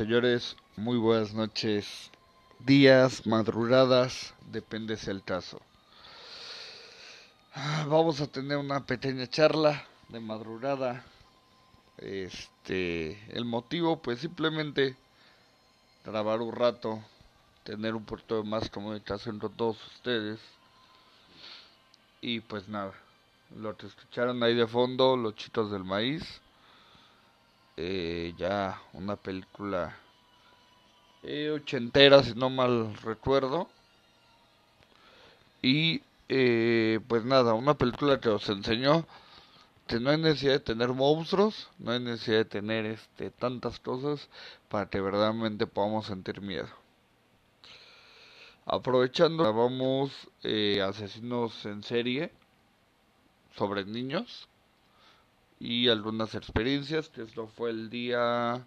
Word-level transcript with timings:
señores, 0.00 0.56
muy 0.78 0.96
buenas 0.96 1.34
noches, 1.34 2.10
días, 2.60 3.26
madrugadas, 3.26 4.32
depende 4.50 4.96
si 4.96 5.10
el 5.10 5.22
caso. 5.22 5.60
Ah, 7.52 7.84
Vamos 7.86 8.18
a 8.22 8.26
tener 8.26 8.56
una 8.56 8.86
pequeña 8.86 9.26
charla 9.26 9.84
de 10.08 10.20
madrugada. 10.20 11.04
Este, 11.98 13.22
el 13.36 13.44
motivo, 13.44 14.00
pues 14.00 14.20
simplemente 14.20 14.96
grabar 16.02 16.40
un 16.40 16.52
rato, 16.52 17.04
tener 17.62 17.94
un 17.94 18.06
poquito 18.06 18.42
de 18.42 18.48
más 18.48 18.70
comunicación 18.70 19.38
con 19.38 19.52
todos 19.52 19.76
ustedes. 19.96 20.40
Y 22.22 22.40
pues 22.40 22.66
nada, 22.68 22.94
lo 23.54 23.76
que 23.76 23.86
escucharon 23.86 24.42
ahí 24.42 24.54
de 24.54 24.66
fondo, 24.66 25.14
Los 25.18 25.34
Chitos 25.34 25.70
del 25.70 25.84
Maíz. 25.84 26.40
Eh, 27.82 28.34
ya 28.36 28.78
una 28.92 29.16
película 29.16 29.96
eh, 31.22 31.48
ochentera, 31.48 32.22
si 32.22 32.34
no 32.34 32.50
mal 32.50 32.94
recuerdo. 32.96 33.70
Y 35.62 36.02
eh, 36.28 37.00
pues 37.08 37.24
nada, 37.24 37.54
una 37.54 37.72
película 37.78 38.20
que 38.20 38.28
os 38.28 38.46
enseñó 38.50 39.06
que 39.86 39.98
no 39.98 40.10
hay 40.10 40.18
necesidad 40.18 40.52
de 40.52 40.60
tener 40.60 40.90
monstruos, 40.90 41.70
no 41.78 41.92
hay 41.92 42.00
necesidad 42.00 42.38
de 42.38 42.44
tener 42.44 42.84
este 42.84 43.30
tantas 43.30 43.80
cosas 43.80 44.28
para 44.68 44.90
que 44.90 45.00
verdaderamente 45.00 45.66
podamos 45.66 46.04
sentir 46.04 46.42
miedo. 46.42 46.68
Aprovechando, 48.66 49.42
grabamos 49.42 50.12
asesinos 50.86 51.64
en 51.64 51.82
serie 51.82 52.30
sobre 53.56 53.86
niños 53.86 54.49
y 55.60 55.88
algunas 55.88 56.34
experiencias, 56.34 57.10
que 57.10 57.22
esto 57.22 57.46
fue 57.46 57.70
el 57.70 57.90
día 57.90 58.66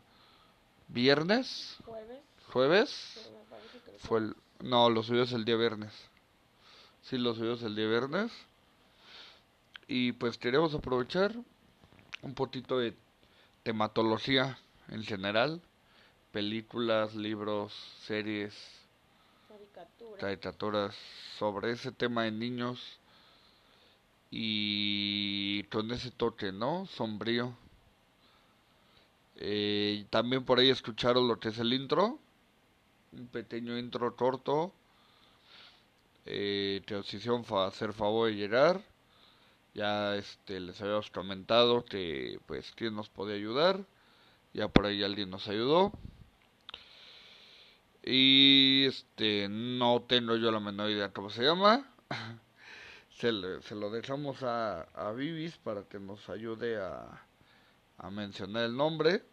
viernes, 0.88 1.78
Jueves, 1.84 2.20
jueves, 2.52 3.32
fue 4.02 4.20
el, 4.20 4.36
no, 4.60 4.90
lo 4.92 5.02
subió 5.02 5.24
el 5.24 5.44
día 5.44 5.56
viernes, 5.56 5.92
sí, 7.02 7.18
lo 7.18 7.34
subió 7.34 7.54
el 7.54 7.76
día 7.76 7.88
viernes, 7.88 8.32
y 9.88 10.12
pues 10.14 10.38
queremos 10.38 10.76
aprovechar 10.76 11.36
un 12.22 12.36
poquito 12.36 12.78
de 12.78 12.96
tematología 13.64 14.60
en 14.90 15.04
general, 15.04 15.62
películas, 16.32 17.16
libros, 17.16 17.74
series, 18.06 18.54
caricatura. 19.48 20.22
caricaturas 20.22 20.96
sobre 21.40 21.72
ese 21.72 21.92
tema 21.92 22.24
de 22.24 22.32
niños 22.32 23.00
y 24.36 25.62
con 25.66 25.92
ese 25.92 26.10
toque, 26.10 26.52
¿no? 26.52 26.88
Sombrío. 26.88 27.56
Eh, 29.36 30.08
también 30.10 30.44
por 30.44 30.58
ahí 30.58 30.72
escucharon 30.72 31.28
lo 31.28 31.40
que 31.40 31.50
es 31.50 31.60
el 31.60 31.72
intro, 31.72 32.18
un 33.12 33.28
pequeño 33.28 33.78
intro 33.78 34.16
corto 34.16 34.74
eh, 36.26 36.82
que 36.88 36.96
hacer 36.96 37.94
favor 37.94 38.28
de 38.28 38.36
llegar. 38.36 38.84
Ya 39.76 40.16
este 40.16 40.60
les 40.60 40.82
habíamos 40.82 41.12
comentado 41.12 41.86
que 41.86 42.40
pues 42.48 42.72
quién 42.76 42.96
nos 42.96 43.10
podía 43.10 43.36
ayudar. 43.36 43.86
Ya 44.52 44.68
por 44.68 44.88
ahí 44.88 45.04
alguien 45.04 45.30
nos 45.30 45.48
ayudó. 45.48 45.92
Y 48.04 48.86
este 48.88 49.48
no 49.48 50.02
tengo 50.08 50.38
yo 50.38 50.52
la 50.52 50.60
menor 50.60 50.90
idea 50.90 51.14
cómo 51.14 51.30
se 51.30 51.44
llama. 51.44 51.88
Se, 53.18 53.32
le- 53.32 53.62
se 53.62 53.76
lo 53.76 53.90
dejamos 53.90 54.44
a, 54.44 54.82
a 54.94 55.12
Vivis 55.12 55.58
para 55.58 55.84
que 55.84 56.00
nos 56.00 56.28
ayude 56.30 56.82
a, 56.82 57.22
a 57.98 58.10
mencionar 58.10 58.64
el 58.66 58.76
nombre 58.76 59.24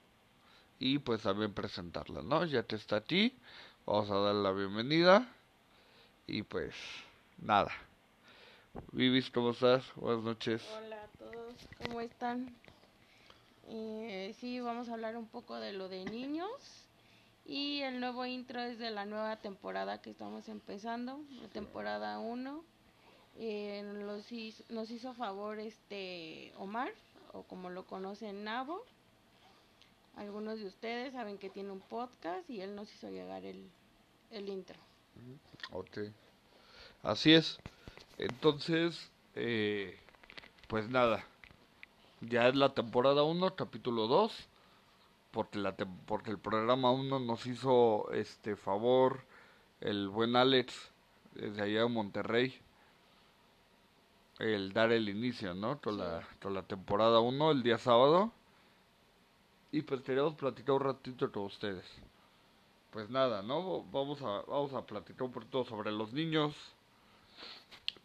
y 0.78 0.98
pues 0.98 1.22
también 1.22 1.52
presentarla, 1.52 2.22
¿no? 2.22 2.44
Ya 2.44 2.62
que 2.64 2.76
está 2.76 2.96
aquí, 2.96 3.36
vamos 3.86 4.10
a 4.10 4.16
darle 4.16 4.42
la 4.42 4.52
bienvenida 4.52 5.26
y 6.26 6.42
pues 6.42 6.74
nada. 7.38 7.72
Vivis, 8.92 9.30
¿cómo 9.30 9.50
estás? 9.50 9.84
Buenas 9.96 10.22
noches. 10.24 10.62
Hola 10.78 11.02
a 11.02 11.06
todos, 11.18 11.54
¿cómo 11.82 12.00
están? 12.00 12.54
Eh, 13.68 14.34
sí, 14.40 14.60
vamos 14.60 14.88
a 14.88 14.94
hablar 14.94 15.16
un 15.16 15.26
poco 15.26 15.56
de 15.56 15.72
lo 15.72 15.88
de 15.88 16.04
niños 16.04 16.50
y 17.46 17.80
el 17.82 17.98
nuevo 18.00 18.26
intro 18.26 18.60
es 18.60 18.78
de 18.78 18.90
la 18.90 19.04
nueva 19.06 19.36
temporada 19.36 20.00
que 20.02 20.10
estamos 20.10 20.48
empezando, 20.48 21.20
la 21.42 21.48
temporada 21.48 22.18
1. 22.18 22.64
Eh, 23.42 23.82
los 24.04 24.30
nos 24.68 24.90
hizo 24.90 25.14
favor 25.14 25.58
este 25.60 26.52
Omar, 26.58 26.92
o 27.32 27.42
como 27.44 27.70
lo 27.70 27.84
conocen 27.86 28.44
Nabo. 28.44 28.84
Algunos 30.16 30.58
de 30.58 30.66
ustedes 30.66 31.14
saben 31.14 31.38
que 31.38 31.48
tiene 31.48 31.70
un 31.70 31.80
podcast 31.80 32.48
y 32.50 32.60
él 32.60 32.76
nos 32.76 32.92
hizo 32.94 33.08
llegar 33.08 33.42
el, 33.46 33.66
intro. 34.30 34.78
Ok. 35.72 36.00
Así 37.02 37.32
es. 37.32 37.58
Entonces, 38.18 39.10
eh, 39.34 39.98
pues 40.68 40.90
nada. 40.90 41.24
Ya 42.20 42.46
es 42.46 42.54
la 42.54 42.74
temporada 42.74 43.22
1, 43.22 43.56
capítulo 43.56 44.06
2. 44.06 44.48
Porque, 45.30 45.58
la 45.58 45.74
porque 46.04 46.30
el 46.30 46.38
programa 46.38 46.90
1 46.90 47.20
nos 47.20 47.46
hizo 47.46 48.12
este 48.12 48.54
favor 48.54 49.24
el 49.80 50.10
buen 50.10 50.36
Alex 50.36 50.90
desde 51.32 51.62
allá 51.62 51.80
de 51.80 51.88
Monterrey. 51.88 52.60
El 54.40 54.72
dar 54.72 54.90
el 54.90 55.08
inicio, 55.10 55.52
¿no? 55.54 55.80
Con, 55.80 55.98
la, 55.98 56.26
con 56.40 56.54
la 56.54 56.62
temporada 56.62 57.20
1 57.20 57.50
el 57.50 57.62
día 57.62 57.76
sábado. 57.76 58.32
Y 59.70 59.82
pues 59.82 60.00
queríamos 60.00 60.34
platicar 60.34 60.76
un 60.76 60.80
ratito 60.80 61.30
con 61.30 61.44
ustedes. 61.44 61.84
Pues 62.90 63.10
nada, 63.10 63.42
¿no? 63.42 63.84
Vamos 63.84 64.20
a, 64.22 64.40
vamos 64.50 64.72
a 64.72 64.84
platicar 64.86 65.24
un 65.24 65.32
poquito 65.32 65.64
sobre 65.64 65.92
los 65.92 66.12
niños. 66.14 66.56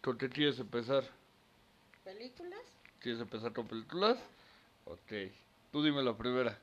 ¿Con 0.02 0.18
qué 0.18 0.28
quieres 0.28 0.58
empezar? 0.60 1.04
¿Películas? 2.04 2.60
¿Quieres 3.00 3.20
empezar 3.20 3.52
con 3.54 3.66
películas? 3.66 4.18
Ok. 4.84 5.32
Tú 5.72 5.82
dime 5.82 6.02
la 6.02 6.16
primera. 6.16 6.58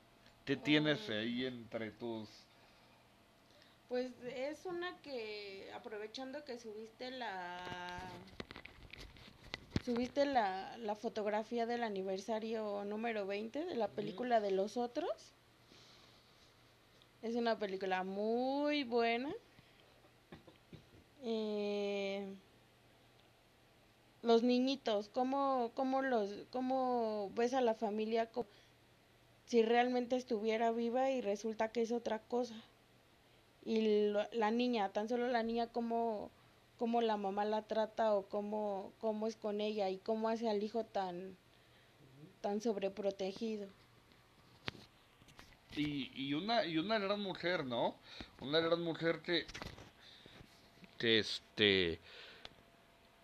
¿Qué 0.46 0.56
tienes 0.56 1.10
Eh. 1.10 1.20
ahí 1.20 1.46
entre 1.46 1.92
tus... 1.92 2.30
Pues 3.90 4.12
es 4.24 4.66
una 4.66 4.96
que, 5.02 5.72
aprovechando 5.76 6.44
que 6.46 6.60
subiste 6.60 7.10
la... 7.12 7.58
Subiste 9.84 10.26
la, 10.26 10.78
la 10.78 10.96
fotografía 10.96 11.66
del 11.66 11.84
aniversario 11.84 12.86
número 12.86 13.26
20 13.28 13.66
de 13.66 13.76
la 13.76 13.88
película 13.90 14.40
de 14.40 14.52
los 14.52 14.78
otros. 14.78 15.12
Es 17.22 17.36
una 17.36 17.58
película 17.60 18.04
muy 18.04 18.84
buena. 18.86 19.32
Eh, 21.24 22.34
los 24.22 24.44
niñitos, 24.44 25.10
¿cómo, 25.10 25.72
cómo, 25.74 26.02
los, 26.02 26.30
¿cómo 26.52 27.30
ves 27.36 27.54
a 27.54 27.62
la 27.62 27.74
familia 27.74 28.30
si 29.48 29.64
realmente 29.64 30.16
estuviera 30.16 30.72
viva 30.72 31.12
y 31.12 31.20
resulta 31.22 31.70
que 31.70 31.82
es 31.82 31.92
otra 31.92 32.20
cosa? 32.20 32.56
y 33.66 34.10
lo- 34.10 34.28
la 34.34 34.52
niña, 34.52 34.90
tan 34.90 35.08
solo 35.08 35.28
la 35.30 35.42
niña 35.42 35.68
cómo, 35.68 36.30
cómo 36.78 37.02
la 37.02 37.18
mamá 37.18 37.46
la 37.46 37.62
trata 37.62 38.14
o 38.14 38.28
cómo, 38.28 38.94
cómo 39.00 39.28
es 39.28 39.36
con 39.36 39.62
ella 39.62 39.90
y 39.90 39.98
cómo 39.98 40.30
hace 40.30 40.50
al 40.50 40.64
hijo 40.64 40.84
tan, 40.84 41.38
tan 42.42 42.62
sobreprotegido. 42.62 43.68
Y, 45.76 46.12
y 46.16 46.34
una 46.34 46.66
y 46.66 46.78
una 46.78 47.00
gran 47.00 47.20
mujer, 47.20 47.66
¿no? 47.66 47.96
Una 48.42 48.60
gran 48.60 48.82
mujer 48.82 49.22
que... 49.22 49.46
Que 51.00 51.20
este... 51.20 52.00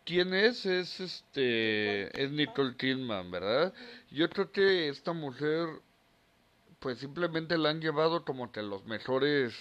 ¿Quién 0.06 0.34
es? 0.34 0.66
Es 0.66 1.00
este... 1.00 2.22
Es 2.22 2.32
Nicole 2.32 2.76
Kidman, 2.76 3.30
¿verdad? 3.30 3.74
Yo 4.10 4.30
creo 4.30 4.52
que 4.52 4.90
esta 4.90 5.14
mujer... 5.14 5.68
Pues 6.80 6.98
simplemente 7.00 7.58
la 7.58 7.70
han 7.70 7.82
llevado 7.82 8.26
como 8.26 8.52
que 8.52 8.62
a 8.62 8.64
los 8.64 8.86
mejores... 8.86 9.54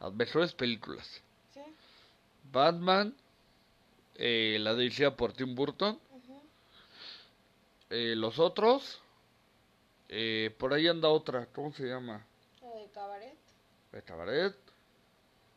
A 0.00 0.06
las 0.06 0.14
mejores 0.14 0.54
películas. 0.54 1.22
Batman, 2.52 3.14
eh, 4.16 4.58
la 4.60 4.74
dirigida 4.74 5.16
por 5.16 5.32
Tim 5.32 5.54
Burton. 5.54 5.98
Eh, 7.90 8.14
los 8.16 8.38
otros, 8.38 9.00
eh, 10.08 10.54
por 10.58 10.72
ahí 10.72 10.86
anda 10.86 11.08
otra, 11.08 11.46
¿cómo 11.46 11.72
se 11.72 11.84
llama? 11.86 12.24
La 12.62 12.74
de 12.74 12.88
cabaret. 12.90 13.38
De 13.92 14.02
Cabaret. 14.02 14.56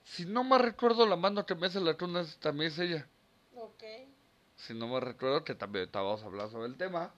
Si 0.04 0.26
no 0.26 0.44
me 0.44 0.58
recuerdo, 0.58 1.06
la 1.06 1.16
mano 1.16 1.46
que 1.46 1.56
me 1.56 1.68
hace 1.68 1.80
la 1.80 1.96
tuna 1.96 2.26
también 2.40 2.72
es 2.72 2.80
ella. 2.80 3.08
Ok. 3.56 3.84
Si 4.56 4.74
no 4.74 4.88
me 4.88 5.00
recuerdo, 5.00 5.44
que 5.44 5.56
también 5.56 5.86
estábamos 5.86 6.24
hablando 6.24 6.52
sobre 6.52 6.68
el 6.68 6.78
tema. 6.78 7.14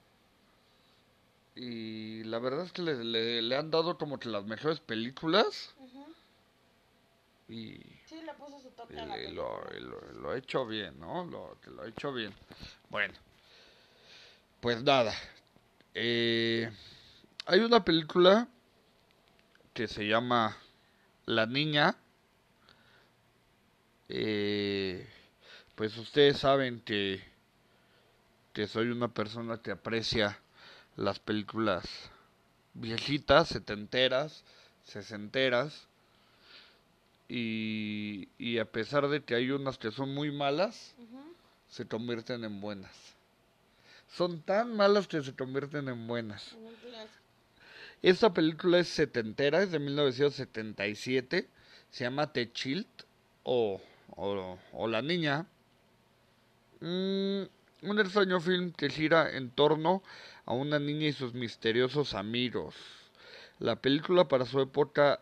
Y 1.54 2.22
la 2.24 2.38
verdad 2.38 2.66
es 2.66 2.72
que 2.72 2.82
le, 2.82 3.02
le, 3.02 3.40
le 3.40 3.56
han 3.56 3.70
dado 3.70 3.96
como 3.96 4.18
que 4.18 4.28
las 4.28 4.44
mejores 4.44 4.80
películas. 4.80 5.74
Y 7.48 7.80
Sí, 8.08 8.20
le 8.22 8.32
puso 8.34 8.60
su 8.60 8.70
toque 8.70 8.94
Y 8.94 8.98
a 8.98 9.06
la 9.06 9.16
le- 9.16 9.32
lo, 9.32 9.60
película. 9.64 9.80
lo, 9.80 10.12
lo 10.20 10.34
he 10.34 10.38
hecho 10.38 10.66
bien, 10.66 10.98
¿no? 11.00 11.24
Lo, 11.24 11.58
que 11.60 11.70
lo 11.70 11.84
he 11.84 11.88
hecho 11.90 12.12
bien. 12.12 12.32
Bueno, 12.88 13.14
pues 14.60 14.82
nada. 14.82 15.14
Eh, 15.94 16.70
hay 17.46 17.60
una 17.60 17.84
película 17.84 18.48
que 19.74 19.86
se 19.88 20.06
llama 20.06 20.56
La 21.26 21.46
Niña. 21.46 21.96
Eh, 24.08 25.06
pues 25.74 25.96
ustedes 25.98 26.38
saben 26.38 26.80
que, 26.80 27.22
que 28.52 28.66
soy 28.66 28.88
una 28.88 29.08
persona 29.08 29.58
que 29.62 29.70
aprecia 29.70 30.38
las 30.96 31.18
películas 31.18 31.84
viejitas, 32.74 33.48
setenteras, 33.48 34.44
sesenteras. 34.84 35.88
Y, 37.28 38.28
y 38.38 38.58
a 38.58 38.64
pesar 38.64 39.08
de 39.08 39.24
que 39.24 39.34
hay 39.34 39.50
unas 39.50 39.78
que 39.78 39.90
son 39.90 40.14
muy 40.14 40.30
malas, 40.30 40.94
se 41.68 41.86
convierten 41.86 42.44
en 42.44 42.60
buenas. 42.60 43.16
Son 44.08 44.40
tan 44.42 44.76
malas 44.76 45.08
que 45.08 45.22
se 45.22 45.34
convierten 45.34 45.88
en 45.88 46.06
buenas. 46.06 46.56
Esta 48.02 48.32
película 48.32 48.78
es 48.78 48.88
setentera, 48.88 49.62
es 49.62 49.72
de 49.72 49.78
1977. 49.78 51.48
Se 51.90 52.04
llama 52.04 52.32
The 52.32 52.52
Child 52.52 52.86
o, 53.42 53.80
o, 54.14 54.88
La 54.88 55.02
Niña. 55.02 55.46
Mm, 56.80 57.42
un 57.82 58.00
extraño 58.00 58.40
film 58.40 58.72
que 58.72 58.90
gira 58.90 59.36
en 59.36 59.50
torno 59.50 60.02
a 60.44 60.52
una 60.52 60.78
niña 60.78 61.08
y 61.08 61.12
sus 61.12 61.34
misteriosos 61.34 62.14
amigos. 62.14 62.74
La 63.58 63.76
película 63.76 64.28
para 64.28 64.44
su 64.44 64.60
época 64.60 65.20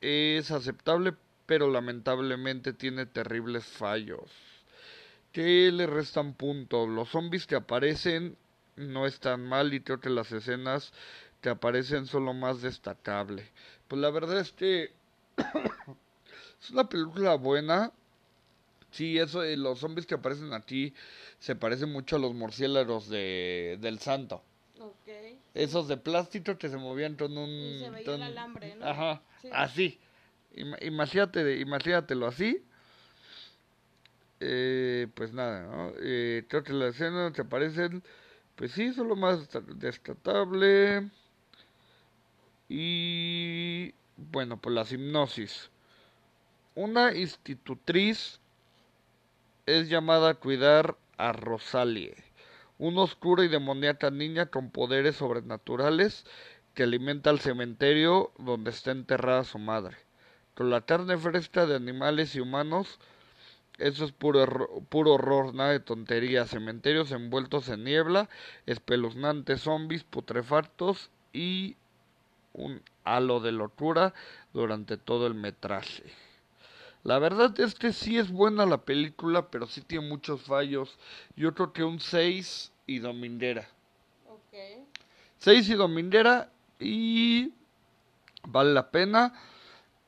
es 0.00 0.50
aceptable, 0.50 1.14
pero 1.46 1.70
lamentablemente 1.70 2.72
tiene 2.72 3.06
terribles 3.06 3.64
fallos 3.64 4.30
que 5.36 5.70
le 5.70 5.86
restan 5.86 6.32
puntos. 6.32 6.88
Los 6.88 7.10
zombies 7.10 7.46
que 7.46 7.56
aparecen 7.56 8.38
no 8.76 9.06
están 9.06 9.46
mal 9.46 9.74
y 9.74 9.80
creo 9.80 10.00
que 10.00 10.08
las 10.08 10.32
escenas 10.32 10.94
que 11.42 11.50
aparecen 11.50 12.06
son 12.06 12.24
lo 12.24 12.32
más 12.32 12.62
destacable. 12.62 13.46
Pues 13.86 14.00
la 14.00 14.08
verdad 14.08 14.40
es 14.40 14.52
que 14.52 14.92
es 16.62 16.70
una 16.70 16.88
película 16.88 17.34
buena. 17.34 17.92
Sí, 18.90 19.18
eso, 19.18 19.44
los 19.44 19.80
zombies 19.80 20.06
que 20.06 20.14
aparecen 20.14 20.54
aquí 20.54 20.94
se 21.38 21.54
parecen 21.54 21.92
mucho 21.92 22.16
a 22.16 22.18
los 22.18 22.32
murciélagos 22.32 23.10
de, 23.10 23.76
del 23.78 23.98
santo. 23.98 24.42
Esos 25.56 25.88
de 25.88 25.96
plástico 25.96 26.58
que 26.58 26.68
se 26.68 26.76
movían 26.76 27.16
con 27.16 27.36
un... 27.36 27.48
Y 27.48 27.78
se 27.78 27.90
veía 27.90 28.14
el 28.14 28.22
alambre, 28.22 28.76
¿no? 28.76 28.86
Ajá, 28.86 29.22
así. 29.52 29.98
Imagínate, 30.80 31.58
imagínatelo 31.58 32.26
así 32.26 32.62
eh, 34.40 35.08
pues 35.14 35.32
nada, 35.32 35.62
¿no? 35.64 35.92
Eh, 36.00 36.44
creo 36.48 36.62
que 36.62 36.72
las 36.72 36.94
escenas 36.94 37.32
que 37.32 37.42
aparecen, 37.42 38.02
pues 38.54 38.72
sí, 38.72 38.92
son 38.92 39.08
lo 39.08 39.16
más 39.16 39.48
destacable. 39.76 41.10
Y 42.68 43.94
bueno, 44.16 44.60
pues 44.60 44.74
la 44.74 44.86
hipnosis. 44.88 45.70
Una 46.74 47.14
institutriz 47.14 48.40
es 49.64 49.88
llamada 49.88 50.30
a 50.30 50.34
cuidar 50.34 50.96
a 51.16 51.32
Rosalie, 51.32 52.14
una 52.78 53.02
oscura 53.02 53.44
y 53.44 53.48
demoníaca 53.48 54.10
niña 54.10 54.46
con 54.46 54.70
poderes 54.70 55.16
sobrenaturales 55.16 56.24
que 56.74 56.82
alimenta 56.82 57.30
el 57.30 57.40
cementerio 57.40 58.32
donde 58.38 58.70
está 58.70 58.90
enterrada 58.90 59.44
su 59.44 59.58
madre. 59.58 59.96
Con 60.54 60.70
la 60.70 60.82
carne 60.82 61.16
fresca 61.16 61.66
de 61.66 61.74
animales 61.76 62.34
y 62.34 62.40
humanos, 62.40 62.98
eso 63.78 64.04
es 64.04 64.12
puro, 64.12 64.84
puro 64.88 65.14
horror, 65.14 65.54
nada 65.54 65.72
de 65.72 65.80
tonterías. 65.80 66.50
Cementerios 66.50 67.12
envueltos 67.12 67.68
en 67.68 67.84
niebla, 67.84 68.28
espeluznantes 68.66 69.62
zombies 69.62 70.04
putrefactos 70.04 71.10
y 71.32 71.76
un 72.52 72.82
halo 73.04 73.40
de 73.40 73.52
locura 73.52 74.14
durante 74.54 74.96
todo 74.96 75.26
el 75.26 75.34
metraje. 75.34 76.04
La 77.06 77.20
verdad 77.20 77.54
es 77.60 77.76
que 77.76 77.92
sí 77.92 78.18
es 78.18 78.32
buena 78.32 78.66
la 78.66 78.78
película, 78.78 79.48
pero 79.48 79.68
sí 79.68 79.80
tiene 79.80 80.08
muchos 80.08 80.42
fallos. 80.42 80.98
Yo 81.36 81.54
creo 81.54 81.72
que 81.72 81.84
un 81.84 82.00
6 82.00 82.72
y 82.84 82.98
dominguera. 82.98 83.68
Ok. 84.28 84.82
6 85.38 85.68
y 85.68 85.74
dominguera 85.74 86.50
y 86.80 87.52
vale 88.42 88.72
la 88.72 88.90
pena. 88.90 89.32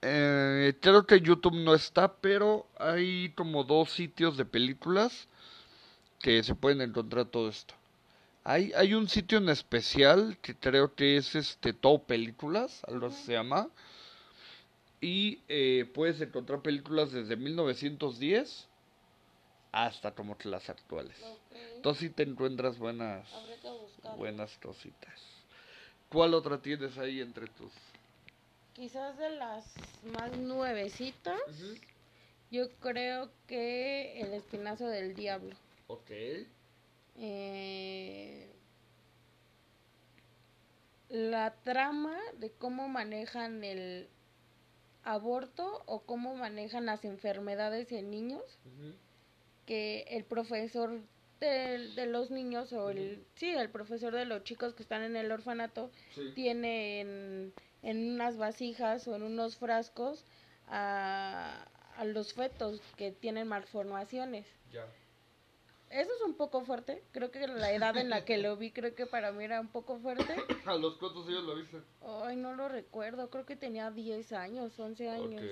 Eh, 0.03 0.77
creo 0.81 1.06
que 1.06 1.21
YouTube 1.21 1.55
no 1.55 1.73
está, 1.73 2.15
pero 2.15 2.67
hay 2.81 3.31
como 3.37 3.62
dos 3.62 3.93
sitios 3.93 4.37
de 4.37 4.44
películas 4.44 5.29
que 6.19 6.43
se 6.43 6.56
pueden 6.56 6.81
encontrar 6.81 7.27
todo 7.27 7.49
esto. 7.49 7.75
Hay, 8.43 8.73
hay 8.73 8.94
un 8.94 9.09
sitio 9.09 9.39
en 9.39 9.51
especial 9.51 10.37
que 10.43 10.56
creo 10.56 10.97
que 10.97 11.17
es 11.17 11.37
este 11.37 11.73
Todo 11.73 12.03
Películas, 12.03 12.83
algo 12.89 13.06
así 13.06 13.23
se 13.23 13.35
llama. 13.35 13.69
Y 15.00 15.43
eh, 15.49 15.89
puedes 15.95 16.21
encontrar 16.21 16.62
películas 16.62 17.12
desde 17.12 17.37
1910 17.37 18.69
hasta 19.73 20.15
como 20.15 20.37
las 20.45 20.69
actuales. 20.69 21.17
Entonces 21.77 22.00
sí 22.00 22.11
te 22.11 22.25
encuentras 22.25 22.79
buenas, 22.79 23.29
buenas 24.17 24.56
cositas. 24.59 25.21
¿Cuál 26.09 26.35
otra 26.35 26.61
tienes 26.61 26.99
ahí 26.99 27.21
entre 27.21 27.47
tus 27.47 27.73
quizás 28.79 29.19
de 29.19 29.31
las 29.31 29.75
más 30.15 30.37
nuevecitas, 30.39 31.41
yo 32.49 32.70
creo 32.79 33.29
que 33.49 34.20
El 34.20 34.32
Espinazo 34.32 34.87
del 34.87 35.17
Diablo. 35.17 35.56
Ok. 35.89 36.11
Eh, 37.17 38.53
la 41.08 41.56
trama 41.65 42.17
de 42.39 42.53
cómo 42.53 42.89
manejan 42.89 43.65
el 43.65 44.08
aborto 45.08 45.82
o 45.86 46.00
cómo 46.00 46.34
manejan 46.34 46.86
las 46.86 47.05
enfermedades 47.05 47.91
en 47.93 48.10
niños, 48.10 48.43
que 49.67 50.05
el 50.10 50.24
profesor 50.24 51.00
de, 51.41 52.06
los 52.06 52.31
niños 52.31 52.72
o 52.72 52.91
el 52.91 53.24
sí 53.36 53.48
el 53.50 53.70
profesor 53.70 54.12
de 54.12 54.24
los 54.24 54.43
chicos 54.43 54.74
que 54.74 54.82
están 54.82 55.03
en 55.03 55.15
el 55.17 55.31
orfanato 55.31 55.91
tiene 56.34 57.00
en 57.00 57.53
en 57.82 58.12
unas 58.12 58.36
vasijas 58.36 59.06
o 59.06 59.15
en 59.15 59.22
unos 59.22 59.56
frascos 59.56 60.24
a, 60.67 61.65
a 61.96 62.05
los 62.05 62.34
fetos 62.34 62.81
que 62.96 63.12
tienen 63.12 63.46
malformaciones. 63.46 64.46
Ya. 64.72 64.84
Eso 65.91 66.11
es 66.15 66.21
un 66.23 66.35
poco 66.35 66.65
fuerte. 66.65 67.03
Creo 67.13 67.31
que 67.31 67.47
la 67.47 67.73
edad 67.73 67.97
en 67.97 68.11
la 68.11 68.25
que 68.25 68.37
lo 68.37 68.57
vi, 68.57 68.71
creo 68.71 68.95
que 68.95 69.07
para 69.07 69.33
mí 69.33 69.45
era 69.45 69.61
un 69.61 69.69
poco 69.69 69.99
fuerte. 69.99 70.37
¿A 70.67 70.75
los 70.75 70.97
cuántos 70.97 71.27
años 71.29 71.45
lo 71.45 71.57
viste? 71.57 71.79
Ay, 72.25 72.37
no 72.37 72.55
lo 72.55 72.69
recuerdo. 72.69 73.31
Creo 73.31 73.47
que 73.47 73.57
tenía 73.57 73.91
10 73.91 74.33
años, 74.33 74.79
11 74.79 75.09
años. 75.09 75.43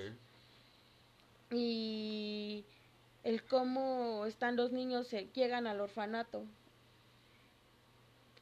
Y 1.51 2.65
el 3.23 3.43
cómo 3.43 4.25
están 4.25 4.55
los 4.55 4.71
niños, 4.71 5.07
se 5.07 5.27
llegan 5.33 5.65
al 5.65 5.81
orfanato. 5.81 6.43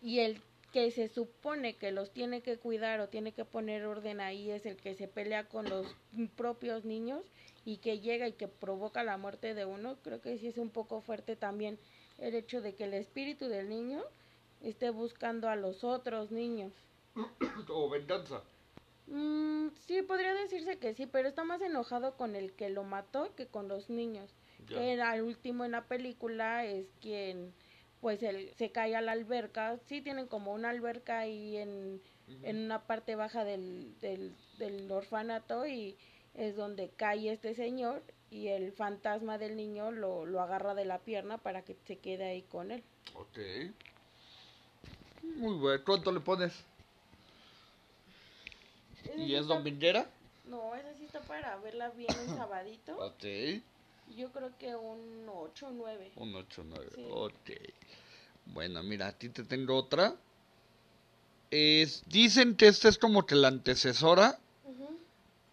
Y 0.01 0.19
el 0.19 0.41
que 0.75 0.91
se 0.91 1.07
supone 1.07 1.77
que 1.77 1.93
los 1.93 2.11
tiene 2.11 2.41
que 2.41 2.57
cuidar 2.57 2.99
o 2.99 3.07
tiene 3.07 3.31
que 3.31 3.45
poner 3.45 3.85
orden 3.85 4.19
ahí 4.19 4.51
es 4.51 4.65
el 4.65 4.75
que 4.75 4.93
se 4.93 5.07
pelea 5.07 5.47
con 5.47 5.69
los 5.69 5.87
propios 6.35 6.83
niños 6.83 7.23
y 7.63 7.77
que 7.77 8.01
llega 8.01 8.27
y 8.27 8.33
que 8.33 8.49
provoca 8.49 9.01
la 9.01 9.15
muerte 9.15 9.53
de 9.53 9.63
uno, 9.63 9.95
creo 10.03 10.19
que 10.19 10.37
sí 10.37 10.47
es 10.47 10.57
un 10.57 10.69
poco 10.69 10.99
fuerte 10.99 11.37
también 11.37 11.79
el 12.17 12.35
hecho 12.35 12.61
de 12.61 12.75
que 12.75 12.83
el 12.83 12.93
espíritu 12.93 13.47
del 13.47 13.69
niño 13.69 14.03
esté 14.61 14.89
buscando 14.89 15.47
a 15.47 15.55
los 15.55 15.85
otros 15.85 16.31
niños. 16.31 16.73
o 17.69 17.89
venganza. 17.89 18.41
Mm, 19.07 19.69
sí, 19.87 20.01
podría 20.01 20.33
decirse 20.33 20.77
que 20.77 20.93
sí, 20.93 21.05
pero 21.05 21.29
está 21.29 21.45
más 21.45 21.61
enojado 21.61 22.17
con 22.17 22.35
el 22.35 22.51
que 22.51 22.67
lo 22.67 22.83
mató 22.83 23.33
que 23.35 23.47
con 23.47 23.69
los 23.69 23.89
niños. 23.89 24.29
Que 24.67 24.99
al 25.01 25.21
último 25.21 25.63
en 25.63 25.71
la 25.71 25.85
película 25.85 26.65
es 26.65 26.87
quien 26.99 27.53
pues 28.01 28.21
él 28.23 28.51
se 28.57 28.71
cae 28.71 28.95
a 28.95 29.01
la 29.01 29.13
alberca. 29.13 29.77
Sí 29.87 30.01
tienen 30.01 30.27
como 30.27 30.53
una 30.53 30.69
alberca 30.69 31.19
ahí 31.19 31.57
en, 31.57 32.01
en 32.43 32.57
una 32.57 32.85
parte 32.85 33.15
baja 33.15 33.43
del, 33.43 33.93
del, 34.01 34.91
orfanato 34.91 35.65
y 35.65 35.95
es 36.35 36.55
donde 36.55 36.89
cae 36.89 37.31
este 37.31 37.55
señor 37.55 38.01
y 38.29 38.47
el 38.47 38.71
fantasma 38.73 39.37
del 39.37 39.55
niño 39.55 39.91
lo, 39.91 40.25
lo 40.25 40.41
agarra 40.41 40.75
de 40.75 40.85
la 40.85 40.99
pierna 40.99 41.37
para 41.37 41.63
que 41.63 41.75
se 41.85 41.97
quede 41.97 42.25
ahí 42.25 42.41
con 42.43 42.71
él. 42.71 42.83
Ok. 43.15 43.39
Muy 45.23 45.55
bueno. 45.55 45.83
¿Cuánto 45.85 46.11
le 46.11 46.19
pones? 46.19 46.53
¿Y 49.17 49.35
es 49.35 49.47
dominguera? 49.47 50.07
No, 50.45 50.75
esa 50.75 50.93
sí 50.95 51.05
está 51.05 51.21
para 51.21 51.57
verla 51.57 51.89
bien 51.89 52.13
un 52.27 52.35
sabadito. 52.37 52.97
ok. 52.97 53.23
Yo 54.07 54.31
creo 54.31 54.51
que 54.57 54.75
un 54.75 55.27
8 55.27 55.67
o 55.67 55.71
9. 55.71 56.11
Un 56.17 56.35
8 56.35 56.61
o 56.61 56.63
9, 56.63 56.89
ok. 57.11 57.51
Bueno, 58.45 58.83
mira, 58.83 59.07
a 59.07 59.11
ti 59.13 59.29
te 59.29 59.43
tengo 59.43 59.75
otra. 59.75 60.15
Es, 61.51 62.03
dicen 62.07 62.55
que 62.55 62.67
esta 62.67 62.89
es 62.89 62.97
como 62.97 63.25
que 63.25 63.35
la 63.35 63.47
antecesora 63.47 64.39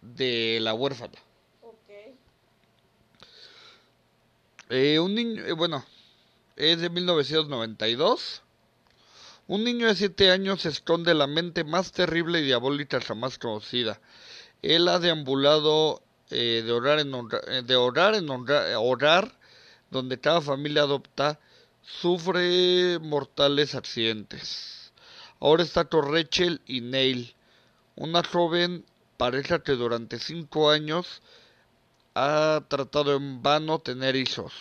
de 0.01 0.59
La 0.61 0.73
huérfana. 0.73 1.17
Ok. 1.61 2.15
Eh, 4.69 4.99
un 4.99 5.15
niño, 5.15 5.45
eh, 5.45 5.53
bueno, 5.53 5.83
es 6.55 6.79
de 6.81 6.89
1992. 6.89 8.41
Un 9.47 9.63
niño 9.63 9.87
de 9.87 9.95
7 9.95 10.31
años 10.31 10.65
esconde 10.65 11.13
la 11.13 11.27
mente 11.27 11.63
más 11.63 11.91
terrible 11.91 12.39
y 12.39 12.43
diabólica 12.43 13.01
jamás 13.01 13.37
conocida 13.37 13.99
Él 14.61 14.87
ha 14.87 14.99
deambulado 14.99 16.01
eh, 16.33 16.63
de 16.63 16.71
orar 16.71 16.99
en 16.99 17.11
honra- 17.13 17.41
eh, 17.47 17.61
de 17.61 17.75
orar 17.75 18.15
en 18.15 18.27
honra- 18.27 18.77
orar, 18.79 19.37
donde 19.91 20.19
cada 20.19 20.41
familia 20.41 20.81
adopta, 20.81 21.39
sufre 21.81 22.99
mortales 22.99 23.75
accidentes. 23.75 24.91
Ahora 25.39 25.63
está 25.63 25.85
con 25.85 26.11
Rachel 26.11 26.61
y 26.65 26.81
Neil, 26.81 27.35
una 27.95 28.23
joven 28.23 28.85
pareja 29.17 29.63
que 29.63 29.73
durante 29.73 30.17
cinco 30.19 30.71
años 30.71 31.21
ha 32.15 32.63
tratado 32.67 33.15
en 33.15 33.41
vano 33.43 33.79
tener 33.79 34.15
hijos. 34.15 34.53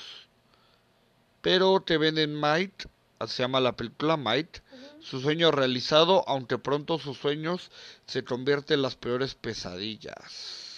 Pero 1.41 1.81
te 1.81 1.99
ven 1.99 2.19
en 2.19 2.38
Might, 2.38 2.85
se 3.26 3.43
llama 3.43 3.61
la 3.61 3.76
película 3.76 4.17
Might, 4.17 4.59
su 5.00 5.21
sueño 5.21 5.50
realizado, 5.50 6.25
aunque 6.29 6.59
pronto 6.59 6.99
sus 6.99 7.19
sueños 7.19 7.71
se 8.07 8.25
convierten 8.25 8.76
en 8.76 8.83
las 8.83 8.97
peores 8.97 9.35
pesadillas. 9.35 10.72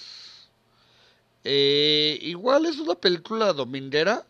Eh, 1.45 2.19
igual 2.23 2.67
es 2.67 2.79
una 2.79 2.95
película 2.97 3.53
dominguera, 3.53 4.27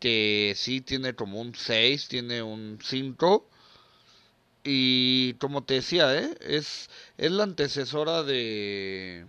que 0.00 0.52
sí 0.56 0.80
tiene 0.80 1.14
como 1.14 1.40
un 1.40 1.54
6, 1.54 2.08
tiene 2.08 2.42
un 2.42 2.78
5. 2.82 3.46
Y 4.64 5.34
como 5.34 5.64
te 5.64 5.74
decía, 5.74 6.16
¿eh? 6.16 6.34
es, 6.40 6.88
es 7.18 7.30
la 7.32 7.44
antecesora 7.44 8.22
de, 8.22 9.26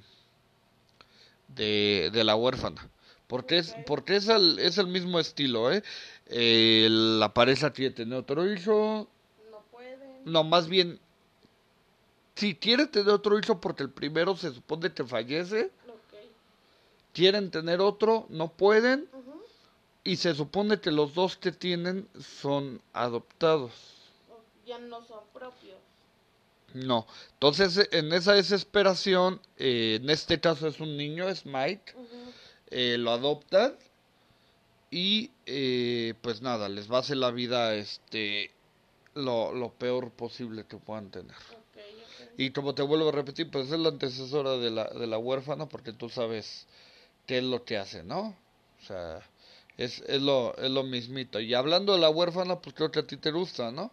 de, 1.48 2.10
de 2.14 2.24
La 2.24 2.36
huérfana. 2.36 2.90
Porque 3.28 3.58
es, 3.58 3.76
porque 3.88 4.18
es, 4.18 4.28
el, 4.28 4.60
es 4.60 4.78
el 4.78 4.88
mismo 4.88 5.20
estilo, 5.20 5.72
¿eh? 5.72 5.82
Eh, 6.28 6.88
la 6.90 7.34
pareja 7.34 7.72
quiere 7.72 7.94
tener 7.94 8.20
otro 8.20 8.52
hijo. 8.52 9.08
No 9.50 9.64
pueden. 9.72 10.00
No, 10.26 10.44
más 10.44 10.68
bien, 10.68 11.00
si 12.36 12.56
quiere 12.56 12.88
tener 12.88 13.10
otro 13.10 13.38
hijo 13.40 13.60
porque 13.60 13.84
el 13.84 13.90
primero 13.90 14.36
se 14.36 14.54
supone 14.54 14.94
que 14.94 15.04
fallece. 15.04 15.72
Quieren 17.14 17.52
tener 17.52 17.80
otro, 17.80 18.26
no 18.30 18.52
pueden. 18.52 19.10
Y 20.04 20.18
se 20.18 20.36
supone 20.36 20.82
que 20.82 20.92
los 20.92 21.14
dos 21.14 21.38
que 21.38 21.54
tienen 21.54 22.10
son 22.20 22.82
adoptados. 22.92 23.72
Ya 24.66 24.78
no 24.80 25.02
son 25.06 25.22
propios. 25.34 25.78
No. 26.74 27.08
Entonces, 27.34 27.88
en 27.92 28.12
esa 28.12 28.34
desesperación, 28.34 29.40
eh, 29.58 30.00
en 30.02 30.10
este 30.10 30.42
caso 30.42 30.68
es 30.68 30.80
un 30.80 30.98
niño, 30.98 31.30
es 31.30 31.46
Mike, 31.46 31.94
eh, 32.70 32.98
lo 32.98 33.12
adoptan 33.12 33.76
y 34.90 35.32
eh, 35.46 36.16
pues 36.22 36.42
nada, 36.42 36.70
les 36.70 36.92
va 36.92 36.98
a 36.98 37.00
hacer 37.02 37.18
la 37.18 37.32
vida 37.32 37.76
este 37.76 38.52
lo, 39.14 39.54
lo 39.54 39.72
peor 39.72 40.12
posible 40.12 40.66
que 40.66 40.78
puedan 40.78 41.12
tener. 41.12 41.36
Y 42.38 42.50
como 42.50 42.74
te 42.74 42.82
vuelvo 42.82 43.10
a 43.10 43.12
repetir, 43.12 43.52
pues 43.52 43.72
es 43.72 43.80
la 43.80 43.90
antecesora 43.90 44.58
de 44.58 44.72
la, 44.72 44.86
de 44.86 45.06
la 45.06 45.20
huérfana 45.20 45.68
porque 45.68 45.94
tú 45.94 46.10
sabes 46.10 46.66
qué 47.26 47.38
es 47.40 47.44
lo 47.44 47.64
que 47.66 47.78
hace, 47.78 48.04
¿no? 48.04 48.36
O 48.82 48.86
sea, 48.86 49.22
es, 49.78 50.02
es, 50.08 50.22
lo, 50.22 50.56
es 50.58 50.70
lo 50.70 50.84
mismito. 50.84 51.40
Y 51.40 51.54
hablando 51.54 51.94
de 51.94 52.00
la 52.00 52.10
huérfana, 52.10 52.60
pues 52.60 52.76
creo 52.76 52.92
que 52.92 53.00
a 53.00 53.08
ti 53.08 53.18
te 53.18 53.32
gusta, 53.32 53.72
¿no? 53.72 53.92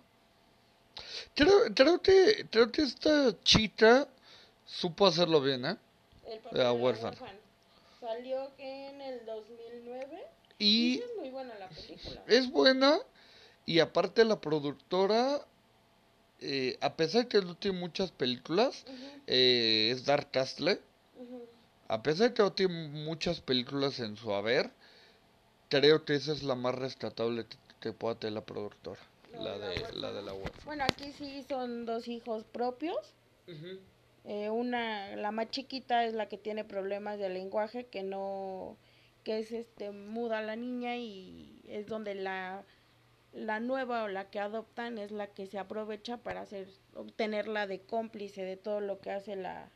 Creo, 1.35 1.53
creo, 1.75 2.03
que, 2.03 2.47
creo 2.51 2.71
que 2.73 2.83
esta 2.83 3.35
chica 3.43 4.09
supo 4.67 5.07
hacerlo 5.07 5.41
bien, 5.41 5.65
¿eh? 5.65 5.77
El 6.27 6.39
papel 6.41 6.59
La 6.59 6.59
de 6.59 6.65
la 6.65 6.73
huérfana. 6.73 7.11
huérfana. 7.11 7.39
Salió 8.01 8.51
en 8.59 9.01
el 9.01 9.25
2009. 9.27 10.23
Y 10.59 10.97
Sí, 10.97 11.03
es 11.05 11.17
muy 11.19 11.31
buena 11.31 11.55
la 11.59 11.69
película. 11.69 12.23
es 12.27 12.51
buena 12.51 12.99
y 13.67 13.79
aparte 13.79 14.25
la 14.25 14.41
productora, 14.41 15.41
eh, 16.41 16.77
a 16.81 16.95
pesar 16.97 17.29
que 17.29 17.41
no 17.41 17.55
tiene 17.57 17.79
muchas 17.79 18.11
películas, 18.11 18.85
Ujú, 18.87 18.95
eh, 19.27 19.91
es 19.93 20.05
Dark 20.05 20.31
Castle. 20.31 20.81
A 21.90 22.04
pesar 22.04 22.28
de 22.28 22.35
que 22.35 22.42
no 22.44 22.52
tiene 22.52 22.88
muchas 22.88 23.40
películas 23.40 23.99
en 23.99 24.16
su 24.16 24.32
haber, 24.32 24.70
creo 25.68 26.04
que 26.04 26.14
esa 26.14 26.32
es 26.32 26.44
la 26.44 26.54
más 26.54 26.76
rescatable 26.76 27.47
que, 27.80 27.92
pueda 27.92 28.14
tener 28.14 28.35
la 28.35 28.44
productora. 28.44 29.00
La 29.32 29.56
La 29.56 29.59
de 29.59 29.80
la 29.80 29.90
la 29.90 30.12
de 30.12 30.23
la 30.23 30.32
huérfana. 30.32 30.64
Bueno, 30.64 30.85
aquí 30.85 31.11
sí 31.11 31.44
son 31.49 31.87
dos 31.87 32.06
hijos 32.06 32.44
propios. 32.44 32.97
Eh, 34.25 34.50
una, 34.50 35.16
la 35.16 35.32
más 35.32 35.50
chiquita 35.50 36.04
es 36.04 36.14
la 36.14 36.28
que 36.28 36.38
tiene 36.38 36.62
problemas 36.62 37.18
de 37.18 37.28
lenguaje, 37.28 37.87
que 37.87 38.04
no, 38.04 38.76
que 39.25 39.40
es 39.40 39.50
este 39.50 39.90
muda 39.90 40.42
la 40.42 40.54
niña 40.54 40.97
y 40.97 41.61
es 41.66 41.88
donde 41.88 42.14
la, 42.14 42.62
la 43.32 43.59
nueva 43.59 44.04
o 44.04 44.09
la 44.09 44.30
que 44.30 44.38
adoptan 44.38 44.97
es 44.97 45.11
la 45.11 45.26
que 45.26 45.49
se 45.49 45.59
aprovecha 45.59 46.18
para 46.18 46.42
hacer, 46.42 46.68
obtenerla 46.94 47.66
de 47.66 47.80
cómplice 47.80 48.44
de 48.44 48.56
todo 48.56 48.80
lo 48.80 49.00
que 49.00 49.11
hace 49.11 49.35
la, 49.35 49.73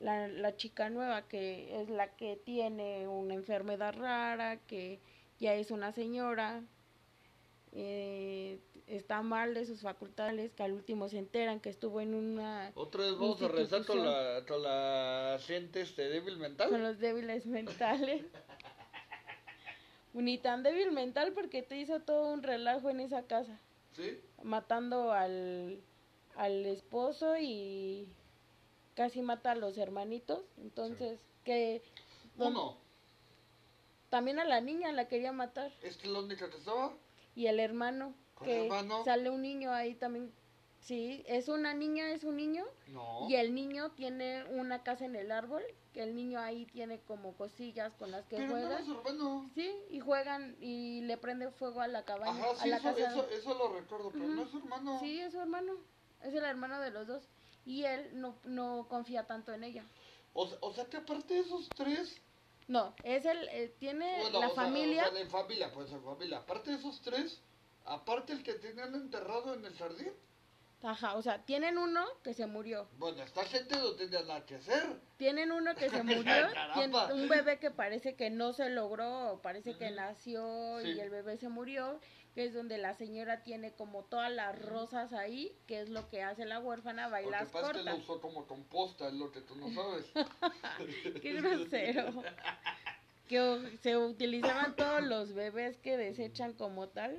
la, 0.00 0.28
la 0.28 0.56
chica 0.56 0.90
nueva, 0.90 1.22
que 1.28 1.80
es 1.80 1.88
la 1.90 2.08
que 2.16 2.36
tiene 2.36 3.08
una 3.08 3.34
enfermedad 3.34 3.94
rara, 3.96 4.58
que 4.66 5.00
ya 5.40 5.54
es 5.54 5.70
una 5.70 5.92
señora, 5.92 6.62
eh, 7.72 8.58
está 8.86 9.22
mal 9.22 9.54
de 9.54 9.66
sus 9.66 9.82
facultades, 9.82 10.52
que 10.52 10.62
al 10.62 10.72
último 10.72 11.08
se 11.08 11.18
enteran 11.18 11.60
que 11.60 11.68
estuvo 11.68 12.00
en 12.00 12.14
una 12.14 12.72
Otra 12.74 13.04
vez 13.04 13.12
vamos 13.14 13.42
a 13.42 13.48
regresar 13.48 13.84
con 13.84 14.04
la, 14.04 14.44
con 14.48 14.62
la 14.62 15.38
gente 15.46 15.82
este, 15.82 16.08
débil 16.08 16.34
con 16.34 16.42
mental. 16.42 16.82
los 16.82 16.98
débiles 16.98 17.46
mentales. 17.46 18.22
Ni 20.14 20.38
tan 20.38 20.62
débil 20.62 20.90
mental 20.90 21.32
porque 21.32 21.62
te 21.62 21.76
hizo 21.78 22.00
todo 22.00 22.32
un 22.32 22.42
relajo 22.42 22.88
en 22.90 23.00
esa 23.00 23.22
casa, 23.24 23.60
¿Sí? 23.92 24.18
matando 24.42 25.12
al, 25.12 25.80
al 26.34 26.66
esposo 26.66 27.36
y 27.36 28.08
casi 28.98 29.22
mata 29.22 29.52
a 29.52 29.54
los 29.54 29.78
hermanitos. 29.78 30.42
Entonces, 30.56 31.20
que 31.44 31.80
Uno, 32.36 32.76
también 34.10 34.40
a 34.40 34.44
la 34.44 34.60
niña 34.60 34.90
la 34.90 35.06
quería 35.06 35.30
matar. 35.30 35.70
¿es 35.84 35.96
que 35.96 36.08
que 36.08 36.56
estaba? 36.58 36.92
Y 37.36 37.46
el 37.46 37.60
hermano, 37.60 38.12
¿Con 38.34 38.46
que 38.46 38.58
el 38.58 38.64
hermano? 38.66 39.04
sale 39.04 39.30
un 39.30 39.42
niño 39.42 39.70
ahí 39.72 39.94
también. 39.94 40.32
Sí, 40.80 41.22
es 41.28 41.48
una 41.48 41.74
niña, 41.74 42.10
es 42.10 42.24
un 42.24 42.36
niño. 42.36 42.64
No. 42.88 43.28
Y 43.28 43.36
el 43.36 43.54
niño 43.54 43.92
tiene 43.92 44.44
una 44.50 44.82
casa 44.82 45.04
en 45.04 45.14
el 45.14 45.30
árbol, 45.30 45.62
que 45.92 46.02
el 46.02 46.16
niño 46.16 46.40
ahí 46.40 46.66
tiene 46.66 46.98
como 46.98 47.34
cosillas 47.34 47.94
con 47.94 48.10
las 48.10 48.26
que 48.26 48.38
Pero 48.38 48.50
juega. 48.50 48.80
Sí, 49.54 49.72
y 49.90 50.00
juegan 50.00 50.56
y 50.60 51.02
le 51.02 51.16
prende 51.18 51.52
fuego 51.52 51.82
a 51.82 51.86
la 51.86 52.04
cabaña, 52.04 52.32
Ajá, 52.32 52.50
a 52.50 52.56
sí, 52.56 52.68
la 52.68 52.76
eso, 52.78 52.84
casa. 52.88 53.10
eso, 53.10 53.30
eso 53.30 53.54
lo 53.54 53.74
recuerdo, 53.74 54.10
pero 54.10 54.26
no 54.26 54.42
es 54.42 54.50
su 54.50 54.58
hermano. 54.58 54.98
Sí, 54.98 55.20
es 55.20 55.32
su 55.32 55.40
hermano, 55.40 55.74
es 56.24 56.34
el 56.34 56.44
hermano 56.44 56.80
de 56.80 56.90
los 56.90 57.06
dos. 57.06 57.28
Y 57.68 57.84
él 57.84 58.08
no, 58.14 58.34
no 58.44 58.86
confía 58.88 59.24
tanto 59.26 59.52
en 59.52 59.62
ella. 59.62 59.84
O, 60.32 60.46
sea- 60.48 60.58
o 60.62 60.72
sea 60.72 60.84
que 60.86 60.96
aparte 60.96 61.34
de 61.34 61.40
esos 61.40 61.68
tres, 61.76 62.16
No, 62.66 62.94
es 63.02 63.24
el, 63.26 63.48
eh, 63.50 63.74
tiene 63.78 64.20
bueno, 64.22 64.40
la 64.40 64.48
o 64.48 64.54
sea, 64.54 64.64
familia. 64.64 65.02
o 65.02 65.10
sea, 65.10 65.18
de 65.18 65.26
familia, 65.26 65.70
pues 65.72 65.90
de 65.90 65.98
familia. 66.00 66.38
Aparte 66.38 66.70
de 66.70 66.76
esos 66.78 67.00
tres, 67.02 67.40
aparte 67.84 68.32
el 68.32 68.42
que 68.42 68.54
tenían 68.54 68.94
enterrado 68.94 69.54
en 69.54 69.64
el 69.64 69.74
jardín, 69.76 70.12
Ajá, 70.80 71.16
o 71.16 71.22
sea, 71.22 71.42
tienen 71.44 71.76
uno 71.76 72.06
que 72.22 72.34
se 72.34 72.46
murió. 72.46 72.86
bueno, 72.98 73.20
esta 73.24 73.44
gente 73.44 73.76
no 73.76 73.92
tenía 73.96 74.22
nada 74.22 74.46
que 74.46 74.54
hacer. 74.54 75.00
Tienen 75.16 75.50
uno 75.50 75.74
que 75.74 75.90
se 75.90 76.02
murió, 76.04 76.46
un 77.14 77.28
bebé 77.28 77.58
que 77.58 77.70
parece 77.72 78.14
que 78.14 78.30
no 78.30 78.52
se 78.52 78.68
logró, 78.70 79.40
parece 79.42 79.76
que 79.76 79.90
nació 79.90 80.78
Sí. 80.82 80.90
y 80.92 81.00
el 81.00 81.10
bebé 81.10 81.36
se 81.36 81.48
murió, 81.48 81.98
que 82.38 82.44
es 82.44 82.54
donde 82.54 82.78
la 82.78 82.94
señora 82.94 83.42
tiene 83.42 83.72
como 83.72 84.04
todas 84.04 84.30
las 84.30 84.56
rosas 84.56 85.12
ahí, 85.12 85.52
que 85.66 85.80
es 85.80 85.88
lo 85.88 86.08
que 86.08 86.22
hace 86.22 86.44
la 86.44 86.60
huérfana, 86.60 87.08
Lo 87.08 87.08
que 87.08 87.12
bailas 87.24 87.50
pasa 87.50 87.66
es 87.66 87.72
que 87.72 87.78
lo 87.82 87.90
cortas. 87.90 88.04
usó 88.04 88.20
como 88.20 88.46
composta, 88.46 89.08
es 89.08 89.14
lo 89.14 89.32
que 89.32 89.40
tú 89.40 89.56
no 89.56 89.68
sabes. 89.74 90.06
Qué 91.20 91.32
grosero. 91.32 92.22
Que 93.28 93.76
se 93.82 93.96
utilizaban 93.96 94.76
todos 94.76 95.02
los 95.02 95.32
bebés 95.34 95.78
que 95.78 95.96
desechan 95.96 96.52
como 96.52 96.86
tal, 96.86 97.18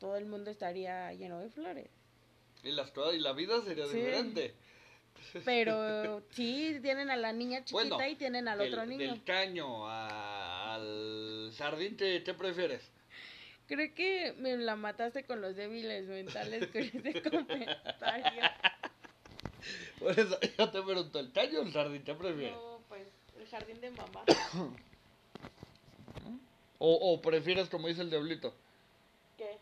todo 0.00 0.16
el 0.16 0.26
mundo 0.26 0.50
estaría 0.50 1.12
lleno 1.12 1.38
de 1.38 1.48
flores. 1.50 1.88
Y, 2.64 2.72
las 2.72 2.90
y 3.14 3.18
la 3.20 3.32
vida 3.32 3.62
sería 3.62 3.86
Sí. 3.86 3.98
diferente. 3.98 4.54
Pero 5.44 6.22
sí, 6.32 6.76
tienen 6.82 7.08
a 7.12 7.16
la 7.16 7.32
niña 7.32 7.58
chiquita 7.64 7.94
Bueno, 7.94 8.04
y 8.04 8.16
tienen 8.16 8.48
al 8.48 8.58
del, 8.58 8.72
otro 8.72 8.84
niño. 8.84 9.10
del 9.12 9.22
caño 9.22 9.86
a- 9.88 10.74
al 10.74 11.52
jardín, 11.56 11.96
¿qué, 11.96 12.24
qué 12.24 12.34
prefieres? 12.34 12.90
Creo 13.70 13.94
que 13.94 14.34
me 14.38 14.56
la 14.56 14.74
mataste 14.74 15.22
con 15.22 15.40
los 15.40 15.54
débiles 15.54 16.08
mentales 16.08 16.66
con 16.72 16.82
ese 16.82 17.22
comentario. 17.30 18.42
Por 20.00 20.18
eso 20.18 20.36
yo 20.58 20.70
te 20.72 20.82
pregunto, 20.82 21.20
¿el 21.20 21.30
caño 21.30 21.60
o 21.60 21.62
el 21.62 21.72
jardín? 21.72 22.02
¿Qué 22.02 22.12
prefieres? 22.14 22.56
No, 22.56 22.80
pues 22.88 23.06
el 23.38 23.46
jardín 23.46 23.80
de 23.80 23.90
mamá. 23.92 24.24
O, 26.82 27.12
o 27.12 27.20
prefieres, 27.20 27.68
como 27.68 27.88
dice 27.88 28.00
el 28.00 28.08
diablito, 28.08 28.54
¿Qué? 29.36 29.58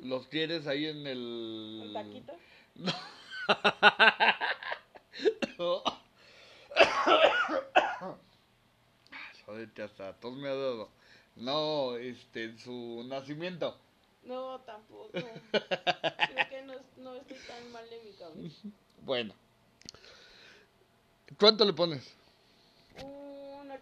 los 0.00 0.26
quieres 0.26 0.66
ahí 0.66 0.86
en 0.86 1.06
el... 1.06 1.82
¿Un 1.86 1.92
taquito? 1.92 2.32
No. 2.74 2.92
Joder, 9.46 9.70
que 9.70 9.82
hasta 9.82 10.12
tos 10.14 10.34
me 10.34 10.48
ha 10.48 10.54
dado. 10.54 10.90
No, 11.36 11.96
este, 11.96 12.44
en 12.44 12.58
su 12.58 13.04
nacimiento. 13.06 13.76
No, 14.24 14.58
tampoco. 14.60 15.10
Creo 15.12 16.48
que 16.50 16.62
no, 16.62 16.74
no 16.96 17.14
estoy 17.14 17.36
tan 17.46 17.72
mal 17.72 17.88
de 17.90 18.00
mi 18.00 18.12
cabeza. 18.12 18.68
Bueno. 19.02 19.34
¿Cuánto 21.38 21.64
le 21.64 21.74
pones? 21.74 22.14
Un 23.04 23.68
8.5. 23.68 23.76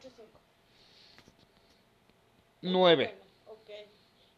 9. 2.63 3.05
Bueno, 3.05 3.61
ok. 3.61 3.71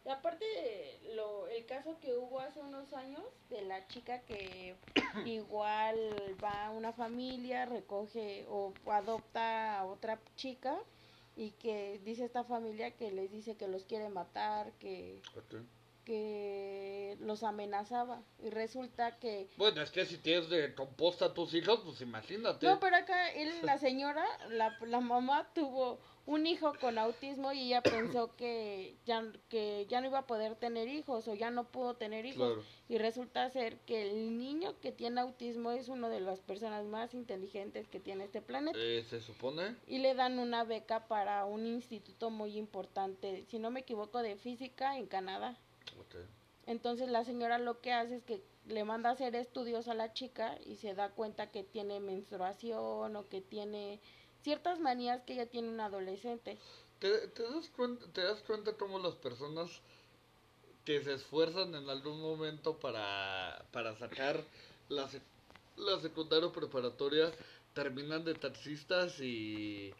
Y 0.05 0.09
aparte, 0.09 0.99
lo, 1.15 1.47
el 1.47 1.65
caso 1.65 1.97
que 1.99 2.15
hubo 2.15 2.39
hace 2.39 2.59
unos 2.61 2.93
años 2.93 3.23
de 3.49 3.63
la 3.63 3.87
chica 3.87 4.19
que 4.21 4.75
igual 5.25 5.97
va 6.43 6.67
a 6.67 6.69
una 6.69 6.93
familia, 6.93 7.65
recoge 7.65 8.45
o 8.47 8.73
adopta 8.85 9.79
a 9.79 9.85
otra 9.85 10.19
chica 10.35 10.77
y 11.37 11.51
que 11.51 12.01
dice 12.03 12.25
esta 12.25 12.43
familia 12.43 12.97
que 12.97 13.11
les 13.11 13.31
dice 13.31 13.55
que 13.55 13.67
los 13.67 13.85
quiere 13.85 14.09
matar, 14.09 14.73
que, 14.79 15.21
que 16.07 17.17
los 17.19 17.43
amenazaba. 17.43 18.23
Y 18.41 18.49
resulta 18.49 19.19
que... 19.19 19.49
Bueno, 19.57 19.81
es 19.81 19.91
que 19.91 20.05
si 20.05 20.17
tienes 20.17 20.47
de 20.47 20.73
composta 20.73 21.25
a 21.25 21.33
tus 21.33 21.53
hijos, 21.53 21.81
pues 21.83 21.99
imagínate. 21.99 22.65
No, 22.65 22.79
pero 22.79 22.95
acá 22.95 23.29
él, 23.33 23.51
la 23.63 23.77
señora, 23.77 24.25
la, 24.47 24.77
la 24.85 25.01
mamá 25.01 25.49
tuvo 25.53 25.99
un 26.25 26.47
hijo 26.47 26.73
con 26.79 26.97
autismo 26.97 27.51
y 27.51 27.67
ella 27.67 27.81
pensó 27.81 28.35
que 28.37 28.95
ya, 29.05 29.21
que 29.49 29.85
ya 29.89 29.99
no 29.99 30.07
iba 30.07 30.19
a 30.19 30.27
poder 30.27 30.55
tener 30.55 30.87
hijos 30.87 31.27
o 31.27 31.35
ya 31.35 31.51
no 31.51 31.65
pudo 31.65 31.95
tener 31.95 32.25
hijos. 32.25 32.53
Claro. 32.53 32.63
Y 32.87 32.97
resulta 32.99 33.49
ser 33.49 33.77
que 33.79 34.09
el 34.09 34.37
niño 34.37 34.79
que 34.79 34.93
tiene 34.93 35.19
autismo 35.19 35.71
es 35.71 35.89
una 35.89 36.07
de 36.07 36.21
las 36.21 36.39
personas 36.39 36.85
más 36.85 37.13
inteligentes 37.13 37.89
que 37.89 37.99
tiene 37.99 38.23
este 38.23 38.41
planeta. 38.41 38.79
Eh, 38.81 39.05
se 39.09 39.19
supone. 39.19 39.75
Y 39.87 39.97
le 39.97 40.15
dan 40.15 40.39
una 40.39 40.63
beca 40.63 41.09
para 41.09 41.43
un 41.43 41.65
instituto 41.65 42.29
muy 42.29 42.57
importante, 42.57 43.45
si 43.49 43.59
no 43.59 43.71
me 43.71 43.81
equivoco, 43.81 44.21
de 44.21 44.37
física 44.37 44.97
en 44.97 45.07
Canadá. 45.07 45.57
Entonces 46.65 47.09
la 47.09 47.23
señora 47.23 47.57
lo 47.57 47.79
que 47.79 47.93
hace 47.93 48.17
es 48.17 48.23
que 48.23 48.43
le 48.67 48.83
manda 48.83 49.09
a 49.09 49.13
hacer 49.13 49.35
estudios 49.35 49.87
a 49.87 49.93
la 49.93 50.13
chica 50.13 50.57
y 50.65 50.75
se 50.75 50.93
da 50.93 51.09
cuenta 51.09 51.49
que 51.49 51.63
tiene 51.63 51.99
menstruación 51.99 53.15
o 53.15 53.29
que 53.29 53.41
tiene 53.41 54.01
ciertas 54.41 54.79
manías 54.79 55.21
que 55.23 55.33
ella 55.33 55.49
tiene 55.49 55.69
un 55.69 55.79
adolescente. 55.79 56.57
¿Te, 56.99 57.27
te 57.29 57.43
das 57.43 57.69
cuenta, 57.69 58.05
¿Te 58.11 58.21
das 58.21 58.41
cuenta 58.41 58.73
cómo 58.73 58.99
las 58.99 59.15
personas 59.15 59.81
que 60.83 61.01
se 61.03 61.13
esfuerzan 61.13 61.75
en 61.75 61.89
algún 61.89 62.21
momento 62.21 62.77
para, 62.77 63.65
para 63.71 63.95
sacar 63.97 64.43
la, 64.89 65.09
la 65.77 65.99
secundaria 65.99 66.47
o 66.47 66.51
preparatoria 66.51 67.31
terminan 67.73 68.23
de 68.23 68.33
taxistas 68.33 69.19
y, 69.19 69.93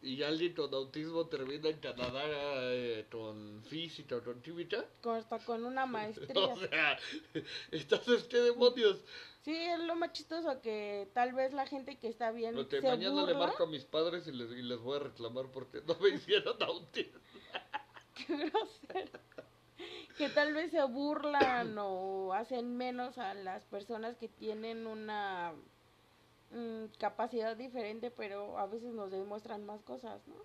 y 0.00 0.22
alguien 0.22 0.54
con 0.54 0.72
autismo 0.72 1.26
termina 1.26 1.68
en 1.68 1.78
Canadá 1.80 2.22
eh, 2.72 3.06
con 3.10 3.62
física 3.64 4.16
o 4.16 4.22
con 4.22 4.40
química? 4.42 4.84
con- 5.02 5.24
con 5.44 5.64
una 5.64 5.86
maestría. 5.96 6.46
O 6.46 6.56
sea, 6.56 6.98
entonces, 7.72 8.24
¿qué 8.24 8.38
demonios? 8.38 9.02
Sí, 9.42 9.56
es 9.56 9.80
lo 9.80 9.94
más 9.94 10.12
chistoso 10.12 10.60
que 10.60 11.08
tal 11.14 11.32
vez 11.32 11.52
la 11.52 11.66
gente 11.66 11.98
que 11.98 12.08
está 12.08 12.30
se 12.80 12.88
mañana 12.88 13.24
le 13.26 13.34
marco 13.34 13.64
a 13.64 13.66
mis 13.66 13.84
padres 13.84 14.26
y 14.26 14.32
les, 14.32 14.50
y 14.52 14.62
les 14.62 14.78
voy 14.78 14.96
a 14.96 15.00
reclamar 15.04 15.50
porque 15.50 15.80
no 15.86 15.94
me 15.98 16.08
hicieron 16.14 16.62
autismo. 16.62 17.20
Qué 18.14 18.36
grosero. 18.36 19.20
Que 20.16 20.28
tal 20.30 20.52
vez 20.52 20.72
se 20.72 20.82
burlan 20.84 21.76
o 21.78 22.32
hacen 22.32 22.76
menos 22.76 23.16
a 23.18 23.34
las 23.34 23.64
personas 23.66 24.16
que 24.16 24.28
tienen 24.28 24.86
una 24.88 25.54
mm, 26.50 26.84
capacidad 26.98 27.56
diferente, 27.56 28.10
pero 28.10 28.58
a 28.58 28.66
veces 28.66 28.92
nos 28.92 29.10
demuestran 29.10 29.64
más 29.66 29.80
cosas, 29.82 30.20
¿no? 30.26 30.36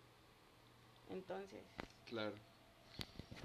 Entonces, 1.09 1.61
Claro, 2.05 2.33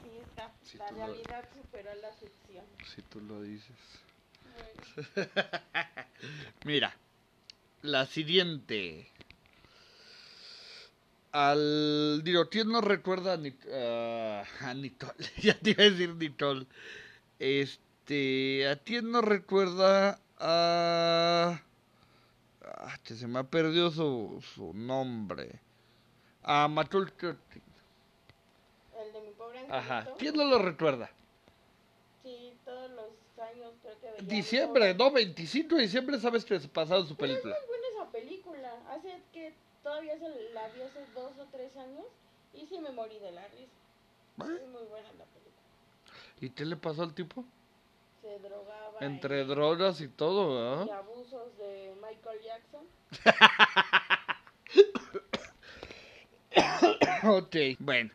sí 0.03 0.11
está. 0.19 0.53
La 0.79 0.91
lo- 0.91 0.97
realidad 1.07 1.45
supera 1.55 1.95
la 1.97 2.13
ficción. 2.15 2.65
si 2.95 3.03
tú 3.03 3.21
lo 3.21 3.41
dices. 3.43 3.77
Bueno, 4.53 5.17
Mira, 6.65 6.97
la 7.83 8.07
siguiente. 8.07 9.09
Al 11.33 12.23
digo, 12.25 12.49
¿quién 12.49 12.69
no 12.69 12.81
recuerda 12.81 13.35
a, 13.35 13.37
Nic- 13.37 13.69
a- 13.73 14.45
a 14.69 14.75
Nicole? 14.75 15.13
ya 15.43 15.59
te 15.59 15.71
iba 15.71 15.83
a 15.85 15.91
decir 15.91 16.15
Nicole. 16.15 16.67
Este, 17.39 18.67
¿a 18.69 18.77
quién 18.77 19.11
no 19.13 19.21
recuerda 19.21 20.21
a... 20.39 21.63
Ah, 22.77 22.97
se 23.03 23.27
me 23.27 23.39
ha 23.39 23.45
perdido 23.45 23.91
su, 23.91 24.45
su 24.55 24.75
nombre. 24.75 25.61
A 26.43 26.69
Matul 26.69 27.13
el 28.99 29.13
de 29.13 29.21
mi 29.21 29.31
pobre 29.33 29.61
Ajá. 29.71 29.99
angelito. 29.99 30.19
¿Quién 30.19 30.35
no 30.37 30.45
lo 30.45 30.59
recuerda? 30.59 31.11
Sí, 32.23 32.59
todos 32.65 32.91
los 32.91 33.11
años 33.39 33.73
creo 33.83 34.01
que 34.01 34.11
veía 34.11 34.23
Diciembre, 34.23 34.95
no, 34.95 35.11
25 35.11 35.77
de 35.77 35.83
diciembre 35.83 36.19
sabes 36.19 36.45
que 36.45 36.59
se 36.59 36.69
pasaron 36.69 37.07
su 37.07 37.17
Pero 37.17 37.33
película. 37.33 37.55
Es 37.55 37.61
muy 37.61 37.79
buena 37.79 37.87
esa 37.89 38.13
película. 38.13 38.73
Hace 38.91 39.23
que 39.33 39.55
todavía 39.83 40.19
se 40.19 40.51
la 40.53 40.69
vi 40.69 40.83
hace 40.83 41.07
dos 41.15 41.39
o 41.39 41.45
tres 41.53 41.77
años 41.77 42.07
y 42.53 42.67
sí 42.67 42.79
me 42.79 42.91
morí 42.91 43.19
de 43.19 43.33
la 43.33 43.47
risa. 43.49 43.73
¿Eh? 44.41 44.61
Es 44.63 44.69
muy 44.69 44.83
buena 44.85 45.09
la 45.13 45.25
película. 45.25 45.49
¿Y 46.41 46.51
qué 46.51 46.65
le 46.65 46.77
pasó 46.77 47.03
al 47.03 47.15
tipo? 47.15 47.45
Se 48.29 48.39
drogaba. 48.41 48.99
Entre 49.01 49.41
y, 49.43 49.47
drogas 49.47 50.01
y 50.03 50.09
todo, 50.09 50.51
y 50.53 50.79
¿verdad? 50.87 50.99
abusos 50.99 51.57
de 51.57 51.95
Michael 52.03 52.41
Jackson. 52.43 52.85
ok, 57.37 57.57
bueno. 57.79 58.11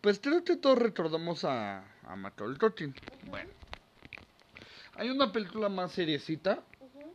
Pues 0.00 0.18
creo 0.18 0.42
que 0.44 0.56
todos 0.56 0.78
recordamos 0.78 1.44
a, 1.44 1.84
a 2.04 2.16
Macaulay 2.16 2.58
Culkin. 2.58 2.94
Bueno. 3.26 3.50
Hay 4.96 5.10
una 5.10 5.30
película 5.32 5.68
más 5.68 5.92
seriecita, 5.92 6.62
Ujú, 6.80 7.14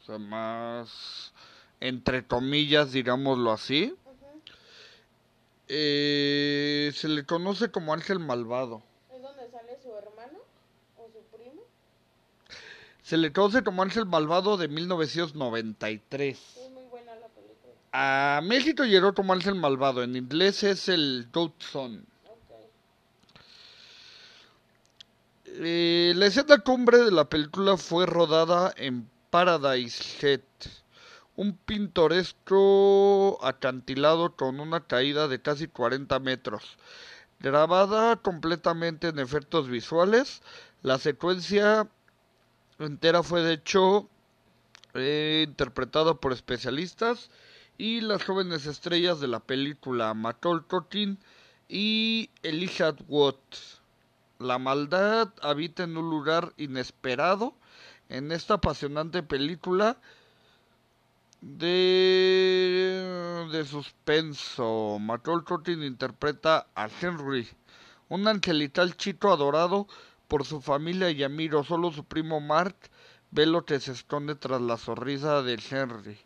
o 0.00 0.04
sea, 0.04 0.18
más 0.18 1.32
entre 1.80 2.26
comillas, 2.26 2.92
digámoslo 2.92 3.52
así. 3.52 3.94
ujú. 4.06 4.40
Eh, 5.68 6.92
se 6.94 7.08
le 7.08 7.24
conoce 7.26 7.70
como 7.70 7.92
Ángel 7.92 8.18
Malvado. 8.20 8.82
¿Es 9.14 9.22
donde 9.22 9.48
sale 9.50 9.78
su 9.82 9.94
hermano 9.96 10.38
o 10.96 11.08
su 11.08 11.20
primo? 11.36 11.62
Se 13.10 13.16
le 13.16 13.32
conoce 13.32 13.64
como 13.64 13.82
Ángel 13.82 14.06
Malvado 14.06 14.56
de 14.56 14.68
1993. 14.68 16.38
Es 16.38 16.70
muy 16.70 16.84
buena 16.84 17.12
la 17.16 17.26
película. 17.26 17.74
A 17.90 18.40
México 18.40 18.84
llegó 18.84 19.14
como 19.14 19.32
Ángel 19.32 19.56
Malvado. 19.56 20.04
En 20.04 20.14
inglés 20.14 20.62
es 20.62 20.88
el 20.88 21.26
Goat 21.32 21.60
Son. 21.60 22.06
Eh, 25.46 26.12
la 26.14 26.26
escena 26.26 26.58
cumbre 26.58 26.98
de 26.98 27.10
la 27.10 27.28
película 27.28 27.76
fue 27.76 28.06
rodada 28.06 28.72
en 28.76 29.10
Paradise 29.30 30.04
Head, 30.24 30.42
un 31.34 31.56
pintoresco 31.56 33.44
acantilado 33.44 34.36
con 34.36 34.60
una 34.60 34.86
caída 34.86 35.26
de 35.26 35.42
casi 35.42 35.66
40 35.66 36.20
metros. 36.20 36.78
Grabada 37.40 38.14
completamente 38.18 39.08
en 39.08 39.18
efectos 39.18 39.68
visuales, 39.68 40.42
la 40.82 40.98
secuencia 40.98 41.88
entera 42.86 43.22
fue 43.22 43.42
de 43.42 43.54
hecho 43.54 44.08
eh, 44.94 45.44
interpretada 45.46 46.14
por 46.14 46.32
especialistas 46.32 47.30
y 47.78 48.00
las 48.00 48.24
jóvenes 48.24 48.66
estrellas 48.66 49.20
de 49.20 49.28
la 49.28 49.40
película 49.40 50.12
Macaulay 50.14 50.64
Culkin 50.68 51.18
y 51.68 52.30
Elijah 52.42 52.94
Wood. 53.08 53.36
La 54.38 54.58
maldad 54.58 55.32
habita 55.42 55.84
en 55.84 55.96
un 55.96 56.10
lugar 56.10 56.52
inesperado 56.56 57.54
en 58.08 58.32
esta 58.32 58.54
apasionante 58.54 59.22
película 59.22 59.98
de, 61.40 63.48
de 63.52 63.64
suspenso. 63.64 64.98
Macaulay 64.98 65.44
Culkin 65.44 65.82
interpreta 65.82 66.66
a 66.74 66.88
Henry, 67.00 67.48
un 68.08 68.26
angelical 68.26 68.96
chico 68.96 69.32
adorado 69.32 69.86
por 70.30 70.46
su 70.46 70.62
familia 70.62 71.10
y 71.10 71.24
amigos. 71.24 71.66
Solo 71.66 71.90
su 71.90 72.04
primo 72.04 72.40
Mark 72.40 72.76
ve 73.32 73.46
lo 73.46 73.66
que 73.66 73.80
se 73.80 73.92
esconde 73.92 74.36
tras 74.36 74.62
la 74.62 74.78
sonrisa 74.78 75.42
de 75.42 75.60
Henry. 75.70 76.16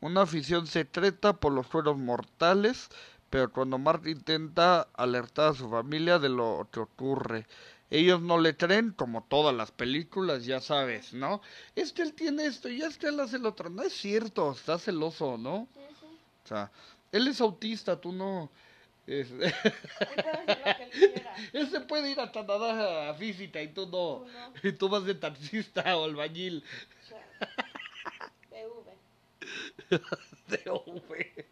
Una 0.00 0.22
afición 0.22 0.66
secreta 0.66 1.34
por 1.34 1.52
los 1.52 1.66
fueros 1.66 1.98
mortales, 1.98 2.88
pero 3.28 3.52
cuando 3.52 3.78
Mark 3.78 4.06
intenta 4.06 4.88
alertar 4.94 5.50
a 5.50 5.54
su 5.54 5.68
familia 5.68 6.18
de 6.18 6.30
lo 6.30 6.66
que 6.72 6.80
ocurre, 6.80 7.46
ellos 7.90 8.22
no 8.22 8.38
le 8.38 8.56
creen, 8.56 8.92
como 8.92 9.24
todas 9.24 9.54
las 9.54 9.70
películas, 9.70 10.46
ya 10.46 10.60
sabes, 10.60 11.12
¿no? 11.12 11.42
Es 11.76 11.92
que 11.92 12.00
él 12.02 12.14
tiene 12.14 12.46
esto 12.46 12.70
y 12.70 12.80
es 12.80 12.96
que 12.96 13.08
él 13.08 13.20
hace 13.20 13.38
lo 13.38 13.50
otro. 13.50 13.68
No 13.68 13.82
es 13.82 13.92
cierto, 13.92 14.52
está 14.52 14.78
celoso, 14.78 15.36
¿no? 15.36 15.68
O 16.44 16.48
sea, 16.48 16.72
él 17.12 17.28
es 17.28 17.42
autista, 17.42 18.00
tú 18.00 18.10
no. 18.10 18.50
Es- 19.06 19.30
Él 19.30 19.52
puede 19.98 20.30
hacer 20.30 20.58
lo 20.58 20.76
que 20.76 20.82
él 20.84 20.90
quiera. 21.12 21.34
él 21.52 21.70
se 21.70 21.80
puede 21.80 22.10
ir 22.10 22.20
a 22.20 22.32
Canadá 22.32 23.10
a 23.10 23.14
física 23.14 23.62
y 23.62 23.68
tú 23.68 23.82
no. 23.86 24.24
Tú 24.24 24.26
no. 24.32 24.68
Y 24.68 24.72
tú 24.72 24.88
vas 24.88 25.04
de 25.04 25.14
taxista 25.14 25.96
o 25.96 26.04
albañil. 26.04 26.64
De 30.48 30.70
Uber. 30.70 31.44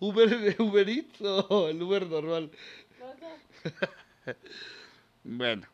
Uber, 0.00 0.56
Uber 0.58 0.88
Eats 0.88 1.20
o 1.20 1.68
el 1.68 1.82
Uber 1.82 2.06
normal. 2.06 2.50
No 2.98 3.12
sé. 3.16 4.34
Bueno, 5.24 5.66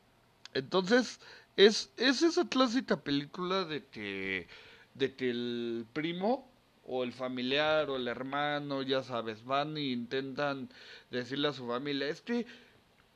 entonces 0.54 1.20
es, 1.56 1.92
es 1.96 2.22
esa 2.22 2.48
clásica 2.48 3.02
película 3.04 3.64
de 3.64 3.86
que 3.86 4.48
de 4.94 5.14
que 5.16 5.30
el 5.30 5.86
primo 5.92 6.50
o 6.86 7.04
el 7.04 7.12
familiar 7.12 7.90
o 7.90 7.96
el 7.96 8.08
hermano, 8.08 8.82
ya 8.82 9.02
sabes, 9.02 9.44
van 9.44 9.76
e 9.76 9.82
intentan 9.82 10.68
decirle 11.10 11.48
a 11.48 11.52
su 11.52 11.66
familia, 11.66 12.08
es 12.08 12.20
que 12.20 12.46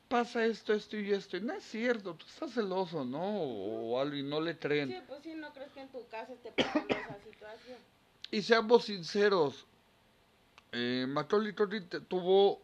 pasa 0.07 0.45
esto, 0.45 0.73
esto 0.73 0.97
y 0.97 1.11
esto, 1.11 1.37
y 1.37 1.41
no 1.41 1.53
es 1.53 1.63
cierto, 1.63 2.13
tú 2.15 2.25
estás 2.27 2.53
celoso, 2.53 3.05
¿no? 3.05 3.41
O, 3.41 3.99
algo 3.99 4.15
y 4.15 4.23
no 4.23 4.41
le 4.41 4.57
creen. 4.57 4.89
Sí, 4.89 4.97
pues 5.07 5.23
sí, 5.23 5.33
no 5.35 5.51
crees 5.53 5.71
que 5.71 5.81
en 5.81 5.89
tu 5.89 6.05
casa 6.07 6.33
esté 6.33 6.51
pasando 6.51 6.93
esa 6.93 7.19
situación. 7.23 7.77
Y 8.29 8.41
seamos 8.41 8.85
sinceros, 8.85 9.65
eh, 10.71 11.05
Macaulay 11.07 11.53
Culkin 11.53 11.87
tuvo 12.07 12.61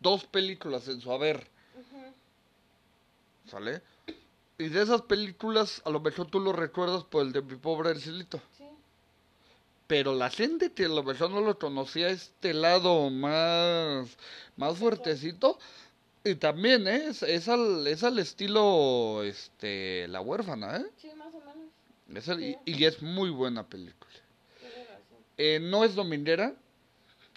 dos 0.00 0.24
películas 0.24 0.86
en 0.88 1.00
su 1.00 1.12
haber. 1.12 1.52
¿sale? 3.52 3.82
Y 4.58 4.68
de 4.68 4.82
esas 4.82 5.02
películas, 5.02 5.82
a 5.84 5.90
lo 5.90 6.00
mejor 6.00 6.26
tú 6.30 6.40
lo 6.40 6.52
recuerdas 6.52 7.04
por 7.04 7.22
el 7.22 7.32
de 7.32 7.42
mi 7.42 7.56
pobre 7.56 7.90
Ercilito. 7.90 8.40
Sí, 8.56 8.61
Pero 9.92 10.14
la 10.14 10.30
gente 10.30 10.72
que 10.72 10.88
lo 10.88 11.02
mejor 11.02 11.30
no 11.32 11.42
lo 11.42 11.58
conocía 11.58 12.08
este 12.08 12.54
lado 12.54 13.10
más, 13.10 14.16
más 14.56 14.78
fuertecito. 14.78 15.58
Y 16.24 16.36
también 16.36 16.88
¿eh? 16.88 17.08
es, 17.08 17.22
es, 17.22 17.46
al, 17.46 17.86
es 17.86 18.02
al 18.02 18.18
estilo 18.18 19.22
este, 19.22 20.08
La 20.08 20.22
huérfana, 20.22 20.78
¿eh? 20.78 20.86
sí, 20.96 21.10
más 21.14 21.34
o 21.34 21.40
menos. 21.40 21.68
Es 22.14 22.26
y, 22.26 22.52
Sí. 22.54 22.58
y 22.64 22.84
es 22.86 23.02
muy 23.02 23.28
buena 23.28 23.68
película. 23.68 24.14
Eh, 25.36 25.60
no 25.60 25.84
es 25.84 25.94
dominguera, 25.94 26.54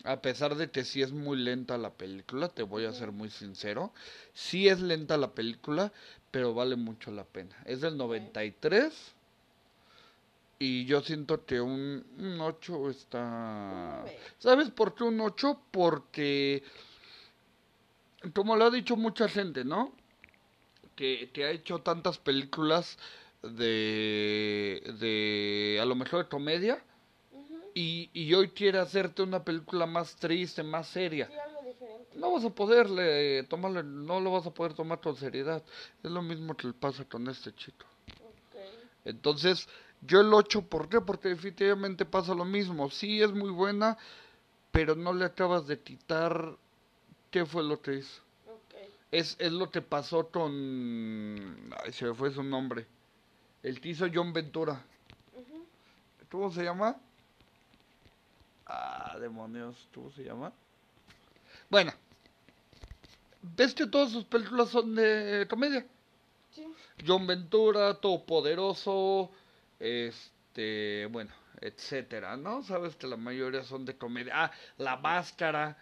a 0.05 0.21
pesar 0.21 0.55
de 0.55 0.71
que 0.71 0.85
sí 0.85 1.01
es 1.01 1.11
muy 1.11 1.37
lenta 1.37 1.77
la 1.77 1.91
película, 1.91 2.47
te 2.47 2.63
voy 2.63 2.85
a 2.85 2.93
ser 2.93 3.11
muy 3.11 3.31
sincero. 3.31 3.91
Sí 4.33 4.69
es 4.69 4.79
lenta 4.79 5.17
la 5.17 5.33
película, 5.33 5.91
pero 6.31 6.53
vale 6.53 6.77
mucho 6.77 7.11
la 7.11 7.25
pena. 7.25 7.57
Es 7.65 7.81
del 7.81 7.97
93 7.97 8.93
y 10.59 10.85
yo 10.85 11.01
siento 11.01 11.45
que 11.45 11.59
un, 11.59 12.05
un 12.17 12.39
8 12.39 12.89
está... 12.89 14.05
¿Sabes 14.39 14.69
por 14.71 14.95
qué 14.95 15.03
un 15.03 15.19
8? 15.19 15.61
Porque, 15.71 16.63
como 18.33 18.55
lo 18.55 18.65
ha 18.65 18.71
dicho 18.71 18.95
mucha 18.95 19.27
gente, 19.27 19.65
¿no? 19.65 19.93
Que, 20.95 21.29
que 21.33 21.45
ha 21.45 21.51
hecho 21.51 21.79
tantas 21.79 22.17
películas 22.17 22.97
de, 23.43 24.81
de, 24.99 25.79
a 25.81 25.85
lo 25.85 25.95
mejor 25.95 26.23
de 26.23 26.29
comedia, 26.29 26.81
y, 27.73 28.09
y 28.13 28.33
hoy 28.33 28.49
quiere 28.49 28.79
hacerte 28.79 29.21
una 29.21 29.43
película 29.43 29.85
más 29.85 30.15
triste, 30.15 30.63
más 30.63 30.87
seria. 30.87 31.27
Sí, 31.27 31.33
algo 31.33 31.61
diferente. 31.61 32.17
No 32.17 32.31
vas 32.31 32.45
a 32.45 32.49
poderle 32.49 33.43
tomarle, 33.43 33.83
no 33.83 34.21
lo 34.21 34.31
vas 34.31 34.47
a 34.47 34.51
poder 34.51 34.73
tomar 34.73 35.01
con 35.01 35.17
seriedad. 35.17 35.61
Es 36.01 36.09
lo 36.09 36.21
mismo 36.21 36.55
que 36.55 36.67
le 36.67 36.73
pasa 36.73 37.03
con 37.03 37.27
este 37.27 37.53
chico. 37.53 37.85
Ok. 38.21 38.61
Entonces, 39.03 39.67
yo 40.01 40.21
el 40.21 40.34
8, 40.34 40.63
¿por 40.63 40.89
qué? 40.89 41.01
Porque 41.01 41.29
definitivamente 41.29 42.05
pasa 42.05 42.34
lo 42.34 42.45
mismo. 42.45 42.89
Sí 42.89 43.21
es 43.21 43.31
muy 43.31 43.49
buena, 43.49 43.97
pero 44.71 44.95
no 44.95 45.13
le 45.13 45.25
acabas 45.25 45.67
de 45.67 45.79
quitar 45.79 46.58
qué 47.31 47.45
fue 47.45 47.63
lo 47.63 47.81
que 47.81 47.95
hizo. 47.95 48.21
Es, 49.12 49.36
es 49.39 49.51
lo 49.51 49.71
que 49.71 49.81
pasó 49.81 50.27
con... 50.27 51.73
Ay, 51.84 51.93
se 51.93 52.05
me 52.05 52.13
fue 52.13 52.31
su 52.31 52.43
nombre. 52.43 52.86
El 53.63 53.79
que 53.79 53.89
hizo 53.89 54.05
John 54.13 54.34
Ventura. 54.34 54.84
Ujú. 55.34 55.65
¿Cómo 56.29 56.51
se 56.51 56.63
llama? 56.63 56.97
Ah, 58.65 59.17
demonios, 59.19 59.88
¿cómo 59.93 60.12
se 60.12 60.23
llama? 60.23 60.51
Bueno, 61.69 61.93
ves 63.41 63.73
que 63.73 63.88
todas 63.88 64.12
sus 64.12 64.25
películas 64.25 64.69
son 64.69 64.95
de 64.95 65.47
comedia. 65.49 65.86
Sí. 66.51 66.65
John 67.05 67.27
Ventura, 67.27 67.93
Todopoderoso, 67.95 69.31
este, 69.79 71.07
bueno, 71.11 71.31
etcétera, 71.61 72.38
¿no? 72.38 72.63
Sabes 72.63 72.95
que 72.95 73.07
la 73.07 73.17
mayoría 73.17 73.63
son 73.63 73.85
de 73.85 73.97
comedia. 73.97 74.33
Ah, 74.35 74.51
La 74.77 74.97
Máscara. 74.97 75.77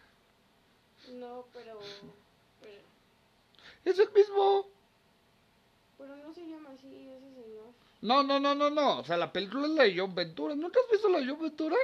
No, 1.13 1.45
pero, 1.53 1.79
pero. 2.61 2.81
Es 3.85 3.99
el 3.99 4.11
mismo. 4.11 4.67
Pero 5.97 6.15
no 6.15 6.33
se 6.33 6.47
llama 6.47 6.69
así 6.71 6.87
ese 6.87 7.33
señor. 7.33 7.65
No, 8.01 8.23
no, 8.23 8.39
no, 8.39 8.55
no, 8.55 8.69
no. 8.69 8.99
O 8.99 9.03
sea, 9.03 9.17
la 9.17 9.31
película 9.31 9.65
es 9.67 9.71
la 9.73 9.83
de 9.83 9.97
John 9.97 10.15
Ventura. 10.15 10.55
¿Nunca 10.55 10.79
has 10.79 10.91
visto 10.91 11.09
la 11.09 11.19
de 11.19 11.27
John 11.27 11.41
Ventura? 11.41 11.75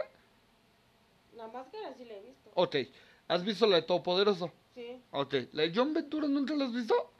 La 1.36 1.48
máscara 1.48 1.94
sí 1.98 2.06
la 2.06 2.16
he 2.16 2.22
visto. 2.22 2.52
Ok. 2.56 2.76
¿Has 3.28 3.44
visto 3.44 3.68
la 3.68 3.78
de 3.78 3.82
Todopoderoso? 3.84 4.52
Sí, 4.76 5.02
Ok. 5.12 5.34
¿La 5.54 5.64
de 5.64 5.72
John 5.74 5.94
Ventura 5.94 6.28
nunca 6.28 6.54
la 6.56 6.66
has 6.66 6.74
visto? 6.74 7.12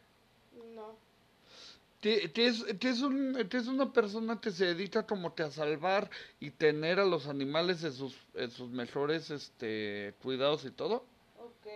Que, 2.02 2.32
que 2.32 2.48
es, 2.48 2.64
que, 2.80 2.90
es 2.90 3.02
un, 3.02 3.36
es 3.38 3.68
una 3.68 3.92
persona 3.92 4.40
que 4.40 4.52
se 4.52 4.68
dedica 4.68 5.06
como 5.06 5.34
a 5.38 5.52
salvar 5.52 6.10
y 6.40 6.52
tener 6.52 7.00
a 7.00 7.06
los 7.06 7.28
animales 7.28 7.84
en 7.84 7.94
sus, 7.94 8.16
en 8.36 8.52
sus 8.52 8.70
mejores 8.70 9.30
este, 9.30 10.14
cuidados 10.22 10.64
y 10.64 10.72
todo. 10.72 11.06
Ok. 11.38 11.68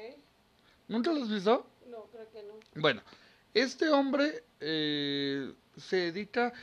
¿Nunca 0.88 1.12
lo 1.12 1.24
has 1.24 1.30
visto? 1.30 1.68
No, 1.90 2.04
creo 2.12 2.30
que 2.32 2.44
no. 2.44 2.54
Bueno, 2.82 3.02
este 3.54 3.90
hombre 3.90 4.44
eh, 4.62 5.54
se 5.78 5.98
dedica, 6.12 6.54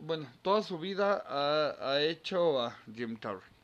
bueno, 0.00 0.30
toda 0.42 0.62
su 0.62 0.78
vida 0.78 1.24
ha, 1.26 1.92
ha 1.92 2.02
hecho 2.02 2.60
a 2.60 2.78
Jim 2.94 3.16
Carrey. 3.16 3.57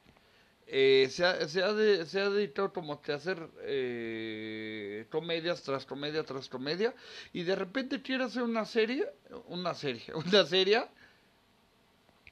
Eh, 0.66 1.08
se, 1.10 1.24
ha, 1.26 1.46
se, 1.48 1.62
ha 1.62 1.72
de- 1.74 2.06
se 2.06 2.20
ha 2.20 2.30
dedicado 2.30 2.72
como 2.72 3.00
que 3.02 3.12
a 3.12 3.16
hacer 3.16 3.48
eh, 3.62 5.06
comedias 5.10 5.62
tras 5.62 5.84
comedia 5.86 6.24
tras 6.24 6.48
comedia 6.48 6.94
y 7.32 7.42
de 7.44 7.54
repente 7.54 8.00
quiere 8.02 8.24
hacer 8.24 8.42
una 8.42 8.64
serie, 8.64 9.06
una 9.46 9.74
serie, 9.74 10.04
una 10.14 10.44
serie. 10.46 10.84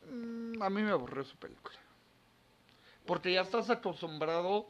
mm, 0.09 0.62
a 0.62 0.71
mí 0.71 0.83
me 0.83 0.90
aburrió 0.90 1.25
su 1.25 1.37
película. 1.37 1.79
Porque 3.07 3.33
ya 3.33 3.42
estás 3.42 3.71
acostumbrado 3.71 4.66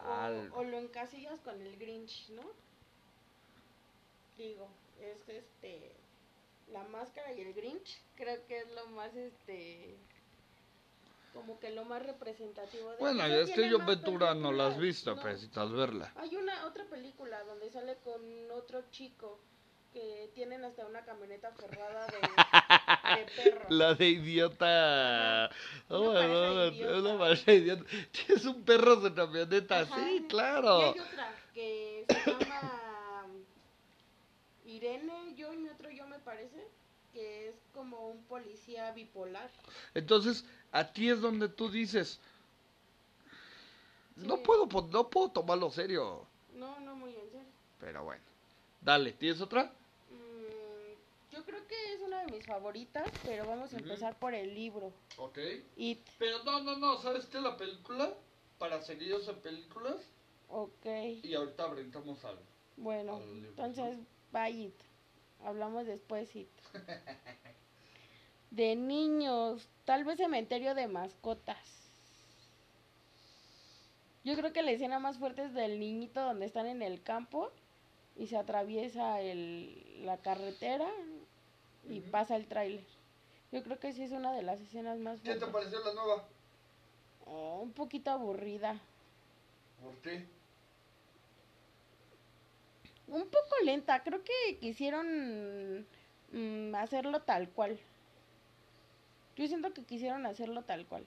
O, 0.00 0.12
al... 0.12 0.52
o 0.52 0.62
lo 0.64 0.78
encasillas 0.78 1.40
con 1.40 1.60
el 1.60 1.76
Grinch, 1.76 2.28
¿no? 2.30 2.44
Digo, 4.36 4.68
es 5.00 5.28
este. 5.28 5.96
La 6.68 6.84
máscara 6.84 7.32
y 7.32 7.40
el 7.42 7.54
Grinch, 7.54 8.02
creo 8.16 8.44
que 8.46 8.60
es 8.60 8.70
lo 8.72 8.86
más 8.88 9.14
este. 9.16 9.98
Como 11.36 11.60
que 11.60 11.70
lo 11.70 11.84
más 11.84 12.02
representativo 12.02 12.90
de 12.90 12.96
Bueno, 12.98 13.24
es 13.24 13.50
que 13.50 13.68
yo 13.68 13.78
Ventura 13.78 14.34
no 14.34 14.52
la 14.52 14.68
has 14.68 14.78
visto, 14.78 15.14
no. 15.14 15.22
necesitas 15.24 15.70
verla. 15.72 16.12
Hay 16.16 16.34
una 16.36 16.66
otra 16.66 16.84
película 16.86 17.42
donde 17.44 17.70
sale 17.70 17.96
con 17.98 18.50
otro 18.50 18.82
chico 18.90 19.38
que 19.92 20.30
tienen 20.34 20.64
hasta 20.64 20.84
una 20.86 21.04
camioneta 21.04 21.52
forrada 21.52 22.06
de, 22.06 23.16
de 23.16 23.26
perro. 23.36 23.66
La 23.70 23.94
de 23.94 24.08
idiota. 24.10 25.50
Oh, 25.88 26.12
no, 26.12 26.12
pareja 26.12 26.50
no, 26.54 26.66
idiota. 26.66 27.18
pareja 27.18 27.52
idiota. 27.52 27.84
Es 28.28 28.44
un 28.44 28.64
perro 28.64 28.96
de 28.96 29.14
camioneta, 29.14 29.80
Ajá. 29.80 29.94
sí, 29.94 30.24
Y 30.24 30.26
claro. 30.28 30.80
hay 30.80 30.98
otra 30.98 31.34
que 31.54 32.04
se 32.08 32.24
llama 32.24 33.26
Irene, 34.64 35.34
yo 35.36 35.52
y 35.52 35.58
mi 35.58 35.68
otro 35.68 35.90
yo 35.90 36.06
me 36.06 36.18
parece, 36.18 36.68
que 37.12 37.48
es 37.48 37.54
como 37.72 38.08
un 38.08 38.24
policía 38.24 38.90
bipolar. 38.92 39.50
Entonces, 39.94 40.44
aquí 40.78 41.10
es 41.10 41.20
donde 41.20 41.48
tú 41.48 41.70
dices, 41.70 42.18
no 44.16 44.42
puedo, 44.42 44.66
no 44.90 45.08
puedo 45.08 45.30
tomarlo 45.30 45.70
serio. 45.70 46.26
No, 46.54 46.78
no 46.80 46.96
muy 46.96 47.10
en 47.14 47.30
serio. 47.30 47.46
Pero 47.80 48.04
bueno. 48.04 48.22
Dale, 48.80 49.12
¿tienes 49.12 49.40
otra? 49.40 49.64
Mm, 50.10 51.34
yo 51.34 51.44
creo 51.44 51.66
que 51.66 51.94
es 51.94 52.00
una 52.00 52.24
de 52.24 52.32
mis 52.32 52.46
favoritas, 52.46 53.10
pero 53.24 53.46
vamos 53.46 53.72
a 53.74 53.78
empezar 53.78 54.18
por 54.18 54.34
el 54.34 54.54
libro. 54.54 54.92
Ok. 55.18 55.38
It. 55.76 56.06
Pero 56.18 56.44
no, 56.44 56.62
no, 56.62 56.76
no, 56.76 57.00
¿sabes 57.02 57.26
qué? 57.26 57.40
La 57.40 57.56
película, 57.56 58.14
para 58.58 58.82
seguidos 58.82 59.28
en 59.28 59.36
películas, 59.40 59.96
Ok. 60.48 60.86
y 61.22 61.34
ahorita 61.34 61.66
brincamos 61.66 62.24
algo. 62.24 62.42
Bueno, 62.76 63.16
al 63.16 63.34
libro, 63.34 63.48
entonces, 63.50 63.98
bye 64.32 64.50
it. 64.50 64.74
Hablamos 65.44 65.86
después 65.86 66.34
it. 66.36 66.48
De 68.50 68.74
niños, 68.76 69.68
tal 69.84 70.04
vez 70.04 70.16
cementerio 70.18 70.74
de 70.74 70.88
mascotas. 70.88 71.90
Yo 74.24 74.34
creo 74.34 74.52
que 74.52 74.62
la 74.62 74.72
escena 74.72 74.98
más 74.98 75.18
fuerte 75.18 75.44
es 75.44 75.54
del 75.54 75.78
niñito 75.78 76.20
donde 76.20 76.46
están 76.46 76.66
en 76.66 76.82
el 76.82 77.02
campo 77.02 77.50
y 78.16 78.26
se 78.26 78.36
atraviesa 78.36 79.20
el, 79.20 80.04
la 80.04 80.18
carretera 80.18 80.88
y 81.88 82.00
pasa 82.00 82.36
el 82.36 82.46
tráiler. 82.48 82.84
Yo 83.52 83.62
creo 83.62 83.78
que 83.78 83.92
sí 83.92 84.02
es 84.02 84.12
una 84.12 84.32
de 84.32 84.42
las 84.42 84.60
escenas 84.60 84.98
más 84.98 85.22
¿Qué 85.22 85.34
te 85.36 85.46
fuertes. 85.46 85.48
pareció 85.48 85.80
la 85.84 85.94
nueva? 85.94 86.28
Oh, 87.26 87.60
un 87.62 87.72
poquito 87.72 88.10
aburrida. 88.10 88.80
¿Por 89.82 89.94
qué? 90.02 90.26
Un 93.08 93.22
poco 93.28 93.54
lenta, 93.64 94.02
creo 94.02 94.22
que 94.24 94.58
quisieron 94.58 95.86
mm, 96.32 96.74
hacerlo 96.74 97.22
tal 97.22 97.48
cual. 97.50 97.78
Yo 99.36 99.46
siento 99.46 99.72
que 99.72 99.84
quisieron 99.84 100.26
hacerlo 100.26 100.62
tal 100.62 100.84
cual. 100.86 101.04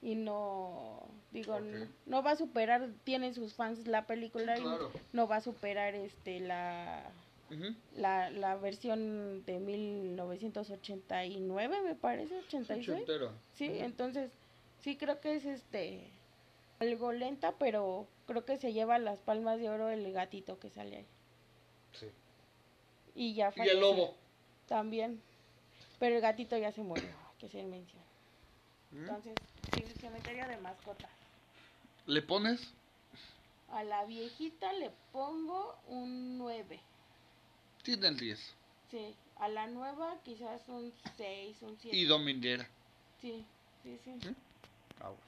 Y 0.00 0.14
no, 0.14 1.00
digo, 1.32 1.58
no, 1.58 1.88
no 2.06 2.22
va 2.22 2.30
a 2.32 2.36
superar, 2.36 2.88
tiene 3.04 3.34
sus 3.34 3.54
fans 3.54 3.86
la 3.88 4.06
película 4.06 4.56
Sí, 4.56 4.62
claro. 4.62 4.90
y 4.94 4.98
no 5.16 5.26
va 5.26 5.36
a 5.36 5.40
superar 5.40 5.94
este 5.96 6.38
la 6.40 7.02
la, 7.96 8.28
la 8.30 8.56
versión 8.56 9.42
de 9.46 9.58
1989, 9.58 11.80
me 11.82 11.94
parece, 11.94 12.36
86. 12.36 12.88
Ochentero. 12.90 13.32
Sí, 13.54 13.70
entonces 13.78 14.30
sí 14.80 14.96
creo 14.96 15.20
que 15.20 15.36
es 15.36 15.46
este 15.46 16.04
algo 16.78 17.12
lenta, 17.12 17.54
pero 17.58 18.06
creo 18.26 18.44
que 18.44 18.56
se 18.58 18.72
lleva 18.72 18.98
las 18.98 19.18
palmas 19.18 19.58
de 19.58 19.70
oro 19.70 19.88
el 19.88 20.12
gatito 20.12 20.58
que 20.58 20.70
sale 20.70 20.98
ahí. 20.98 21.06
Sí. 21.92 22.06
Y 23.14 23.34
ya 23.34 23.52
Y 23.56 23.68
el 23.68 23.80
lobo. 23.80 24.14
También. 24.66 25.20
Pero 25.98 26.16
el 26.16 26.20
gatito 26.20 26.56
ya 26.56 26.72
se 26.72 26.82
murió, 26.82 27.08
que 27.38 27.48
se 27.48 27.62
menciona. 27.64 28.04
¿Mm? 28.92 28.98
Entonces, 28.98 29.34
sí, 29.74 29.84
cementerio 30.00 30.46
de 30.46 30.56
mascotas. 30.58 31.10
¿Le 32.06 32.22
pones? 32.22 32.72
A 33.72 33.82
la 33.84 34.04
viejita 34.06 34.72
le 34.74 34.90
pongo 35.12 35.76
un 35.88 36.38
9. 36.38 36.80
Tiene 37.82 38.08
el 38.08 38.16
10. 38.18 38.54
Sí, 38.90 39.14
a 39.36 39.48
la 39.48 39.66
nueva 39.66 40.16
quizás 40.24 40.62
un 40.68 40.92
6, 41.16 41.58
un 41.62 41.76
7. 41.78 41.96
Y 41.96 42.04
Domindera. 42.04 42.66
Sí, 43.20 43.44
sí, 43.82 43.98
sí. 44.04 44.14
¿Sí? 44.22 44.34
Ah, 45.00 45.08
bueno. 45.08 45.18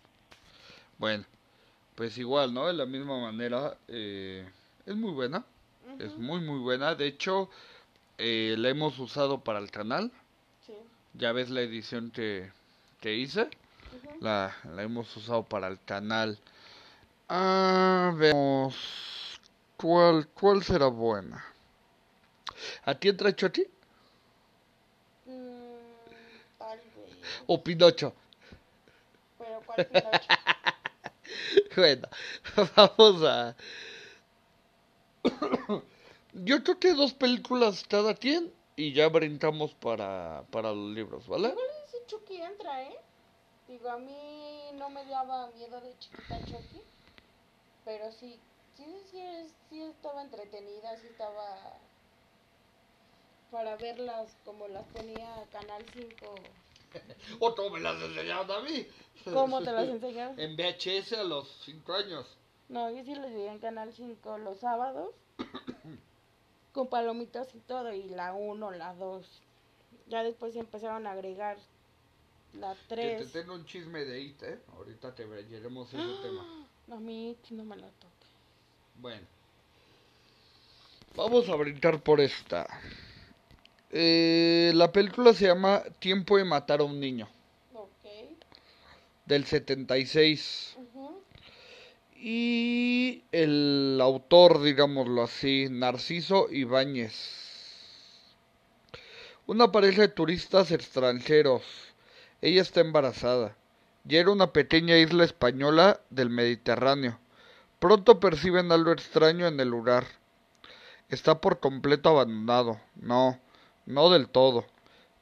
Bueno, 0.99 1.25
pues 1.95 2.17
igual, 2.19 2.55
¿no? 2.55 2.67
De 2.67 2.73
la 2.75 2.87
misma 2.87 3.19
manera, 3.21 3.77
eh, 3.89 4.49
es 4.87 4.97
muy 4.97 5.13
buena. 5.13 5.45
Es 5.99 6.13
Ujú, 6.13 6.21
muy, 6.23 6.41
muy 6.41 6.59
buena. 6.61 6.95
De 6.95 7.07
hecho, 7.07 7.51
eh, 8.17 8.55
la 8.59 8.69
hemos 8.71 8.99
usado 8.99 9.43
para 9.43 9.59
el 9.59 9.71
canal. 9.71 10.11
Ya 11.15 11.33
ves 11.33 11.51
la 11.51 11.61
edición 11.61 12.11
que, 12.11 12.51
que 13.01 13.15
hice. 13.15 13.49
La, 14.21 14.55
la 14.75 14.83
hemos 14.83 15.17
usado 15.17 15.45
para 15.45 15.69
el 15.69 15.79
canal. 15.85 16.39
Ah, 17.29 18.13
veamos. 18.17 18.77
¿Cuál, 19.77 20.29
¿Cuál 20.29 20.63
será 20.63 20.87
buena? 20.87 21.45
¿A 22.85 22.95
ti 22.95 23.09
entra 23.09 23.35
Choti? 23.35 23.65
Mm. 25.27 25.81
¿O 27.47 27.63
Pinocho? 27.63 28.15
Pero 29.39 29.63
¿cuál 29.67 29.87
Pinocho? 29.87 30.29
Bueno, 31.77 32.09
vamos 32.77 33.23
a... 33.25 33.57
Yo 36.33 36.63
creo 36.63 36.79
que 36.79 36.95
dos 36.95 37.13
películas 37.13 37.85
cada 37.89 38.15
quien 38.15 38.53
y 38.81 38.95
ya 38.95 39.09
brincamos 39.09 39.75
para, 39.75 40.43
para 40.51 40.73
los 40.73 40.95
libros, 40.95 41.29
¿vale? 41.29 41.49
Igual 41.49 41.67
ese 41.87 41.99
Chucky 42.07 42.41
entra, 42.41 42.83
¿eh? 42.83 42.97
Digo, 43.69 43.91
a 43.91 43.99
mí 43.99 44.71
no 44.75 44.89
me 44.89 45.05
daba 45.05 45.51
miedo 45.51 45.79
de 45.83 45.99
chiquita 45.99 46.39
Chucky. 46.47 46.81
Pero 47.85 48.11
sí, 48.11 48.41
sí, 48.77 48.85
sí, 49.11 49.23
sí 49.69 49.83
estaba 49.83 50.23
entretenida, 50.23 50.97
sí 50.97 51.09
estaba 51.09 51.77
para 53.51 53.77
verlas 53.77 54.35
como 54.47 54.67
las 54.69 54.87
ponía 54.87 55.29
Canal 55.53 55.85
5. 55.93 56.35
O 57.39 57.53
tú 57.55 57.69
me 57.71 57.81
las 57.81 58.03
enseñaron 58.03 58.51
a 58.51 58.61
mí. 58.63 58.87
¿Cómo 59.25 59.63
te 59.63 59.73
las 59.73 59.89
enseñaron? 59.91 60.41
En 60.41 60.57
VHS 60.57 61.13
a 61.13 61.25
los 61.25 61.47
5 61.67 61.93
años. 61.93 62.27
No, 62.71 62.91
yo 62.91 63.05
sí 63.05 63.15
los 63.15 63.31
veía 63.31 63.53
en 63.53 63.59
Canal 63.59 63.93
5 63.93 64.39
los 64.39 64.59
sábados. 64.59 65.15
con 66.73 66.89
palomitas 66.89 67.55
y 67.55 67.59
todo, 67.61 67.93
y 67.93 68.09
la 68.11 68.33
1, 68.33 68.71
la 68.73 68.95
2. 68.95 69.43
Ya 70.09 70.23
después 70.23 70.57
empezaron 70.57 71.07
a 71.07 71.13
agregar 71.13 71.57
la 72.55 72.75
Que 72.75 72.97
te 72.97 73.17
3. 73.17 73.33
tengo 73.33 73.55
un 73.55 73.65
chisme 73.65 74.05
de 74.05 74.21
IT, 74.21 74.43
¿eh? 74.43 74.59
Ahorita 74.77 75.15
te 75.15 75.25
veremos 75.25 75.89
ese 75.89 76.23
tema. 76.23 76.67
A 76.91 76.97
mí 76.97 77.37
no 77.51 77.65
me 77.65 77.77
la 77.77 77.87
toques. 77.87 78.29
Bueno. 78.97 79.27
Vamos 81.17 81.49
a 81.49 81.55
brincar 81.57 82.01
por 82.03 82.21
esta. 82.21 82.67
Eh, 83.91 84.73
la 84.75 84.93
película 84.93 85.35
se 85.35 85.47
llama 85.47 85.83
Tiempo 85.99 86.37
de 86.37 86.45
matar 86.45 86.81
a 86.81 86.85
un 86.85 87.01
niño, 87.01 87.29
Ok. 87.75 87.91
del 89.27 89.45
76. 89.45 90.77
Y 92.23 93.25
el 93.33 93.99
autor, 94.03 94.61
digámoslo 94.61 95.23
así, 95.23 95.69
Narciso 95.71 96.49
Ibáñez. 96.51 97.15
Una 99.47 99.73
pareja 99.73 100.03
de 100.03 100.09
turistas 100.09 100.71
extranjeros. 100.71 101.63
Ella 102.43 102.61
está 102.61 102.83
embarazada. 102.83 103.57
Y 104.07 104.17
era 104.17 104.31
una 104.31 104.53
pequeña 104.53 104.99
isla 104.99 105.25
española 105.25 106.03
del 106.11 106.29
Mediterráneo. 106.29 107.19
Pronto 107.79 108.21
perciben 108.21 108.71
algo 108.71 108.93
extraño 108.93 109.47
en 109.47 109.59
el 109.59 109.69
lugar. 109.69 110.05
Está 111.09 111.41
por 111.41 111.59
completo 111.59 112.11
abandonado. 112.11 112.83
No, 112.97 113.41
no 113.87 114.11
del 114.11 114.29
todo. 114.29 114.67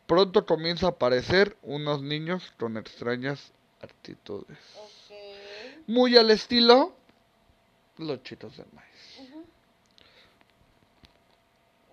Pronto 0.09 0.47
comienza 0.47 0.87
a 0.87 0.91
aparecer 0.91 1.57
unos 1.63 2.03
niños 2.03 2.53
con 2.59 2.77
extrañas 2.77 3.53
actitudes. 3.83 4.59
Muy 5.89 6.19
al 6.19 6.31
estilo 6.31 6.95
los 7.97 8.23
chitos 8.23 8.59
del 8.59 8.67
maíz. 8.75 9.19
Ujú. 9.21 9.41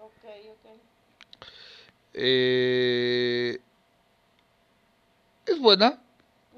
Ok, 0.01 0.23
ok. 0.51 0.79
Eh, 2.13 3.61
es 5.45 5.59
buena, 5.59 6.01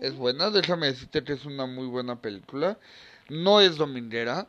es 0.01 0.15
buena. 0.15 0.49
Déjame 0.49 0.87
decirte 0.87 1.23
que 1.23 1.33
es 1.33 1.45
una 1.45 1.67
muy 1.67 1.85
buena 1.85 2.19
película. 2.19 2.79
No 3.29 3.61
es 3.61 3.77
dominguera. 3.77 4.47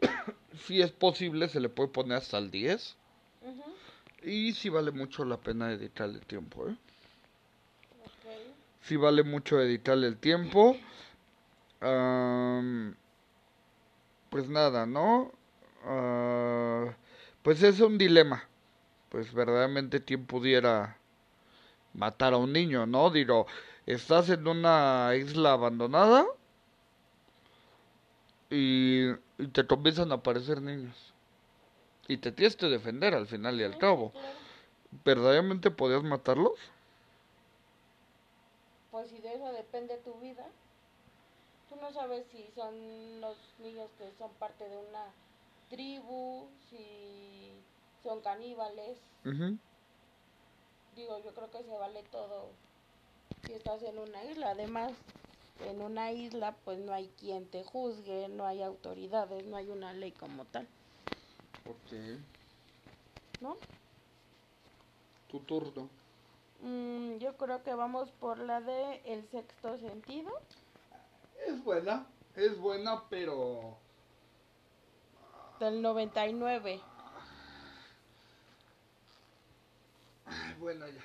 si 0.66 0.82
es 0.82 0.92
posible, 0.92 1.48
se 1.48 1.58
le 1.58 1.70
puede 1.70 1.88
poner 1.88 2.18
hasta 2.18 2.36
el 2.36 2.50
10. 2.50 2.96
Ujú. 3.40 4.28
Y 4.30 4.52
sí 4.52 4.68
vale 4.68 4.90
mucho 4.90 5.24
la 5.24 5.38
pena 5.38 5.68
dedicarle 5.68 6.20
tiempo, 6.20 6.68
¿eh? 6.68 6.76
Ok. 8.04 8.30
Sí 8.82 8.96
vale 8.96 9.22
mucho 9.22 9.56
dedicarle 9.56 10.06
el 10.06 10.18
tiempo. 10.18 10.76
Pues 14.30 14.48
nada, 14.48 14.86
¿no? 14.86 15.32
Ah, 15.84 16.94
pues 17.42 17.62
es 17.62 17.80
un 17.80 17.98
dilema. 17.98 18.48
Pues 19.08 19.32
verdaderamente 19.32 20.04
quién 20.04 20.24
pudiera 20.26 20.96
matar 21.94 22.34
a 22.34 22.36
un 22.36 22.52
niño, 22.52 22.86
¿no? 22.86 23.10
Digo, 23.10 23.46
estás 23.86 24.28
en 24.30 24.46
una 24.46 25.12
isla 25.16 25.52
abandonada 25.52 26.26
y, 28.50 29.10
y 29.38 29.46
te 29.52 29.66
comienzan 29.66 30.12
a 30.12 30.16
aparecer 30.16 30.62
niños. 30.62 31.12
Y 32.06 32.18
te 32.18 32.30
tienes 32.30 32.56
que 32.56 32.66
defender 32.66 33.14
al 33.14 33.26
final 33.26 33.60
y 33.60 33.64
al 33.64 33.78
cabo. 33.78 34.12
¿Verdaderamente 35.04 35.70
podías 35.70 36.02
matarlos? 36.02 36.58
Pues 38.90 39.08
si 39.08 39.18
de 39.18 39.34
eso 39.34 39.52
depende 39.52 39.96
tu 39.98 40.14
vida. 40.20 40.46
Tú 41.70 41.76
no 41.76 41.92
sabes 41.92 42.26
si 42.32 42.44
son 42.54 43.20
los 43.20 43.36
niños 43.60 43.88
que 43.96 44.10
son 44.18 44.30
parte 44.40 44.68
de 44.68 44.76
una 44.76 45.06
tribu, 45.70 46.48
si 46.68 47.52
son 48.02 48.20
caníbales. 48.22 48.98
Digo, 50.96 51.22
yo 51.24 51.32
creo 51.32 51.50
que 51.52 51.62
se 51.62 51.78
vale 51.78 52.02
todo 52.10 52.48
si 53.46 53.52
estás 53.52 53.82
en 53.84 53.98
una 53.98 54.24
isla. 54.24 54.50
Además, 54.50 54.92
en 55.64 55.80
una 55.80 56.10
isla 56.10 56.56
pues 56.64 56.78
no 56.80 56.92
hay 56.92 57.08
quien 57.20 57.46
te 57.46 57.62
juzgue, 57.62 58.28
no 58.28 58.46
hay 58.46 58.62
autoridades, 58.62 59.46
no 59.46 59.56
hay 59.56 59.68
una 59.68 59.92
ley 59.92 60.10
como 60.10 60.44
tal, 60.46 60.66
Ok. 61.66 62.18
¿no? 63.40 63.56
Tu 65.28 65.38
turno. 65.40 65.88
Mm, 66.62 67.18
yo 67.18 67.36
creo 67.36 67.62
que 67.62 67.74
vamos 67.74 68.10
por 68.10 68.38
la 68.38 68.60
de 68.60 69.00
El 69.04 69.24
Sexto 69.30 69.76
Sentido. 69.78 70.30
Es 71.46 71.64
buena, 71.64 72.06
es 72.36 72.58
buena, 72.58 73.02
pero... 73.08 73.78
Del 75.58 75.82
99. 75.82 76.80
Ay, 80.26 80.54
bueno, 80.58 80.86
ya. 80.88 81.04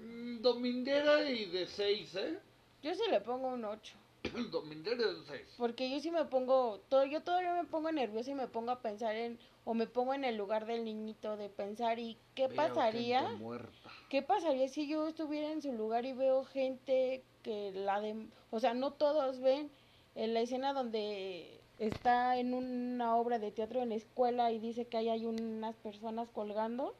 Mm, 0.00 0.40
Dominguera 0.42 1.28
y 1.28 1.46
de 1.46 1.66
6, 1.66 2.14
¿eh? 2.16 2.38
Yo 2.82 2.94
sí 2.94 3.02
le 3.10 3.20
pongo 3.20 3.48
un 3.48 3.64
8. 3.64 3.96
Dominguera 4.50 5.06
de 5.12 5.24
6. 5.26 5.54
Porque 5.56 5.90
yo 5.90 6.00
sí 6.00 6.10
me 6.10 6.24
pongo, 6.24 6.80
todo, 6.88 7.04
yo 7.04 7.22
todavía 7.22 7.54
me 7.54 7.64
pongo 7.64 7.90
nerviosa 7.92 8.30
y 8.30 8.34
me 8.34 8.48
pongo 8.48 8.70
a 8.70 8.80
pensar 8.80 9.16
en, 9.16 9.38
o 9.64 9.74
me 9.74 9.86
pongo 9.86 10.14
en 10.14 10.24
el 10.24 10.36
lugar 10.36 10.66
del 10.66 10.84
niñito 10.84 11.36
de 11.36 11.48
pensar 11.48 11.98
y 11.98 12.16
qué 12.34 12.48
pasaría, 12.48 13.22
muerta. 13.30 13.90
qué 14.10 14.22
pasaría 14.22 14.68
si 14.68 14.86
yo 14.88 15.08
estuviera 15.08 15.50
en 15.50 15.62
su 15.62 15.72
lugar 15.72 16.04
y 16.04 16.12
veo 16.12 16.44
gente 16.44 17.24
que 17.46 17.70
la 17.70 18.00
de, 18.00 18.26
o 18.50 18.58
sea, 18.58 18.74
no 18.74 18.94
todos 18.94 19.38
ven 19.40 19.70
en 20.16 20.34
la 20.34 20.40
escena 20.40 20.72
donde 20.72 21.60
está 21.78 22.38
en 22.38 22.54
una 22.54 23.14
obra 23.14 23.38
de 23.38 23.52
teatro 23.52 23.82
en 23.82 23.90
la 23.90 23.94
escuela 23.94 24.50
y 24.50 24.58
dice 24.58 24.86
que 24.86 24.96
ahí 24.96 25.08
hay 25.08 25.26
unas 25.26 25.76
personas 25.76 26.28
colgando. 26.30 26.96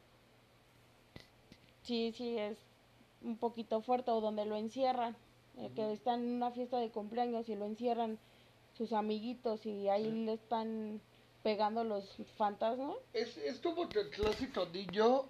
Sí, 1.83 2.13
sí, 2.15 2.37
es 2.37 2.57
un 3.21 3.35
poquito 3.37 3.81
fuerte 3.81 4.11
o 4.11 4.21
donde 4.21 4.45
lo 4.45 4.55
encierran, 4.55 5.17
eh, 5.57 5.69
que 5.75 5.81
Ujú. 5.81 5.91
está 5.91 6.13
en 6.13 6.21
una 6.21 6.51
fiesta 6.51 6.77
de 6.77 6.91
cumpleaños 6.91 7.49
y 7.49 7.55
lo 7.55 7.65
encierran 7.65 8.17
sus 8.77 8.93
amiguitos 8.93 9.65
y 9.65 9.89
ahí 9.89 10.09
le 10.25 10.33
están 10.33 11.01
pegando 11.43 11.83
los 11.83 12.15
fantasmas. 12.37 12.95
Es, 13.13 13.37
es 13.37 13.59
como 13.59 13.89
que 13.89 13.99
el 13.99 14.09
clásico 14.11 14.65
niño 14.67 15.25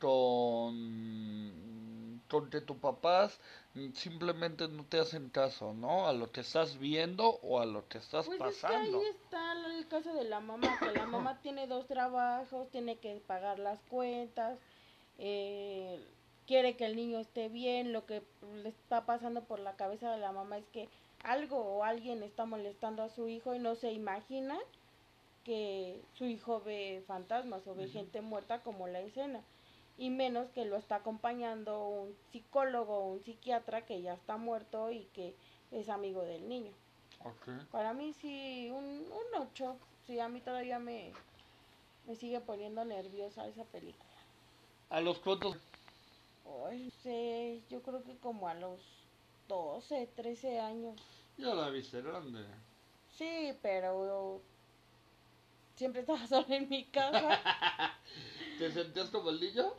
con, 0.00 1.65
con 2.40 2.50
que 2.50 2.60
tus 2.60 2.76
papás 2.76 3.40
simplemente 3.94 4.68
no 4.68 4.84
te 4.84 4.98
hacen 4.98 5.28
caso, 5.30 5.74
¿no? 5.74 6.06
A 6.08 6.12
lo 6.12 6.30
que 6.32 6.40
estás 6.40 6.78
viendo 6.78 7.38
o 7.42 7.60
a 7.60 7.66
lo 7.66 7.88
que 7.88 7.98
estás 7.98 8.26
Pues 8.26 8.40
es 8.40 8.44
que 8.46 8.62
pasando. 8.62 8.98
ahí 9.00 9.06
está 9.06 9.52
el 9.52 9.86
caso 9.88 10.12
de 10.14 10.24
la 10.24 10.40
mamá, 10.40 10.78
que 10.78 10.92
la 10.92 11.06
mamá 11.06 11.38
tiene 11.42 11.66
dos 11.66 11.86
trabajos, 11.86 12.70
tiene 12.70 12.98
que 12.98 13.16
pagar 13.26 13.58
las 13.58 13.80
cuentas, 13.84 14.58
eh, 15.18 16.00
quiere 16.46 16.76
que 16.76 16.86
el 16.86 16.96
niño 16.96 17.18
esté 17.18 17.48
bien, 17.48 17.92
lo 17.92 18.06
que 18.06 18.22
le 18.62 18.68
está 18.68 19.06
pasando 19.06 19.44
por 19.44 19.58
la 19.60 19.76
cabeza 19.76 20.10
de 20.10 20.18
la 20.18 20.32
mamá 20.32 20.58
es 20.58 20.66
que 20.68 20.88
algo 21.22 21.58
o 21.58 21.84
alguien 21.84 22.22
está 22.22 22.44
molestando 22.46 23.02
a 23.02 23.08
su 23.08 23.28
hijo 23.28 23.54
y 23.54 23.58
no 23.58 23.74
se 23.74 23.92
imagina 23.92 24.58
que 25.44 26.02
su 26.14 26.24
hijo 26.26 26.60
ve 26.60 27.02
fantasmas 27.06 27.66
o 27.66 27.74
ve 27.74 27.88
gente 27.88 28.20
muerta 28.20 28.62
como 28.62 28.88
la 28.88 29.00
escena. 29.00 29.44
Y 29.98 30.10
menos 30.10 30.50
que 30.50 30.64
lo 30.64 30.76
está 30.76 30.96
acompañando 30.96 31.86
un 31.86 32.14
psicólogo 32.30 32.98
o 32.98 33.12
un 33.12 33.24
psiquiatra 33.24 33.86
que 33.86 34.02
ya 34.02 34.14
está 34.14 34.36
muerto 34.36 34.90
y 34.90 35.04
que 35.14 35.34
es 35.70 35.88
amigo 35.88 36.22
del 36.22 36.48
niño. 36.48 36.72
Ok. 37.24 37.48
Para 37.70 37.94
mí 37.94 38.12
sí, 38.12 38.68
un, 38.70 38.84
un 38.84 39.40
8. 39.40 39.76
Sí, 40.06 40.20
a 40.20 40.28
mí 40.28 40.40
todavía 40.40 40.78
me, 40.78 41.12
me 42.06 42.14
sigue 42.14 42.40
poniendo 42.40 42.84
nerviosa 42.84 43.46
esa 43.48 43.64
película. 43.64 44.04
A 44.90 45.00
los 45.00 45.18
cuantos. 45.18 45.56
Ay, 46.66 46.90
sé, 47.02 47.60
yo 47.70 47.82
creo 47.82 48.04
que 48.04 48.16
como 48.18 48.48
a 48.48 48.54
los 48.54 48.80
12, 49.48 50.08
13 50.14 50.60
años. 50.60 51.00
Ya 51.36 51.54
la 51.54 51.70
viste 51.70 52.00
grande. 52.02 52.44
Sí, 53.16 53.52
pero 53.62 54.40
siempre 55.74 56.00
estaba 56.02 56.26
sola 56.28 56.56
en 56.56 56.68
mi 56.68 56.84
casa. 56.84 57.40
¿Te 58.58 58.70
sentías 58.70 59.10
como 59.10 59.30
el 59.30 59.40
niño? 59.40 59.72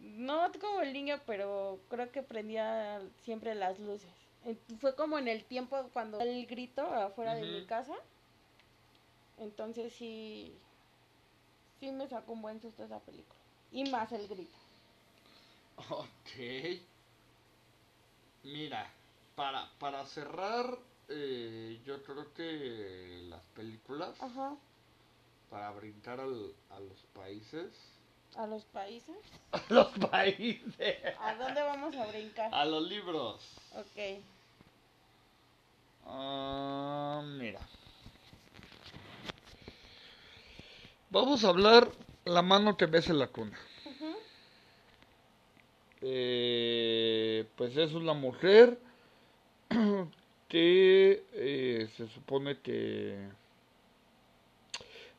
No 0.00 0.50
como 0.60 0.80
el 0.80 0.92
niño, 0.92 1.20
pero 1.26 1.78
creo 1.88 2.10
que 2.10 2.22
prendía 2.22 3.00
siempre 3.24 3.54
las 3.54 3.78
luces. 3.78 4.10
En- 4.44 4.58
Fue 4.80 4.94
como 4.94 5.18
en 5.18 5.28
el 5.28 5.44
tiempo 5.44 5.76
cuando 5.92 6.18
el 6.20 6.46
grito 6.46 6.82
afuera 6.82 7.34
de 7.34 7.42
mi 7.42 7.66
casa. 7.66 7.94
Entonces 9.38 9.92
sí, 9.92 10.54
sí 11.78 11.90
me 11.90 12.08
sacó 12.08 12.32
un 12.32 12.42
buen 12.42 12.60
susto 12.60 12.84
esa 12.84 12.98
película. 13.00 13.38
Y 13.72 13.84
más 13.90 14.10
el 14.12 14.26
grito. 14.26 14.56
Ok. 15.90 16.80
Mira, 18.42 18.90
para, 19.36 19.70
para 19.78 20.04
cerrar, 20.06 20.78
eh, 21.08 21.80
yo 21.84 22.02
creo 22.04 22.32
que 22.34 23.20
las 23.28 23.42
películas, 23.54 24.20
Ajá. 24.20 24.56
para 25.50 25.70
brincar 25.72 26.20
al, 26.20 26.54
a 26.70 26.80
los 26.80 27.00
países. 27.14 27.70
A 28.36 28.46
los 28.46 28.64
países. 28.66 29.16
A 29.52 29.62
los 29.68 29.88
países. 30.10 30.96
¿A 31.20 31.34
dónde 31.34 31.62
vamos 31.62 31.94
a 31.96 32.06
brincar? 32.06 32.54
A 32.54 32.64
los 32.64 32.88
libros. 32.88 33.40
Ok. 33.74 34.22
Ah, 36.06 37.22
mira. 37.24 37.60
Vamos 41.10 41.44
a 41.44 41.48
hablar 41.48 41.90
La 42.24 42.42
mano 42.42 42.76
que 42.76 42.86
besa 42.86 43.12
la 43.12 43.26
cuna. 43.28 43.58
Ujú. 43.86 44.16
Eh, 46.02 47.46
pues 47.56 47.76
es 47.76 47.92
una 47.94 48.12
mujer 48.12 48.78
que 50.48 51.24
eh, 51.32 51.88
se 51.96 52.08
supone 52.08 52.60
que 52.60 53.28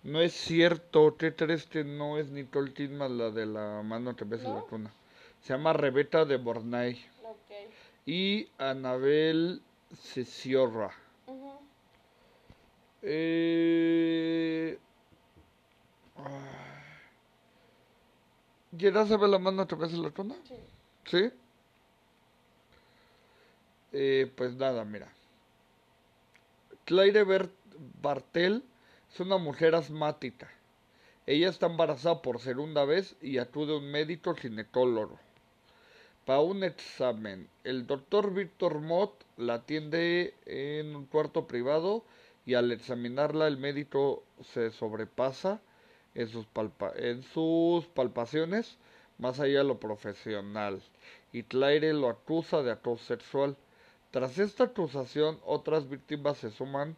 no 0.04 0.20
es 0.22 0.34
cierto, 0.34 1.16
¿qué 1.18 1.36
crees 1.36 1.66
que 1.68 1.84
no 1.84 2.18
es 2.18 2.30
Nicole 2.30 2.74
Kidman 2.74 3.18
la 3.18 3.30
de 3.32 3.46
la 3.46 3.82
mano 3.84 4.16
que 4.16 4.26
besa 4.26 4.50
la 4.50 4.56
¿No? 4.56 4.66
cuna? 4.68 4.92
Se 5.42 5.54
llama 5.54 5.74
Rebecca 5.74 6.26
de 6.26 6.38
Bornay 6.38 6.94
Ok. 7.24 7.70
y 8.06 8.48
Anabel 8.58 9.62
Ceciorra. 9.96 10.92
Ujú. 11.28 11.52
Eh... 13.04 14.78
ah, 16.18 16.84
¿Llegas 18.78 19.12
a 19.12 19.18
ver 19.18 19.30
la 19.30 19.40
mano 19.40 19.68
que 19.68 19.76
besa 19.76 19.98
la 19.98 20.12
cuna? 20.12 20.36
Sí. 20.48 20.56
¿Sí? 21.06 21.32
Eh, 23.94 24.32
pues 24.36 24.56
nada, 24.56 24.86
mira. 24.86 25.12
Claire 26.86 27.26
Bert- 27.26 27.52
Bartel 28.02 28.64
es 29.12 29.20
una 29.20 29.38
mujer 29.38 29.76
asmática. 29.76 30.50
Ella 31.26 31.50
está 31.50 31.66
embarazada 31.66 32.22
por 32.22 32.40
segunda 32.40 32.86
vez 32.86 33.16
y 33.22 33.40
acude 33.40 33.74
a 33.74 33.78
un 33.78 33.92
médico 33.92 34.36
ginecólogo. 34.36 35.20
Para 36.26 36.40
un 36.40 36.64
examen, 36.64 37.50
el 37.64 37.88
doctor 37.88 38.34
Víctor 38.34 38.80
Mott 38.80 39.24
la 39.38 39.56
atiende 39.56 40.34
en 40.46 40.96
un 40.96 41.06
cuarto 41.06 41.46
privado 41.46 42.06
y 42.46 42.54
al 42.54 42.72
examinarla 42.72 43.48
el 43.48 43.58
médico 43.58 44.24
se 44.54 44.72
sobrepasa 44.72 45.60
en 46.16 46.30
sus, 46.30 46.48
en 46.96 47.24
sus 47.24 47.86
palpaciones 47.88 48.78
más 49.18 49.40
allá 49.40 49.60
de 49.60 49.66
lo 49.66 49.80
profesional 49.80 50.82
y 51.34 51.44
Claire 51.44 51.94
lo 51.94 52.10
acusa 52.10 52.64
de 52.64 52.72
acoso 52.72 53.04
sexual. 53.06 53.58
Tras 54.12 54.38
esta 54.40 54.66
acusación, 54.66 55.40
otras 55.46 55.90
víctimas 55.90 56.38
se 56.38 56.52
suman 56.52 56.96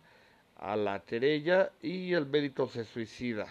a 0.63 0.77
la 0.77 1.01
querella 1.01 1.71
y 1.81 2.13
el 2.13 2.25
médico 2.25 2.67
se 2.67 2.85
suicida, 2.85 3.47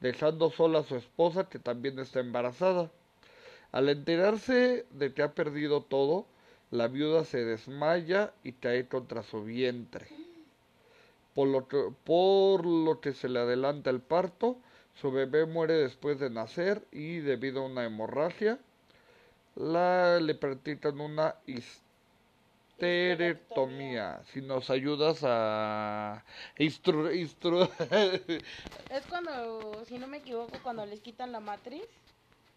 dejando 0.00 0.50
sola 0.50 0.78
a 0.78 0.82
su 0.82 0.96
esposa 0.96 1.48
que 1.50 1.58
también 1.58 1.98
está 1.98 2.20
embarazada. 2.20 2.90
Al 3.70 3.88
enterarse 3.90 4.86
de 4.92 5.12
que 5.12 5.22
ha 5.22 5.34
perdido 5.34 5.82
todo, 5.82 6.26
la 6.70 6.88
viuda 6.88 7.24
se 7.24 7.44
desmaya 7.44 8.32
y 8.42 8.52
cae 8.52 8.88
contra 8.88 9.22
su 9.22 9.44
vientre. 9.44 10.08
Por 11.34 11.48
lo 11.48 11.68
que, 11.68 11.92
por 12.04 12.64
lo 12.64 13.00
que 13.02 13.12
se 13.12 13.28
le 13.28 13.38
adelanta 13.38 13.90
el 13.90 14.00
parto, 14.00 14.56
su 14.94 15.12
bebé 15.12 15.44
muere 15.44 15.74
después 15.74 16.18
de 16.18 16.30
nacer 16.30 16.82
y 16.92 17.18
debido 17.18 17.60
a 17.60 17.66
una 17.66 17.84
hemorragia, 17.84 18.58
la, 19.54 20.18
le 20.18 20.34
practican 20.34 20.98
una 20.98 21.34
histerectomía. 22.80 24.22
Si 24.32 24.40
nos 24.40 24.70
ayudas 24.70 25.20
a 25.22 26.24
instru, 26.58 27.10
instru 27.12 27.60
Es 28.90 29.06
cuando, 29.08 29.84
si 29.84 29.98
no 29.98 30.06
me 30.06 30.18
equivoco, 30.18 30.52
cuando 30.62 30.86
les 30.86 31.00
quitan 31.00 31.32
la 31.32 31.40
matriz 31.40 31.84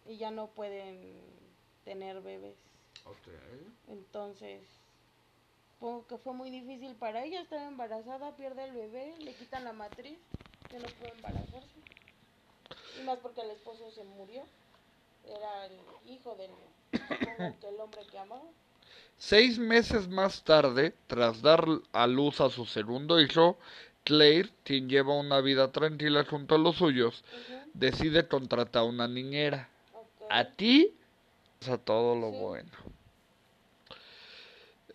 y 0.06 0.16
ya 0.16 0.30
no 0.30 0.46
pueden 0.48 1.20
tener 1.84 2.20
bebés. 2.22 2.56
Entonces, 3.88 4.62
supongo 5.74 6.06
que 6.06 6.16
fue 6.16 6.32
muy 6.32 6.50
difícil 6.50 6.94
para 6.94 7.24
ella 7.24 7.42
estar 7.42 7.60
embarazada, 7.60 8.34
pierde 8.36 8.64
el 8.64 8.72
bebé, 8.72 9.14
le 9.18 9.34
quitan 9.34 9.64
la 9.64 9.72
matriz, 9.72 10.18
que 10.70 10.78
no 10.78 10.86
pudo 10.86 11.12
embarazarse. 11.14 11.68
Y 12.98 13.04
más 13.04 13.18
porque 13.18 13.42
el 13.42 13.50
esposo 13.50 13.90
se 13.90 14.04
murió. 14.04 14.42
Era 15.26 15.66
el 15.66 15.78
hijo 16.06 16.34
del, 16.36 16.50
supongo 16.92 17.56
que 17.60 17.68
el 17.68 17.80
hombre 17.80 18.00
que 18.10 18.18
amaba. 18.18 18.44
Seis 19.16 19.58
meses 19.58 20.08
más 20.08 20.42
tarde, 20.44 20.94
tras 21.06 21.40
dar 21.40 21.64
a 21.92 22.06
luz 22.06 22.40
a 22.40 22.50
su 22.50 22.66
segundo 22.66 23.20
hijo, 23.20 23.58
Claire, 24.04 24.50
quien 24.64 24.88
lleva 24.88 25.14
una 25.18 25.40
vida 25.40 25.72
tranquila 25.72 26.24
junto 26.24 26.56
a 26.56 26.58
los 26.58 26.76
suyos, 26.76 27.24
decide 27.72 28.28
contratar 28.28 28.82
a 28.82 28.84
una 28.86 29.08
niñera. 29.08 29.68
A 30.30 30.44
ti, 30.44 30.94
a 31.70 31.78
todo 31.78 32.14
lo 32.14 32.30
Sí. 32.32 32.38
bueno. 32.38 32.70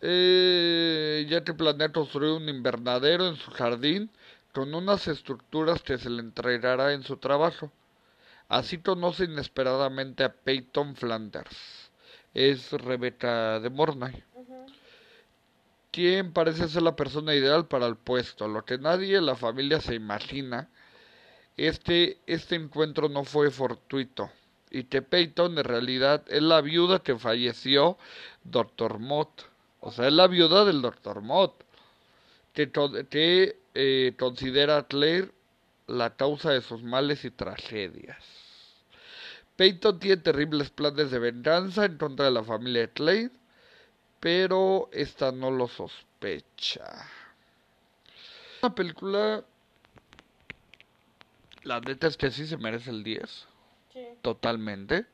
Eh, 0.01 1.25
ya 1.27 1.43
que 1.43 1.53
planea 1.53 1.91
construir 1.91 2.31
un 2.31 2.47
invernadero 2.47 3.27
en 3.27 3.35
su 3.35 3.51
jardín 3.51 4.09
con 4.53 4.73
unas 4.73 5.07
estructuras 5.07 5.81
que 5.81 5.97
se 5.97 6.09
le 6.09 6.21
entregará 6.21 6.93
en 6.93 7.03
su 7.03 7.17
trabajo. 7.17 7.71
Así 8.47 8.79
conoce 8.79 9.25
inesperadamente 9.25 10.23
a 10.23 10.33
Peyton 10.33 10.95
Flanders. 10.95 11.88
Es 12.33 12.71
Rebecca 12.71 13.59
de 13.59 13.69
Mornay 13.69 14.23
quien 15.91 16.33
parece 16.33 16.67
ser 16.67 16.83
la 16.83 16.95
persona 16.95 17.35
ideal 17.35 17.67
para 17.67 17.87
el 17.87 17.95
puesto. 17.95 18.47
Lo 18.47 18.65
que 18.65 18.77
nadie 18.77 19.17
en 19.17 19.25
la 19.25 19.35
familia 19.35 19.81
se 19.81 19.95
imagina, 19.95 20.69
este, 21.57 22.19
este 22.25 22.55
encuentro 22.55 23.09
no 23.09 23.23
fue 23.23 23.51
fortuito. 23.51 24.29
Y 24.71 24.83
que 24.83 25.01
Peyton 25.01 25.57
en 25.57 25.63
realidad 25.63 26.23
es 26.27 26.43
la 26.43 26.61
viuda 26.61 26.99
que 26.99 27.17
falleció 27.17 27.97
Dr. 28.43 28.99
Mott. 28.99 29.43
O 29.79 29.91
sea, 29.91 30.07
es 30.07 30.13
la 30.13 30.27
viuda 30.27 30.63
del 30.65 30.81
Dr. 30.81 31.21
Mott. 31.21 31.63
Que, 32.53 32.71
que 33.09 33.57
eh, 33.73 34.13
considera 34.17 34.77
a 34.77 34.87
Claire 34.87 35.31
la 35.87 36.15
causa 36.15 36.51
de 36.51 36.61
sus 36.61 36.83
males 36.83 37.25
y 37.25 37.31
tragedias. 37.31 38.38
Peyton 39.59 39.99
tiene 39.99 40.21
terribles 40.21 40.69
planes 40.69 41.11
de 41.11 41.19
venganza 41.19 41.83
en 41.83 41.97
contra 41.97 42.23
de 42.23 42.31
la 42.31 42.45
familia 42.45 42.83
de 42.83 42.93
Claire 42.93 43.31
pero 44.21 44.89
esta 44.93 45.33
no 45.33 45.51
lo 45.51 45.67
sospecha. 45.67 47.05
Una 48.61 48.73
película 48.73 49.43
La 51.63 51.81
neta 51.81 52.07
es 52.07 52.15
que 52.15 52.31
sí 52.31 52.47
se 52.47 52.55
merece 52.55 52.89
el 52.89 53.03
10. 53.03 53.47
Sí. 53.91 53.99
Totalmente. 54.21 55.07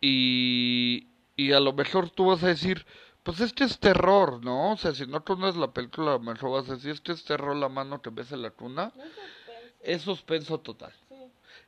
Y, 0.00 1.06
y 1.36 1.52
a 1.52 1.60
lo 1.60 1.74
mejor 1.74 2.08
tú 2.08 2.28
vas 2.28 2.42
a 2.44 2.48
decir, 2.48 2.86
pues 3.22 3.40
este 3.40 3.64
es 3.64 3.78
terror, 3.78 4.42
¿no? 4.42 4.72
O 4.72 4.76
sea, 4.78 4.94
si 4.94 5.06
no 5.06 5.22
conoces 5.22 5.56
la 5.56 5.70
película, 5.70 6.12
a 6.12 6.14
lo 6.14 6.20
mejor 6.20 6.62
vas 6.62 6.70
a 6.70 6.76
decir, 6.76 6.92
este 6.92 7.12
es 7.12 7.24
terror, 7.24 7.54
la 7.56 7.68
mano 7.68 8.00
que 8.00 8.08
ves 8.08 8.32
en 8.32 8.40
la 8.40 8.52
cuna. 8.52 8.90
No 8.96 9.04
es 9.04 9.10
suspenso. 9.10 9.76
Es 9.82 10.00
suspenso 10.00 10.60
total. 10.60 10.94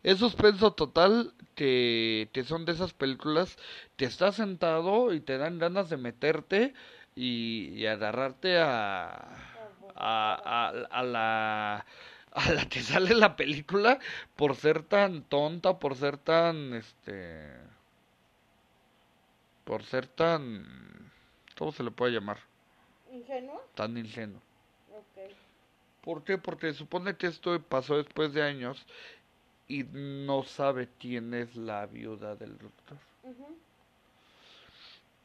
Es 0.03 0.19
suspenso 0.19 0.73
total 0.73 1.35
que, 1.55 2.31
que 2.33 2.45
son 2.45 2.65
de 2.65 2.73
esas 2.73 2.93
películas 2.95 3.59
que 3.97 4.05
estás 4.07 4.37
sentado 4.37 5.13
y 5.13 5.21
te 5.21 5.39
dan 5.39 5.59
ganas 5.59 5.89
de 5.91 5.97
meterte 5.97 6.75
y, 7.15 7.71
y 7.75 7.87
agarrarte 7.87 8.59
a, 8.59 9.09
a, 9.95 10.35
a, 10.45 10.69
a 10.91 11.03
la 11.03 11.87
a 12.33 12.53
la 12.53 12.69
que 12.69 12.81
sale 12.83 13.15
la 13.15 13.37
película 13.37 13.99
por 14.37 14.55
ser 14.55 14.83
tan 14.85 15.23
tonta, 15.25 15.79
por 15.79 15.97
ser 15.97 16.19
tan 16.19 16.75
este 16.75 17.57
por 19.65 19.85
ser 19.85 20.07
tan 20.09 21.13
¿cómo 21.57 21.73
se 21.73 21.83
le 21.85 21.91
puede 21.93 22.13
llamar? 22.13 22.39
¿Ingenuo? 23.13 23.61
Tan 23.75 23.97
ingenuo. 23.97 24.43
¿Por 26.01 26.25
qué? 26.25 26.39
Porque 26.39 26.73
supone 26.73 27.17
que 27.17 27.27
esto 27.29 27.61
pasó 27.63 27.97
después 27.99 28.33
de 28.33 28.43
años 28.43 28.87
y 29.69 29.85
no 29.85 30.43
sabe 30.45 30.89
quién 30.99 31.35
es 31.35 31.55
la 31.55 31.87
viuda 31.87 32.35
del 32.35 32.57
doctor. 32.59 32.97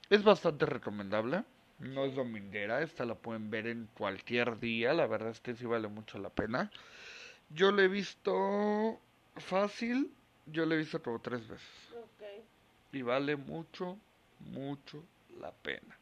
Es 0.10 0.24
bastante 0.24 0.66
recomendable. 0.66 1.44
No 1.80 2.06
es 2.06 2.16
dominguera, 2.16 2.82
esta 2.82 3.06
la 3.06 3.16
pueden 3.16 3.50
ver 3.50 3.68
en 3.68 3.90
cualquier 3.98 4.60
día, 4.60 4.94
la 4.94 5.08
verdad 5.08 5.32
es 5.32 5.40
que 5.40 5.56
sí 5.56 5.66
vale 5.66 5.88
mucho 5.88 6.20
la 6.20 6.30
pena. 6.30 6.72
Yo 7.50 7.72
la 7.72 7.84
he 7.84 7.88
visto 7.88 9.00
fácil, 9.38 10.12
yo 10.46 10.66
la 10.66 10.76
he 10.76 10.78
visto 10.78 11.02
como 11.02 11.20
tres 11.20 11.48
veces. 11.48 11.68
Y 12.92 13.02
vale 13.02 13.36
mucho, 13.36 13.98
mucho 14.40 15.04
la 15.40 15.52
pena. 15.52 15.98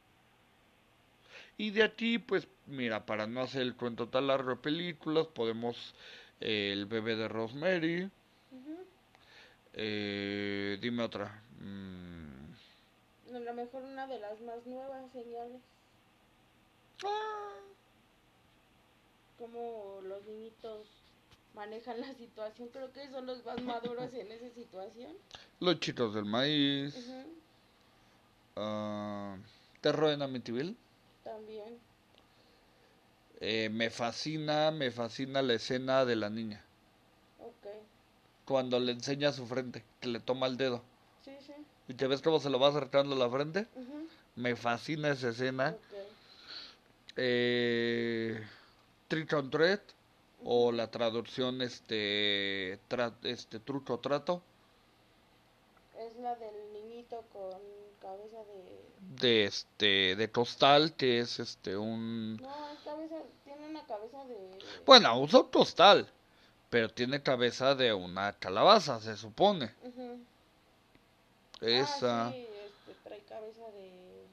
Y 1.58 1.72
de 1.72 1.84
aquí, 1.84 2.20
pues, 2.20 2.48
mira, 2.68 3.06
para 3.06 3.28
no 3.28 3.42
hacer 3.42 3.62
el 3.62 3.76
cuento 3.76 4.08
tan 4.10 4.28
largo 4.28 4.52
de 4.52 4.56
películas, 4.58 5.28
podemos 5.28 5.96
eh, 6.42 6.72
El 6.74 6.86
bebé 6.86 7.16
de 7.16 7.28
Rosemary. 7.28 8.10
Eh, 9.74 10.78
dime 10.82 11.04
otra. 11.04 11.42
Mm, 11.60 13.36
A 13.36 13.40
lo 13.40 13.54
mejor 13.54 13.84
una 13.84 14.08
de 14.08 14.20
las 14.20 14.40
más 14.42 14.66
nuevas 14.66 15.12
señales. 15.12 15.62
ah, 17.06 17.54
Cómo 19.38 20.00
los 20.04 20.24
niñitos 20.26 20.88
manejan 21.56 22.02
la 22.02 22.14
situación. 22.14 22.70
Creo 22.70 22.92
que 22.92 23.10
son 23.10 23.26
los 23.26 23.44
más 23.46 23.62
maduros 23.62 24.14
en 24.14 24.32
esa 24.32 24.50
situación. 24.54 25.14
Los 25.60 25.80
chicos 25.80 26.14
del 26.14 26.26
maíz. 26.26 26.96
Ujú. 26.96 27.24
ah, 28.58 29.38
Terror 29.82 30.12
en 30.12 30.22
Amityville. 30.22 30.76
También. 31.24 31.80
Eh, 33.40 33.70
me 33.70 33.90
fascina, 33.90 34.70
me 34.70 34.92
fascina 34.92 35.42
la 35.42 35.54
escena 35.54 36.06
de 36.06 36.16
la 36.16 36.30
niña. 36.30 36.64
Cuando 38.52 38.82
le 38.82 38.92
enseña 38.92 39.32
su 39.32 39.48
frente, 39.48 39.82
que 40.02 40.10
le 40.10 40.20
toma 40.20 40.46
el 40.48 40.58
dedo. 40.58 40.84
Sí, 41.24 41.32
sí. 41.40 41.54
¿Y 41.88 41.94
te 41.94 42.06
ves 42.08 42.22
cómo 42.22 42.38
se 42.42 42.50
lo 42.50 42.60
va 42.60 42.68
acercando 42.68 43.16
a 43.16 43.18
la 43.18 43.30
frente? 43.30 43.66
Ujú. 43.76 44.08
Me 44.36 44.58
fascina 44.58 45.08
esa 45.12 45.30
escena. 45.30 45.70
Ok. 45.70 45.98
Eh, 47.16 48.46
Trick 49.08 49.32
or 49.32 49.50
Treat, 49.50 49.80
o 50.44 50.74
la 50.74 50.92
traducción 50.92 51.62
este, 51.62 52.78
tra- 52.90 53.14
este 53.24 53.60
truco 53.62 54.00
trato 54.00 54.42
Es 55.98 56.16
la 56.18 56.36
del 56.36 56.74
niñito 56.74 57.24
con 57.32 57.62
cabeza 58.02 58.38
de... 58.44 59.22
de 59.24 59.46
este 59.46 60.16
de 60.18 60.32
costal 60.32 60.94
que 60.96 61.20
es 61.20 61.40
este 61.40 61.78
un 61.78 62.36
No, 62.38 62.70
es 62.72 62.80
cabeza... 62.84 63.16
Tiene 63.46 63.70
una 63.70 63.86
cabeza 63.86 64.26
de... 64.26 64.36
bueno 64.86 65.20
usa 65.22 65.40
un 65.42 65.50
costal 65.52 66.10
pero 66.72 66.90
tiene 66.90 67.22
cabeza 67.22 67.76
de 67.76 67.94
una 67.94 68.34
calabaza 68.40 69.00
se 69.00 69.16
supone 69.16 69.72
Ujú. 69.86 70.20
esa 71.62 72.28
Ah, 72.28 72.32
sí, 72.32 72.48
este, 72.66 72.94
trae 73.04 73.22
cabeza 73.26 73.66
de... 73.72 74.26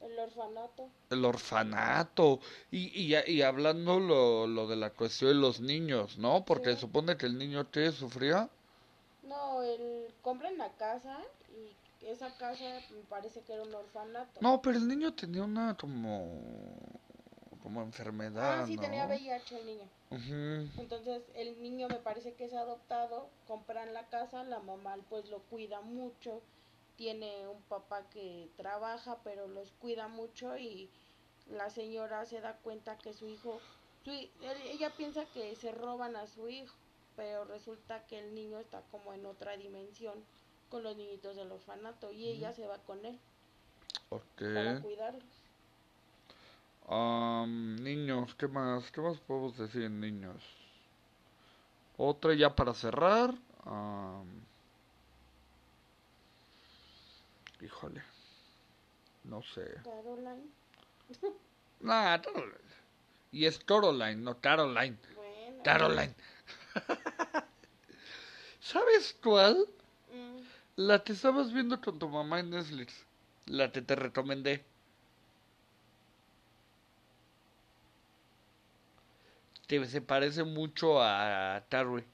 El 0.00 0.18
orfanato. 0.18 0.88
el 1.10 1.24
orfanato 1.24 2.40
y, 2.72 2.88
y, 3.00 3.16
y 3.28 3.42
hablando 3.42 4.00
lo, 4.00 4.46
lo 4.48 4.66
de 4.66 4.76
la 4.76 4.90
cuestión 4.90 5.30
de 5.30 5.36
los 5.36 5.60
niños 5.60 6.18
no 6.18 6.44
porque 6.44 6.70
Sí. 6.70 6.74
se 6.74 6.80
supone 6.80 7.16
que 7.16 7.26
el 7.26 7.38
niño 7.38 7.70
que 7.70 7.92
sufría 7.92 8.48
No, 9.22 9.62
el... 9.62 10.12
Compran 10.22 10.58
la 10.58 10.70
casa 10.76 11.18
y 11.48 12.06
esa 12.06 12.36
casa 12.36 12.64
me 12.90 13.02
parece 13.08 13.42
que 13.42 13.52
era 13.54 13.62
un 13.62 13.74
orfanato. 13.74 14.40
no 14.40 14.60
pero 14.60 14.78
el 14.78 14.88
niño 14.88 15.14
tenía 15.14 15.44
una 15.44 15.76
como 15.76 17.00
como 17.62 17.82
enfermedad 17.82 18.62
Ah, 18.62 18.66
sí, 18.66 18.76
¿no? 18.76 18.82
tenía 18.82 19.06
VIH 19.06 19.58
el 19.60 19.66
niño. 19.66 19.88
Entonces 20.78 21.22
el 21.34 21.60
niño 21.62 21.88
me 21.88 21.98
parece 21.98 22.32
que 22.34 22.44
es 22.44 22.54
adoptado, 22.54 23.28
compran 23.46 23.92
la 23.94 24.08
casa, 24.08 24.42
la 24.44 24.58
mamá 24.60 24.96
pues 25.08 25.28
lo 25.30 25.38
cuida 25.40 25.80
mucho, 25.80 26.40
tiene 26.96 27.46
un 27.48 27.62
papá 27.62 28.02
que 28.10 28.48
trabaja 28.56 29.18
pero 29.24 29.48
los 29.48 29.70
cuida 29.80 30.08
mucho 30.08 30.56
y 30.56 30.88
la 31.46 31.70
señora 31.70 32.24
se 32.24 32.40
da 32.40 32.54
cuenta 32.58 32.96
que 32.98 33.12
su 33.12 33.26
hijo, 33.28 33.60
su 34.04 34.10
ella 34.10 34.90
piensa 34.96 35.24
que 35.26 35.54
se 35.56 35.72
roban 35.72 36.16
a 36.16 36.26
su 36.26 36.48
hijo, 36.48 36.74
pero 37.16 37.44
resulta 37.44 38.00
que 38.06 38.18
el 38.18 38.34
niño 38.34 38.58
está 38.58 38.80
como 38.90 39.12
en 39.12 39.26
otra 39.26 39.56
dimensión 39.56 40.24
con 40.70 40.82
los 40.82 40.96
niñitos 40.96 41.36
del 41.36 41.52
orfanato 41.52 42.10
y 42.12 42.28
ella 42.28 42.52
se 42.52 42.66
va 42.66 42.78
con 42.78 43.04
él 43.04 43.18
para 44.54 44.80
Ok. 44.80 44.84
cuidarlos. 44.84 45.41
Am, 46.96 47.76
niños, 47.82 48.34
¿qué 48.34 48.48
más? 48.48 48.90
¿Qué 48.90 49.00
más 49.00 49.18
podemos 49.20 49.56
decir 49.56 49.90
niños? 49.90 50.42
Otra 51.96 52.34
ya 52.34 52.54
para 52.54 52.74
cerrar. 52.74 53.34
am, 53.64 54.26
híjole. 57.60 58.02
No 59.24 59.42
sé. 59.42 59.80
Caroline, 59.84 60.50
Nah, 61.80 62.20
Caroline. 62.20 62.58
Y 63.30 63.46
es 63.46 63.58
Caroline, 63.58 64.16
no 64.16 64.38
Caroline. 64.40 64.98
bueno. 65.14 65.62
Caroline. 65.64 66.14
¿Sabes 68.60 69.16
cuál? 69.22 69.66
Mm, 70.12 70.40
La 70.76 71.02
que 71.02 71.12
estabas 71.12 71.52
viendo 71.52 71.80
con 71.80 71.98
tu 71.98 72.08
mamá 72.08 72.40
en 72.40 72.50
Netflix. 72.50 73.06
La 73.46 73.72
que 73.72 73.80
te 73.82 73.94
recomendé. 73.96 74.64
Que 79.66 79.84
se 79.86 80.00
parece 80.00 80.44
mucho 80.44 81.00
a 81.02 81.64
Tarry. 81.68 82.04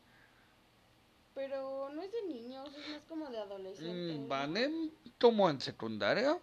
pero 1.35 1.89
no 1.91 2.03
es 2.03 2.13
de 2.13 2.23
niños, 2.27 2.69
es 2.75 2.89
más 2.93 3.03
como 3.09 3.29
de 3.31 3.39
adolescentes. 3.39 4.19
Mm. 4.19 4.29
Van 4.29 4.57
en, 4.57 4.93
como 5.21 5.49
en 5.49 5.61
secundaria. 5.61 6.39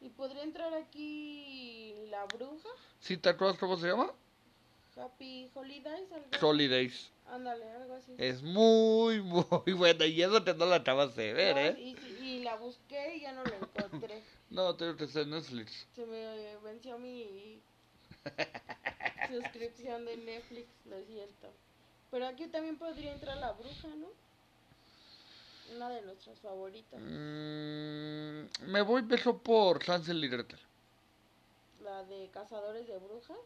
Y 0.00 0.10
podría 0.10 0.42
entrar 0.42 0.72
aquí 0.74 1.94
la 2.10 2.24
bruja, 2.26 2.68
¿Sí 3.00 3.16
te 3.16 3.30
acuerdas 3.30 3.58
cómo 3.58 3.76
se 3.78 3.88
llama? 3.88 4.12
Happy 4.96 5.50
Holidays, 5.54 6.12
algo 6.12 6.26
así. 6.32 6.44
Holidays. 6.44 7.10
Ándale, 7.26 7.64
algo 7.72 7.94
así. 7.94 8.14
Es 8.18 8.42
muy, 8.42 9.20
muy 9.22 9.72
buena. 9.76 10.06
Y 10.06 10.22
eso 10.22 10.44
que 10.44 10.54
no 10.54 10.66
la 10.66 10.76
acabas 10.76 11.16
de 11.16 11.32
ver, 11.32 11.54
No, 11.56 11.60
¿eh? 11.62 11.76
y, 11.80 11.96
y- 11.98 12.24
y 12.36 12.42
la 12.44 12.54
busqué 12.56 13.16
y 13.16 13.20
ya 13.22 13.32
no 13.32 13.42
la 13.44 13.56
encontré. 13.56 14.22
No, 14.50 14.76
tengo 14.76 14.94
que 14.96 15.08
ser 15.08 15.26
Netflix. 15.26 15.86
Se 15.96 16.06
me 16.06 16.56
venció 16.58 16.96
mi 16.98 17.60
suscripción 19.30 20.04
de 20.04 20.16
Netflix, 20.16 20.68
lo 20.86 21.02
siento. 21.04 21.52
Pero 22.10 22.26
aquí 22.26 22.46
también 22.46 22.76
podría 22.78 23.12
entrar 23.12 23.36
la 23.38 23.52
bruja, 23.52 23.88
¿no? 23.96 24.08
Una 25.74 25.88
de 25.90 26.02
nuestras 26.02 26.38
favoritas. 26.40 27.00
Mm, 27.00 28.70
me 28.70 28.82
voy 28.82 29.02
beso 29.02 29.38
por 29.38 29.80
Hansel 29.90 30.22
y 30.24 30.28
Gretel. 30.28 30.60
La 31.82 32.04
de 32.04 32.28
Cazadores 32.32 32.86
de 32.86 32.98
Brujas. 32.98 33.36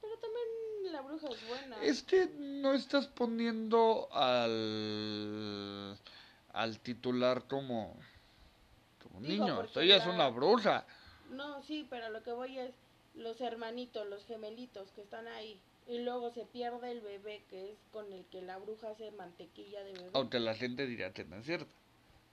Pero 0.00 0.14
también 0.16 0.92
la 0.92 1.00
bruja 1.00 1.28
es 1.28 1.48
buena. 1.48 1.82
Es 1.82 2.02
que 2.02 2.26
no 2.38 2.74
estás 2.74 3.06
poniendo 3.06 4.08
al 4.12 5.96
al 6.52 6.78
titular 6.80 7.44
como 7.48 7.96
como 9.02 9.20
Digo, 9.20 9.44
niño. 9.46 9.64
Ella 9.76 9.96
es 9.96 10.06
la- 10.06 10.12
una 10.12 10.28
bruja. 10.28 10.84
No, 11.30 11.62
sí, 11.62 11.86
pero 11.88 12.10
lo 12.10 12.22
que 12.22 12.32
voy 12.32 12.58
es 12.58 12.74
los 13.14 13.40
hermanitos, 13.40 14.06
los 14.06 14.24
gemelitos 14.24 14.90
que 14.92 15.02
están 15.02 15.26
ahí. 15.28 15.60
Y 15.86 15.98
luego 15.98 16.30
se 16.30 16.44
pierde 16.44 16.92
el 16.92 17.00
bebé, 17.00 17.44
que 17.50 17.72
es 17.72 17.78
con 17.90 18.12
el 18.12 18.24
que 18.26 18.40
la 18.40 18.58
bruja 18.58 18.90
hace 18.90 19.10
mantequilla 19.10 19.82
de 19.82 19.92
bebé. 19.92 20.10
Aunque 20.12 20.38
la 20.38 20.54
gente 20.54 20.86
diría 20.86 21.12
que 21.12 21.24
no 21.24 21.36
es 21.36 21.44
cierto. 21.44 21.74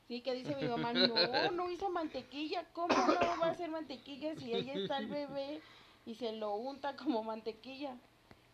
Sí, 0.08 0.22
que 0.22 0.34
dice 0.34 0.56
mi 0.56 0.68
mamá, 0.68 0.94
no, 0.94 1.08
no 1.52 1.70
hizo 1.72 1.90
mantequilla. 1.90 2.66
¿Cómo 2.74 2.96
no 2.96 3.40
va 3.40 3.48
a 3.48 3.52
hacer 3.52 3.70
mantequilla 3.70 4.36
si 4.36 4.54
ahí 4.54 4.70
está 4.70 5.00
el 5.00 5.08
bebé 5.08 5.62
y 6.06 6.16
se 6.16 6.32
lo 6.34 6.56
unta 6.56 6.96
como 6.96 7.24
mantequilla? 7.24 7.98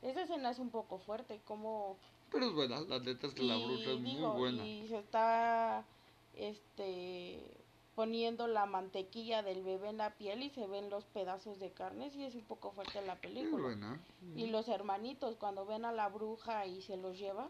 esa 0.01 0.21
escena 0.21 0.51
es 0.51 0.59
un 0.59 0.69
poco 0.69 0.99
fuerte, 0.99 1.41
como... 1.45 1.97
Pero 2.31 2.47
es 2.47 2.53
buena, 2.53 2.79
la 2.81 2.99
neta 2.99 3.27
es 3.27 3.33
que 3.33 3.43
la 3.43 3.57
bruja 3.57 3.91
es 3.91 4.03
digo, 4.03 4.33
muy 4.33 4.39
buena. 4.39 4.67
Y 4.67 4.87
se 4.87 4.99
está, 4.99 5.85
este, 6.33 7.64
poniendo 7.95 8.47
la 8.47 8.65
mantequilla 8.65 9.41
del 9.41 9.63
bebé 9.63 9.89
en 9.89 9.97
la 9.97 10.11
piel 10.11 10.43
y 10.43 10.49
se 10.49 10.67
ven 10.67 10.89
los 10.89 11.05
pedazos 11.05 11.59
de 11.59 11.71
carne, 11.71 12.11
sí 12.11 12.25
es 12.25 12.35
un 12.35 12.43
poco 12.43 12.71
fuerte 12.71 13.01
la 13.01 13.15
película. 13.15 13.63
buena. 13.63 13.99
Y 14.35 14.47
los 14.47 14.67
hermanitos, 14.67 15.37
cuando 15.37 15.65
ven 15.65 15.85
a 15.85 15.93
la 15.93 16.09
bruja 16.09 16.65
y 16.65 16.81
se 16.81 16.97
los 16.97 17.17
lleva, 17.17 17.49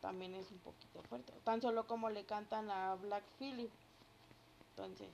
también 0.00 0.34
es 0.34 0.50
un 0.50 0.58
poquito 0.58 1.02
fuerte. 1.02 1.32
Tan 1.44 1.60
solo 1.60 1.86
como 1.86 2.08
le 2.08 2.24
cantan 2.24 2.70
a 2.70 2.94
Black 2.94 3.24
Phillip. 3.38 3.70
Entonces, 4.70 5.08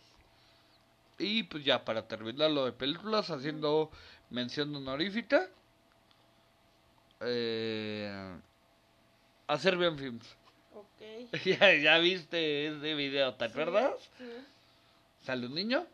Y 1.18 1.42
pues 1.44 1.64
ya 1.64 1.84
para 1.84 2.06
terminar 2.06 2.50
lo 2.50 2.64
de 2.64 2.72
películas, 2.72 3.30
haciendo 3.30 3.90
mención 4.30 4.74
honorífica. 4.74 5.48
Eh, 7.20 8.38
a 9.46 9.58
Serbian 9.58 9.98
Films. 9.98 10.36
ya, 11.44 11.74
ya 11.74 11.98
viste 11.98 12.68
ese 12.68 12.94
video, 12.94 13.34
¿te 13.34 13.46
Sí, 13.46 13.52
acuerdas? 13.52 14.10
Sí. 14.18 14.46
Sale 15.20 15.46
un 15.46 15.54
niño. 15.54 15.86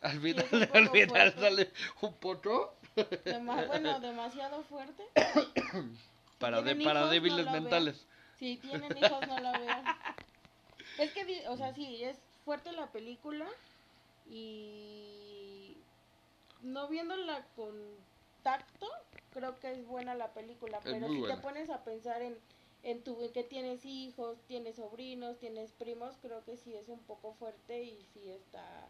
Al 0.00 0.20
final, 0.20 0.46
un 0.52 0.66
poco 0.66 0.78
al 0.78 0.90
final 0.90 1.32
fuerte. 1.32 1.40
sale 1.40 1.72
un 2.00 2.14
potro 2.14 2.76
bueno, 3.66 4.00
demasiado 4.00 4.62
fuerte. 4.64 5.04
para, 6.38 6.62
de, 6.62 6.76
para 6.76 7.06
hijos, 7.06 7.10
débiles 7.10 7.46
no 7.46 7.52
lo 7.52 7.62
vean. 7.62 7.62
mentales. 7.62 8.06
Si 8.38 8.56
tienen 8.58 8.96
hijos, 8.96 9.26
no 9.26 9.38
la 9.40 9.54
vean. 9.54 9.90
Es 10.96 11.12
que, 11.12 11.48
o 11.48 11.56
sea, 11.56 11.74
sí, 11.74 12.02
es 12.04 12.18
fuerte 12.44 12.72
la 12.72 12.90
película 12.92 13.46
y 14.26 15.76
no 16.62 16.88
viéndola 16.88 17.46
con 17.56 17.74
tacto, 18.42 18.88
creo 19.32 19.58
que 19.60 19.72
es 19.72 19.86
buena 19.86 20.14
la 20.14 20.32
película. 20.34 20.80
Es 20.84 20.84
pero 20.88 21.10
si 21.10 21.20
buena. 21.20 21.36
te 21.36 21.36
pones 21.36 21.70
a 21.70 21.84
pensar 21.84 22.22
en, 22.22 22.38
en 22.82 23.02
tu 23.02 23.30
que 23.32 23.44
tienes 23.44 23.84
hijos, 23.84 24.38
tienes 24.46 24.76
sobrinos, 24.76 25.38
tienes 25.38 25.72
primos, 25.72 26.16
creo 26.22 26.44
que 26.44 26.56
sí 26.56 26.74
es 26.74 26.88
un 26.88 27.00
poco 27.00 27.34
fuerte 27.34 27.82
y 27.82 28.06
sí 28.14 28.30
está. 28.30 28.88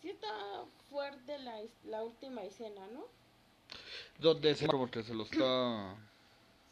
Sí 0.00 0.10
está 0.10 0.64
fuerte 0.90 1.38
la, 1.38 1.60
la 1.84 2.04
última 2.04 2.42
escena, 2.44 2.86
¿no? 2.88 3.04
Donde 4.18 4.54
se, 4.54 4.66
como 4.66 4.90
que 4.90 5.02
se 5.02 5.14
lo 5.14 5.24
está. 5.24 5.96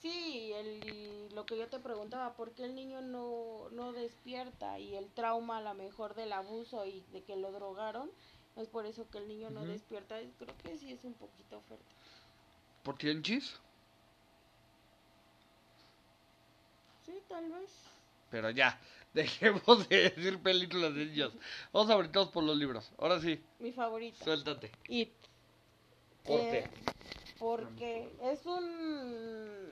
Sí, 0.02 0.52
el, 0.52 1.34
lo 1.34 1.46
que 1.46 1.57
yo 1.57 1.68
te 1.68 1.80
preguntaba, 1.80 2.34
¿por 2.34 2.52
qué 2.52 2.64
el 2.64 2.74
niño 2.74 3.00
no, 3.00 3.68
no 3.72 3.92
despierta? 3.92 4.78
Y 4.78 4.94
el 4.94 5.09
trauma 5.09 5.57
a 5.57 5.62
lo 5.62 5.74
mejor 5.74 6.14
del 6.14 6.32
abuso 6.32 6.84
y 6.84 7.02
de 7.12 7.22
que 7.24 7.34
lo 7.34 7.50
drogaron, 7.50 8.11
es 8.57 8.68
por 8.68 8.86
eso 8.86 9.09
que 9.11 9.18
el 9.18 9.26
niño 9.26 9.50
no 9.50 9.64
despierta. 9.64 10.20
Creo 10.38 10.54
que 10.62 10.76
sí 10.76 10.92
es 10.92 11.02
un 11.02 11.14
poquito 11.14 11.61
fuerte. 11.62 11.86
¿Por 12.84 12.98
tianchis? 12.98 13.59
Sí, 17.07 17.22
tal 17.28 17.48
vez. 17.50 17.70
Pero 18.30 18.50
ya, 18.50 18.78
dejemos 19.14 19.88
de 19.88 20.11
decir 20.11 20.38
películas 20.42 20.94
de 20.94 21.07
niños. 21.07 21.32
Vamos 21.72 21.90
a 21.90 21.96
brincar 21.96 22.30
por 22.30 22.44
los 22.44 22.57
libros. 22.57 22.90
Ahora 22.98 23.20
sí, 23.20 23.40
Mi 23.61 23.72
favorita. 23.72 24.22
suéltate. 24.24 24.70
It. 24.88 25.12
¿Por 26.24 26.40
Eh, 26.40 26.50
qué? 26.50 26.92
Porque 27.38 28.09
es 28.22 28.44
un... 28.46 29.70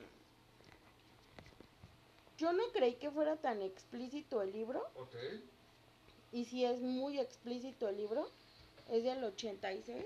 Yo 2.39 2.53
no 2.53 2.64
creí 2.72 2.95
que 2.95 3.11
fuera 3.11 3.37
tan 3.37 3.62
explícito 3.62 4.43
el 4.43 4.53
libro. 4.53 4.82
Ok. 4.97 5.14
y 6.32 6.45
si 6.47 6.64
es 6.64 6.80
muy 6.80 7.20
explícito 7.20 7.89
el 7.89 7.97
libro, 7.97 8.28
es 8.91 9.05
del 9.05 9.22
86, 9.22 10.05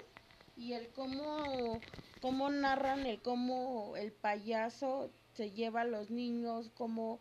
y 0.58 0.74
el 0.74 0.88
cómo, 0.88 1.80
cómo 2.20 2.50
narran 2.50 3.06
el 3.06 3.20
cómo 3.22 3.96
el 3.96 4.12
payaso 4.12 5.10
se 5.38 5.52
lleva 5.52 5.82
a 5.82 5.84
los 5.84 6.10
niños, 6.10 6.68
cómo, 6.74 7.20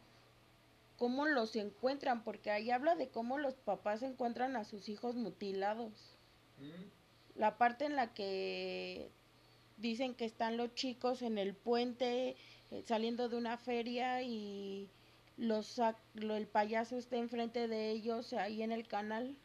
cómo 0.97 1.28
los 1.28 1.55
encuentran, 1.55 2.24
porque 2.24 2.49
ahí 2.49 2.72
habla 2.72 2.95
de 2.95 3.09
cómo 3.09 3.38
los 3.38 3.53
papás 3.53 4.01
encuentran 4.01 4.55
a 4.55 4.63
sus 4.63 4.89
hijos 4.89 5.15
mutilados. 5.15 5.91
Mm, 6.59 7.39
La 7.39 7.59
parte 7.59 7.86
en 7.86 7.95
la 7.95 8.15
que 8.15 9.11
dicen 9.78 10.15
que 10.15 10.26
están 10.26 10.57
los 10.57 10.74
chicos 10.74 11.22
en 11.22 11.38
el 11.38 11.53
puente 11.53 12.36
eh, 12.72 12.84
saliendo 12.88 13.30
de 13.30 13.38
una 13.38 13.57
feria 13.57 14.24
y 14.24 14.89
los 15.38 15.80
lo- 16.15 16.36
el 16.36 16.47
payaso 16.47 16.97
está 16.97 17.18
enfrente 17.18 17.68
de 17.68 17.91
ellos 17.91 18.34
ahí 18.34 18.63
en 18.63 18.72
el 18.72 18.88
canal 18.88 19.36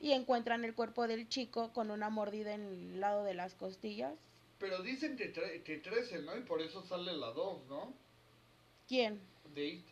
y 0.00 0.10
encuentran 0.10 0.64
el 0.64 0.74
cuerpo 0.74 1.06
del 1.06 1.28
chico 1.28 1.72
con 1.72 1.92
una 1.92 2.10
mordida 2.10 2.52
en 2.54 2.62
el 2.62 3.00
lado 3.00 3.22
de 3.22 3.34
las 3.34 3.54
costillas. 3.54 4.14
Pero 4.62 4.80
dicen 4.80 5.16
que, 5.16 5.34
tre- 5.34 5.64
que 5.64 5.78
13, 5.78 6.22
¿no? 6.22 6.36
Y 6.38 6.42
por 6.42 6.62
eso 6.62 6.82
sale 6.82 7.12
la 7.14 7.32
2, 7.32 7.66
¿no? 7.68 7.92
¿Quién? 8.86 9.20
De 9.54 9.66
It. 9.66 9.86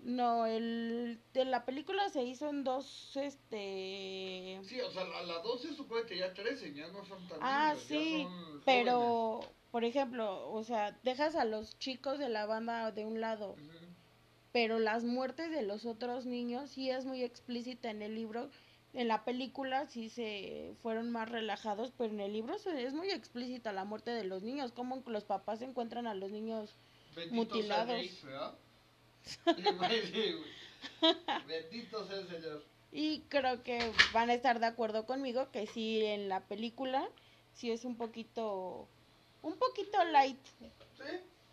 No, 0.00 0.44
el 0.46 1.18
de 1.32 1.44
la 1.46 1.64
película 1.64 2.08
se 2.10 2.22
hizo 2.22 2.50
en 2.50 2.62
dos 2.64 3.16
este 3.16 4.60
Sí, 4.62 4.78
o 4.80 4.90
sea, 4.90 5.04
la, 5.04 5.22
la 5.22 5.38
2 5.40 5.62
se 5.62 5.74
supone 5.74 6.04
que 6.06 6.18
ya 6.18 6.32
13, 6.34 6.72
ya 6.74 6.86
no 6.88 7.04
son 7.04 7.26
tan 7.26 7.38
Ah, 7.40 7.72
niños, 7.72 7.88
ya 7.88 7.96
sí, 7.96 8.22
son 8.22 8.62
pero 8.64 9.40
por 9.72 9.84
ejemplo, 9.84 10.52
o 10.52 10.62
sea, 10.62 10.92
dejas 11.02 11.34
a 11.34 11.44
los 11.46 11.78
chicos 11.78 12.18
de 12.18 12.28
la 12.28 12.46
banda 12.46 12.92
de 12.92 13.06
un 13.06 13.20
lado 13.20 13.56
pero 14.52 14.78
las 14.78 15.04
muertes 15.04 15.50
de 15.50 15.62
los 15.62 15.86
otros 15.86 16.26
niños 16.26 16.70
sí 16.70 16.90
es 16.90 17.04
muy 17.04 17.22
explícita 17.22 17.90
en 17.90 18.02
el 18.02 18.14
libro. 18.14 18.50
En 18.94 19.08
la 19.08 19.24
película 19.24 19.86
sí 19.86 20.08
se 20.08 20.72
fueron 20.82 21.10
más 21.10 21.28
relajados, 21.28 21.92
pero 21.96 22.12
en 22.12 22.20
el 22.20 22.32
libro 22.32 22.58
se- 22.58 22.84
es 22.84 22.94
muy 22.94 23.10
explícita 23.10 23.72
la 23.72 23.84
muerte 23.84 24.10
de 24.10 24.24
los 24.24 24.42
niños, 24.42 24.72
cómo 24.72 25.02
los 25.06 25.24
papás 25.24 25.60
encuentran 25.62 26.06
a 26.06 26.14
los 26.14 26.30
niños. 26.30 26.74
Bendito 27.14 27.34
Mutilados. 27.34 28.02
Bendito 31.46 32.06
sea 32.06 32.16
el 32.18 32.28
Señor. 32.28 32.64
Y 32.90 33.20
creo 33.28 33.62
que 33.62 33.92
van 34.12 34.30
a 34.30 34.34
estar 34.34 34.60
de 34.60 34.66
acuerdo 34.66 35.04
conmigo 35.04 35.50
que 35.50 35.66
sí 35.66 36.04
en 36.04 36.28
la 36.28 36.40
película 36.40 37.06
sí 37.54 37.70
es 37.70 37.84
un 37.84 37.96
poquito 37.96 38.88
un 39.42 39.56
poquito 39.58 40.02
light. 40.04 40.38
¿Sí? 40.96 41.04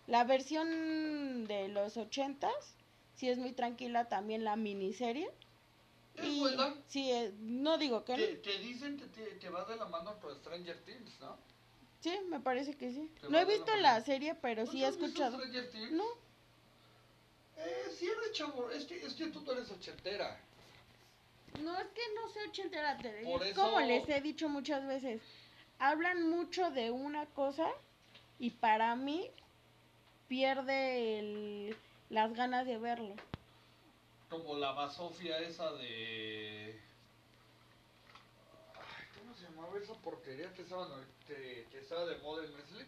La 0.08 0.24
versión 0.24 1.46
de 1.46 1.68
los 1.68 1.98
ochentas 1.98 2.54
sí 3.16 3.30
es 3.30 3.38
muy 3.38 3.52
tranquila 3.52 4.06
también 4.06 4.44
la 4.44 4.56
miniserie. 4.56 5.30
Es 6.18 6.26
Y 6.26 6.39
buena. 6.39 6.74
sí, 6.88 7.11
eh, 7.11 7.34
no 7.39 7.78
digo 7.78 8.03
que 8.05 8.18
no. 8.18 8.24
Te, 8.24 8.36
te 8.38 8.59
dicen 8.59 8.97
que, 8.97 9.05
te, 9.07 9.38
que 9.38 9.49
va 9.49 9.66
de 9.66 9.76
la 9.76 9.86
mano 9.86 10.20
con 10.20 10.36
Stranger 10.38 10.78
Things, 10.86 11.20
¿no? 11.20 11.38
Sí, 11.99 12.11
me 12.30 12.39
parece 12.39 12.76
que 12.76 12.91
sí. 12.91 13.11
No 13.30 13.38
he 13.38 13.45
la 13.45 13.45
visto 13.45 13.76
la 13.78 14.01
serie, 14.01 14.36
pero 14.36 14.66
¿No 14.66 14.72
sí 14.72 14.84
he 14.84 14.88
escuchado. 14.88 15.38
Stranger 15.38 15.70
Things? 15.72 15.91
No, 15.91 16.05
Eh, 17.57 17.86
sí 17.97 18.05
eres 18.07 18.32
chavo, 18.34 18.70
es 18.70 18.86
que, 18.86 19.03
es 19.05 19.13
que 19.13 19.28
tú 19.28 19.41
no 19.41 19.51
eres 19.53 19.72
ochentera. 19.72 20.39
no 21.61 21.78
es 21.80 21.88
que 21.88 22.01
no 22.13 22.30
sé 22.30 22.39
ochentera, 22.49 22.97
te 22.97 23.13
digo. 23.20 23.32
Por 23.39 23.53
Como 23.53 23.80
les 23.80 24.07
he 24.09 24.22
dicho 24.22 24.49
muchas 24.49 24.86
veces, 24.86 25.22
hablan 25.80 26.30
mucho 26.30 26.70
de 26.72 26.91
una 26.91 27.26
cosa 27.28 27.68
y 28.39 28.49
para 28.51 28.95
mí 28.95 29.32
pierde 30.28 31.20
el- 31.20 31.78
las 32.09 32.34
ganas 32.34 32.66
de 32.66 32.78
verlo. 32.78 33.16
Como 34.30 34.55
la 34.55 34.71
basofia 34.71 35.39
esa 35.39 35.71
de... 35.73 36.80
Ay, 38.76 39.05
¿Cómo 39.19 39.34
se 39.36 39.43
llamaba 39.43 39.78
esa 39.78 39.93
porquería 39.95 40.51
que 40.53 40.63
estaba, 40.63 40.88
que, 41.28 41.67
que 41.71 41.80
estaba 41.80 42.05
de 42.05 42.17
moda 42.17 42.43
en 42.43 42.55
Netflix? 42.55 42.88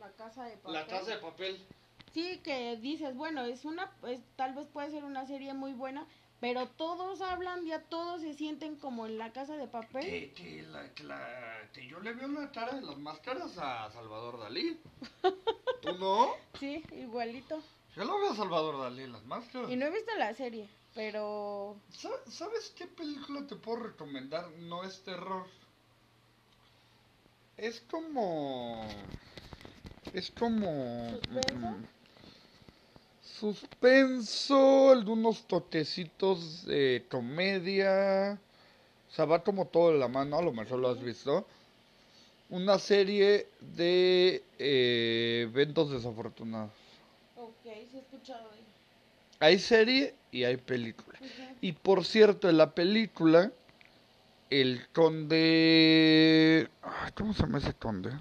La 0.00 0.10
casa 0.12 0.44
de 0.44 0.56
papel. 0.56 0.72
La 0.72 0.86
casa 0.86 1.10
de 1.10 1.18
papel. 1.18 1.66
Sí, 2.12 2.40
que 2.44 2.76
dices, 2.76 3.14
bueno, 3.14 3.44
es 3.44 3.64
una, 3.64 3.90
es, 4.06 4.20
tal 4.36 4.54
vez 4.54 4.66
puede 4.66 4.90
ser 4.90 5.04
una 5.04 5.26
serie 5.26 5.54
muy 5.54 5.72
buena, 5.72 6.06
pero 6.40 6.66
todos 6.66 7.20
hablan, 7.20 7.64
ya 7.64 7.80
todos 7.82 8.20
se 8.20 8.34
sienten 8.34 8.76
como 8.76 9.06
en 9.06 9.16
la 9.16 9.32
casa 9.32 9.56
de 9.56 9.68
papel. 9.68 10.04
Que, 10.04 10.32
que, 10.32 10.62
la, 10.62 10.92
que, 10.92 11.04
la, 11.04 11.70
que 11.72 11.86
yo 11.86 12.00
le 12.00 12.12
veo 12.12 12.26
la 12.26 12.50
cara 12.50 12.74
de 12.74 12.82
las 12.82 12.98
máscaras 12.98 13.56
a 13.58 13.90
Salvador 13.92 14.40
Dalí. 14.40 14.78
¿Tú 15.82 15.92
no? 15.98 16.34
Sí, 16.58 16.84
igualito. 16.90 17.62
Yo 17.96 18.04
lo 18.04 18.18
veo 18.18 18.32
a 18.32 18.36
Salvador 18.36 18.78
Dalí 18.80 19.02
en 19.02 19.12
las 19.12 19.24
máscaras. 19.24 19.70
Y 19.70 19.76
no 19.76 19.86
he 19.86 19.90
visto 19.90 20.12
la 20.18 20.32
serie, 20.34 20.68
pero 20.94 21.76
Sa- 21.90 22.30
¿Sabes 22.30 22.72
qué 22.76 22.86
película 22.86 23.46
te 23.46 23.56
puedo 23.56 23.82
recomendar? 23.84 24.50
No 24.52 24.82
es 24.84 25.00
terror. 25.02 25.46
Es 27.56 27.80
como... 27.90 28.86
Es 30.14 30.30
como... 30.30 31.10
¿Suspenso? 31.20 31.58
mm, 31.58 31.84
suspenso, 33.22 34.92
el 34.92 35.04
de 35.04 35.10
unos 35.10 35.46
toquecitos 35.46 36.64
de 36.64 37.04
comedia. 37.10 38.38
O 39.10 39.14
sea, 39.14 39.26
va 39.26 39.42
como 39.44 39.66
todo 39.66 39.92
de 39.92 39.98
la 39.98 40.08
mano, 40.08 40.38
a 40.38 40.42
lo 40.42 40.52
mejor 40.52 40.78
lo 40.78 40.88
has 40.88 41.02
visto. 41.02 41.46
Una 42.48 42.78
serie 42.78 43.48
de 43.60 44.42
eh, 44.58 45.42
eventos 45.50 45.90
desafortunados. 45.90 46.72
Escuchado. 48.22 48.50
Hay 49.40 49.58
serie 49.58 50.14
y 50.30 50.44
hay 50.44 50.56
película. 50.56 51.18
Y 51.60 51.72
por 51.72 52.04
cierto, 52.04 52.48
en 52.48 52.56
la 52.56 52.72
película, 52.72 53.50
el 54.48 54.86
conde... 54.92 56.68
ay, 56.82 57.10
¿Cómo 57.16 57.34
se 57.34 57.42
llama 57.42 57.58
ese 57.58 57.74
conde? 57.74 58.12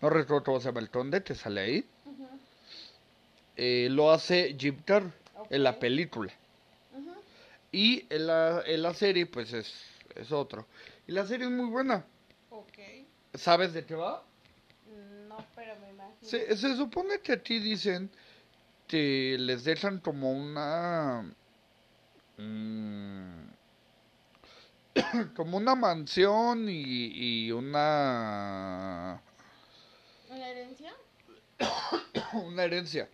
no 0.00 0.08
recuerdo 0.10 0.44
cómo 0.44 0.60
se 0.60 0.68
llama 0.68 0.80
el 0.80 0.88
tonde, 0.88 1.20
te 1.20 1.34
sale 1.34 1.60
ahí. 1.60 1.84
Eh, 3.56 3.88
lo 3.90 4.10
hace 4.10 4.56
Jim 4.58 4.80
Carrey 4.86 5.12
en 5.50 5.62
la 5.62 5.78
película. 5.78 6.32
Y 7.72 8.06
en 8.08 8.26
la, 8.26 8.62
en 8.64 8.82
la 8.82 8.94
serie, 8.94 9.26
pues 9.26 9.52
es, 9.52 9.74
es 10.14 10.32
otro. 10.32 10.66
Y 11.06 11.12
la 11.12 11.26
serie 11.26 11.44
es 11.44 11.52
muy 11.52 11.66
buena. 11.66 12.06
¿Sabes 13.34 13.74
de 13.74 13.84
qué 13.84 13.96
va? 13.96 14.22
No, 15.28 15.44
pero 15.54 15.74
me 15.80 15.90
imagino. 15.90 16.16
Se, 16.22 16.56
se 16.56 16.76
supone 16.76 17.18
que 17.20 17.32
aquí 17.32 17.58
dicen 17.58 18.10
que 18.86 19.36
les 19.38 19.64
dejan 19.64 20.00
como 20.00 20.32
una... 20.32 21.34
mm, 22.38 23.44
como 25.36 25.56
una 25.56 25.74
mansión 25.74 26.68
y, 26.68 27.46
y 27.46 27.52
una... 27.52 29.20
¿Una 30.30 30.48
herencia? 30.48 30.94
una 32.34 32.64
herencia. 32.64 33.08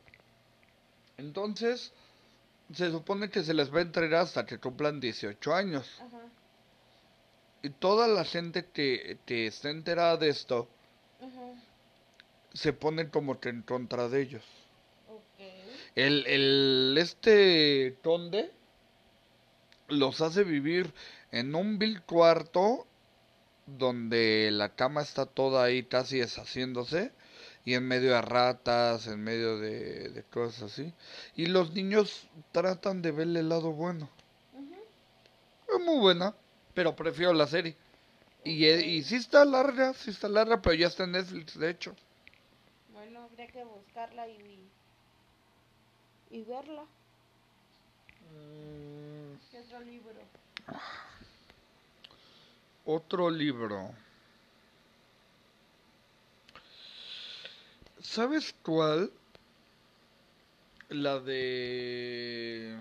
Entonces, 1.16 1.92
se 2.72 2.90
supone 2.90 3.30
que 3.30 3.42
se 3.42 3.54
les 3.54 3.72
va 3.72 3.78
a 3.78 3.82
entregar 3.82 4.22
hasta 4.22 4.46
que 4.46 4.58
cumplan 4.58 5.00
18 5.00 5.54
años. 5.54 6.00
Ajá. 6.00 6.22
Y 7.62 7.70
toda 7.70 8.08
la 8.08 8.24
gente 8.24 8.66
que, 8.72 9.18
que 9.26 9.46
está 9.46 9.70
enterada 9.70 10.16
de 10.16 10.30
esto 10.30 10.68
Ajá. 11.20 11.52
se 12.54 12.72
pone 12.72 13.10
como 13.10 13.38
que 13.38 13.50
en 13.50 13.62
contra 13.62 14.08
de 14.08 14.22
ellos. 14.22 14.44
El, 15.94 16.26
el 16.26 16.96
este 16.98 17.96
conde 18.02 18.50
los 19.88 20.20
hace 20.20 20.44
vivir 20.44 20.92
en 21.32 21.54
un 21.54 21.78
vil 21.78 22.02
cuarto 22.02 22.86
donde 23.66 24.50
la 24.52 24.74
cama 24.74 25.02
está 25.02 25.26
toda 25.26 25.64
ahí 25.64 25.84
casi 25.84 26.18
deshaciéndose 26.18 27.12
y 27.64 27.74
en 27.74 27.86
medio 27.86 28.12
de 28.12 28.22
ratas, 28.22 29.06
en 29.06 29.22
medio 29.22 29.58
de, 29.58 30.08
de 30.08 30.22
cosas 30.24 30.72
así. 30.72 30.92
Y 31.36 31.46
los 31.46 31.72
niños 31.72 32.28
tratan 32.52 33.02
de 33.02 33.12
verle 33.12 33.40
el 33.40 33.48
lado 33.48 33.72
bueno. 33.72 34.08
Es 35.68 35.84
muy 35.84 35.98
buena, 35.98 36.34
pero 36.74 36.96
prefiero 36.96 37.32
la 37.32 37.46
serie. 37.46 37.76
Y, 38.44 38.64
eh, 38.64 38.84
y 38.84 39.02
sí 39.02 39.16
está 39.16 39.44
larga, 39.44 39.92
sí 39.94 40.10
está 40.10 40.28
larga, 40.28 40.60
pero 40.62 40.74
ya 40.74 40.86
está 40.86 41.04
en 41.04 41.12
Netflix, 41.12 41.58
de 41.58 41.70
hecho. 41.70 41.94
Bueno, 42.92 43.22
habría 43.22 43.46
que 43.46 43.62
buscarla 43.64 44.26
y, 44.28 44.68
y 46.30 46.42
verla. 46.44 46.84
¿Qué 49.50 49.58
otro 49.58 49.80
libro? 49.80 50.20
Otro 52.84 53.30
libro. 53.30 53.90
¿Sabes 58.00 58.54
cuál? 58.62 59.12
La 60.88 61.18
de... 61.20 62.80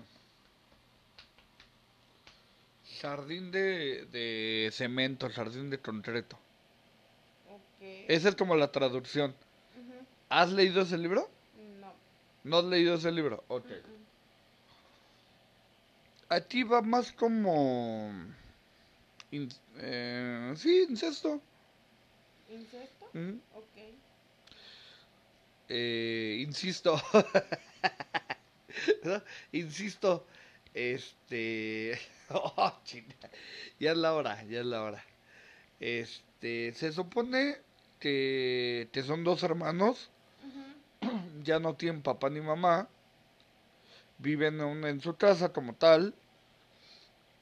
Jardín 3.00 3.50
de, 3.50 4.06
de 4.12 4.70
cemento, 4.72 5.30
jardín 5.30 5.70
de 5.70 5.78
concreto. 5.78 6.36
Ok. 7.48 7.82
Esa 8.08 8.28
es 8.28 8.36
como 8.36 8.56
la 8.56 8.70
traducción. 8.70 9.34
¿Has 10.28 10.52
leído 10.52 10.82
ese 10.82 10.98
libro? 10.98 11.28
No. 12.44 12.50
¿No 12.50 12.58
has 12.58 12.64
leído 12.64 12.94
ese 12.94 13.12
libro? 13.12 13.44
Ok. 13.48 13.66
Aquí 16.28 16.62
va 16.62 16.80
más 16.82 17.12
como... 17.12 18.10
in- 19.30 19.48
eh, 19.78 20.52
sí, 20.56 20.86
incesto. 20.88 21.40
¿Incesto? 22.50 23.06
Mm. 23.14 23.38
Ok. 23.54 23.76
Eh, 25.68 26.38
insisto, 26.46 27.00
¿No? 29.04 29.22
insisto, 29.52 30.26
este, 30.74 31.98
oh, 32.30 32.72
ya 33.78 33.92
es 33.92 33.96
la 33.96 34.14
hora, 34.14 34.42
ya 34.44 34.60
es 34.60 34.66
la 34.66 34.82
hora. 34.82 35.04
Este, 35.80 36.72
se 36.74 36.92
supone 36.92 37.58
que, 38.00 38.88
que 38.92 39.02
son 39.02 39.24
dos 39.24 39.42
hermanos. 39.42 40.10
Ya 41.42 41.58
no 41.58 41.74
tienen 41.74 42.02
papá 42.02 42.30
ni 42.30 42.40
mamá, 42.40 42.88
viven 44.18 44.60
en, 44.60 44.84
en 44.84 45.00
su 45.00 45.16
casa 45.16 45.52
como 45.52 45.74
tal, 45.74 46.14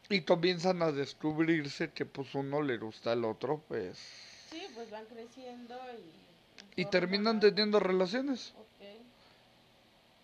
y 0.08 0.22
comienzan 0.22 0.82
a 0.82 0.90
descubrirse 0.92 1.90
que 1.90 2.06
pues 2.06 2.34
uno 2.34 2.62
le 2.62 2.78
gusta 2.78 3.12
al 3.12 3.24
otro, 3.24 3.62
pues, 3.68 3.98
Sí, 4.50 4.66
pues 4.74 4.90
van 4.90 5.04
creciendo 5.06 5.78
y... 6.76 6.80
y 6.82 6.84
terminan 6.86 7.40
teniendo 7.40 7.78
relaciones. 7.80 8.54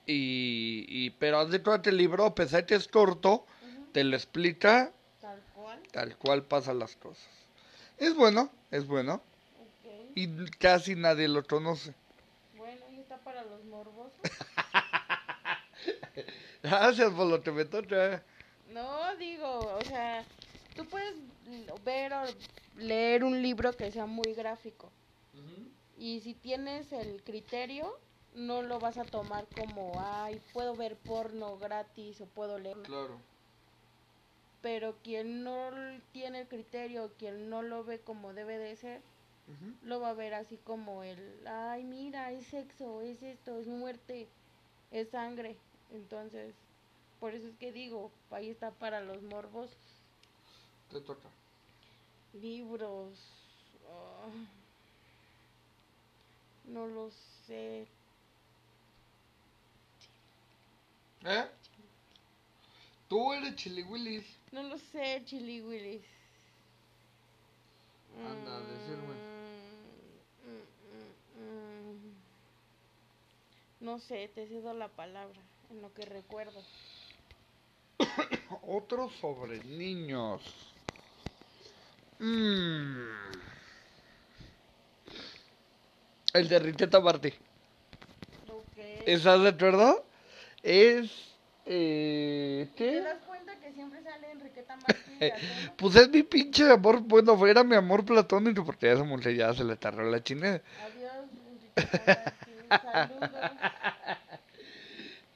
Y, 0.07 0.85
y 0.89 1.11
pero 1.11 1.39
haz 1.39 1.51
de 1.51 1.63
cuenta 1.63 1.89
el 1.91 1.97
libro, 1.97 2.27
a 2.27 2.35
pesar 2.35 2.67
que 2.67 2.75
es 2.75 2.89
corto, 2.89 3.47
te 3.93 4.05
lo 4.05 4.17
explica 4.17 4.93
Tal 5.21 5.41
cual. 5.55 5.81
tal 5.93 6.17
cual 6.19 6.43
pasan 6.43 6.79
las 6.79 6.95
cosas. 6.97 7.27
Es 7.99 8.15
bueno, 8.15 8.51
es 8.71 8.87
bueno. 8.87 9.23
Y 10.15 10.47
casi 10.59 10.95
nadie 10.95 11.27
lo 11.29 11.43
conoce. 11.45 11.95
Bueno, 12.57 12.81
y 12.93 13.01
está 13.01 13.17
para 13.19 13.45
los 13.45 13.65
morbosos. 13.65 14.21
Gracias 16.65 17.13
por 17.13 17.27
lo 17.27 17.43
que 17.43 17.53
me 17.53 17.67
toca. 17.67 18.23
No, 18.73 19.15
digo, 19.17 19.77
o 19.77 19.85
sea, 19.85 20.25
tú 20.75 20.87
puedes 20.87 21.15
ver 21.85 22.11
o 22.15 22.25
leer 22.79 23.23
un 23.23 23.43
libro 23.43 23.77
que 23.77 23.93
sea 23.93 24.07
muy 24.07 24.33
gráfico. 24.33 24.91
Y 25.99 26.21
si 26.21 26.33
tienes 26.33 26.91
el 26.93 27.23
criterio, 27.23 27.99
no 28.35 28.63
lo 28.63 28.81
vas 28.81 28.97
a 28.97 29.05
tomar 29.05 29.47
como, 29.55 29.93
ay, 29.99 30.41
puedo 30.55 30.75
ver 30.75 30.97
porno 30.97 31.59
gratis 31.59 32.23
o 32.23 32.27
puedo 32.27 32.59
leer. 32.59 32.79
Claro. 32.79 33.21
Pero 34.63 34.97
quien 35.05 35.45
no 35.45 35.71
tiene 36.13 36.41
el 36.41 36.49
criterio, 36.49 37.13
quien 37.19 37.51
no 37.51 37.61
lo 37.61 37.85
ve 37.85 38.01
como 38.01 38.33
debe 38.33 38.57
de 38.57 38.75
ser, 38.77 39.03
lo 39.83 40.01
va 40.01 40.11
a 40.11 40.15
ver 40.15 40.33
así 40.33 40.57
como 40.65 41.03
el, 41.03 41.47
ay, 41.47 41.85
mira, 41.85 42.33
es 42.33 42.47
sexo, 42.47 43.03
es 43.03 43.23
esto, 43.23 43.59
es 43.59 43.67
muerte, 43.67 44.27
es 44.91 45.11
sangre. 45.11 45.59
Entonces, 45.93 46.55
por 47.21 47.35
eso 47.35 47.47
es 47.49 47.57
que 47.59 47.73
digo, 47.73 48.11
ahí 48.31 48.51
está 48.51 48.71
para 48.73 49.01
los 49.01 49.23
morbos, 49.23 49.71
Te 50.91 51.01
toca. 51.01 51.29
libros. 52.35 53.19
ah, 53.89 54.29
no 56.65 56.87
lo 56.87 57.11
sé. 57.47 57.87
¿Eh? 61.25 61.47
Tú 63.09 63.33
eres 63.33 63.57
Chili 63.57 63.83
Willis. 63.83 64.25
No 64.53 64.63
lo 64.63 64.79
sé, 64.79 65.23
Chili 65.27 65.61
Willis. 65.63 66.03
Anda, 68.27 68.61
decirme. 68.61 69.15
Mm, 70.45 71.41
mm, 71.41 71.41
mm, 71.41 71.93
mm. 71.95 72.15
No 73.81 73.99
sé, 74.01 74.29
te 74.35 74.47
cedo 74.47 74.73
la 74.75 74.89
palabra 74.89 75.41
en 75.75 75.83
lo 75.83 75.93
que 75.93 76.05
recuerdo. 76.05 76.63
Otro 78.67 79.11
sobre 79.21 79.63
niños. 79.65 80.41
Mm. 82.19 83.33
El 86.33 86.49
de 86.49 86.59
Riqueta 86.59 87.01
Martí. 87.01 87.33
Ok. 88.49 88.77
¿Estás 89.07 89.43
de 89.43 89.49
acuerdo? 89.49 90.05
Es. 90.63 91.11
Eh, 91.67 92.69
¿Te 92.77 92.77
¿Qué? 92.77 93.01
das 93.01 93.19
cuenta 93.27 93.59
que 93.59 93.73
siempre 93.73 94.03
sale 94.03 94.31
Enriqueta 94.31 94.77
y 95.21 95.25
Antonio? 95.31 95.73
Pues 95.77 95.97
es 95.97 96.09
mi 96.09 96.23
pinche 96.23 96.71
amor. 96.71 97.01
Bueno, 97.01 97.47
era 97.47 97.65
mi 97.65 97.75
amor 97.75 98.05
platónico 98.05 98.65
porque 98.65 98.89
a 98.89 98.93
esa 98.95 99.05
mujer 99.05 99.35
ya 99.35 99.53
se 99.55 99.65
le 99.65 99.77
tardó 99.77 100.03
la 100.03 100.23
chingada. 100.23 100.63
Adiós, 100.85 101.31
Enriqueta 101.49 102.01
Martín. 102.07 102.83
Saludos. 102.93 103.31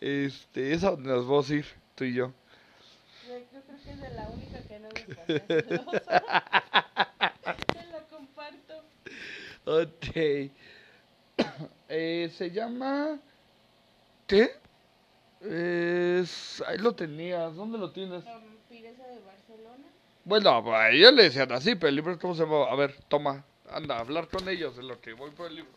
Este, 0.01 0.73
esa 0.75 0.91
donde 0.93 1.11
nos 1.11 1.27
vamos 1.27 1.51
a 1.51 1.55
ir, 1.55 1.67
tú 1.95 2.05
y 2.05 2.15
yo. 2.15 2.33
Yo, 3.27 3.39
yo 3.39 3.61
creo 3.63 3.79
que 3.83 3.91
es 3.91 4.01
de 4.01 4.11
la 4.11 4.29
única 4.29 4.61
que 4.63 4.79
no 4.79 4.89
me. 4.89 5.41
Te 7.67 7.87
la 7.91 8.01
comparto. 8.11 8.85
Ok. 9.65 10.51
Eh, 11.91 12.31
se 12.37 12.51
llama. 12.51 13.19
¿Qué? 14.27 14.51
Es. 15.41 16.63
Ahí 16.67 16.77
lo 16.77 16.95
tenías. 16.95 17.55
¿Dónde 17.55 17.79
lo 17.79 17.91
tienes? 17.93 18.25
Vampiresa 18.27 19.07
de 19.07 19.21
Barcelona. 19.21 19.87
Bueno, 20.25 20.75
a 20.75 20.91
ella 20.91 21.11
le 21.11 21.23
decían 21.23 21.51
así, 21.51 21.77
pero 21.77 21.89
el 21.89 21.95
libro, 21.95 22.19
¿cómo 22.19 22.35
se 22.35 22.43
llama? 22.43 22.65
A 22.65 22.75
ver, 22.75 22.95
toma. 23.09 23.43
Anda, 23.71 23.97
a 23.97 24.01
hablar 24.01 24.29
con 24.29 24.47
ellos 24.51 24.77
de 24.77 24.83
lo 24.83 25.01
que 25.01 25.15
voy 25.15 25.31
por 25.31 25.47
el 25.47 25.57
libro. 25.57 25.73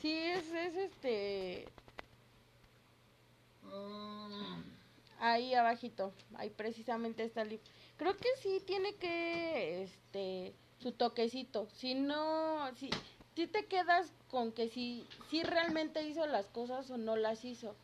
Sí, 0.00 0.16
es, 0.16 0.52
es 0.52 0.76
este. 0.76 1.66
Ahí 5.20 5.54
abajito, 5.54 6.12
ahí 6.36 6.50
precisamente 6.50 7.24
está 7.24 7.42
el 7.42 7.50
libro. 7.50 7.64
Creo 7.96 8.16
que 8.16 8.28
sí 8.42 8.60
tiene 8.66 8.94
que, 8.96 9.84
este, 9.84 10.54
su 10.78 10.92
toquecito. 10.92 11.68
Si 11.76 11.94
no, 11.94 12.70
si, 12.76 12.90
sí 13.34 13.46
te 13.46 13.66
quedas 13.66 14.12
con 14.30 14.52
que 14.52 14.68
si, 14.68 15.06
si 15.30 15.42
realmente 15.42 16.02
hizo 16.02 16.26
las 16.26 16.46
cosas 16.46 16.90
o 16.90 16.98
no 16.98 17.16
las 17.16 17.44
hizo. 17.44 17.74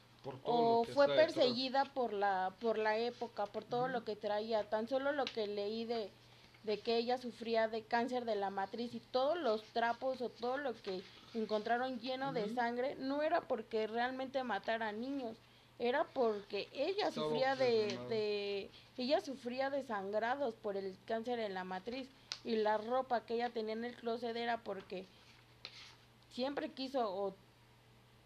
o 0.45 0.85
fue 0.93 1.07
perseguida 1.09 1.85
por 1.85 2.13
la, 2.13 2.53
por 2.61 2.77
la 2.77 2.99
época, 2.99 3.47
por 3.47 3.65
todo 3.65 3.89
lo 3.89 4.05
que 4.05 4.17
traía. 4.17 4.69
Tan 4.69 4.89
solo 4.89 5.13
lo 5.13 5.25
que 5.25 5.47
leí 5.47 5.87
de, 5.87 6.11
de 6.65 6.79
que 6.81 6.97
ella 6.97 7.17
sufría 7.19 7.69
de 7.69 7.83
cáncer 7.83 8.25
de 8.25 8.37
la 8.37 8.51
matriz 8.51 8.95
y 8.95 9.01
todos 9.01 9.39
los 9.39 9.63
trapos 9.73 10.21
o 10.21 10.29
todo 10.29 10.59
lo 10.59 10.75
que 10.75 11.03
encontraron 11.35 12.01
lleno 12.01 12.33
de 12.33 12.53
sangre, 12.55 12.97
no 12.97 13.23
era 13.23 13.41
porque 13.43 13.87
realmente 13.87 14.43
matara 14.43 14.93
niños, 14.93 15.37
era 15.81 16.05
porque 16.05 16.69
ella 16.75 17.11
sufría 17.11 17.57
de, 17.57 17.99
de, 18.11 18.71
ella 18.99 19.23
sufría 19.23 19.71
de 19.71 19.83
sangrados 19.83 20.55
por 20.55 20.77
el 20.77 20.95
cáncer 21.07 21.39
en 21.41 21.55
la 21.55 21.65
matriz 21.65 22.07
y 22.45 22.57
la 22.57 22.77
ropa 22.77 23.25
que 23.25 23.35
ella 23.35 23.49
tenía 23.49 23.73
en 23.73 23.87
el 23.87 23.95
closet 23.97 24.37
era 24.37 24.59
porque 24.59 25.07
siempre 26.33 26.71
quiso 26.71 27.11
o 27.11 27.35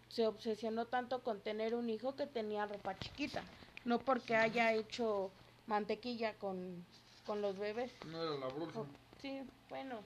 se 0.09 0.27
obsesionó 0.27 0.87
tanto 0.87 1.23
con 1.23 1.41
tener 1.41 1.77
un 1.77 1.89
hijo 1.89 2.17
que 2.17 2.27
tenía 2.27 2.67
ropa 2.67 2.99
chiquita, 2.99 3.43
no 3.85 4.01
porque 4.01 4.35
haya 4.35 4.73
hecho 4.73 5.31
mantequilla 5.69 6.35
con, 6.35 6.85
con 7.25 7.41
los 7.41 7.57
bebés. 7.57 7.93
No 8.07 8.21
era 8.21 8.37
la 8.37 8.49
bruja. 8.49 8.81
sí, 9.23 9.41
bueno. 9.71 10.01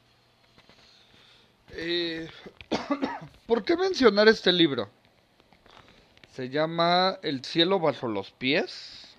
Eh, 1.72 2.28
¿Por 3.46 3.64
qué 3.64 3.74
mencionar 3.76 4.28
este 4.28 4.52
libro? 4.52 4.88
Se 6.38 6.50
llama 6.50 7.18
El 7.24 7.44
cielo 7.44 7.80
bajo 7.80 8.06
los 8.06 8.30
pies. 8.30 9.16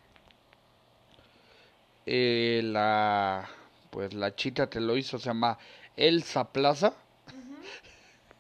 Eh, 2.05 2.61
la 2.63 3.45
pues 3.89 4.13
la 4.13 4.34
chita 4.38 4.70
te 4.70 4.80
lo 4.80 4.95
hizo, 4.95 5.20
se 5.20 5.26
llama 5.26 5.57
Elsa 5.97 6.49
Plaza. 6.49 6.93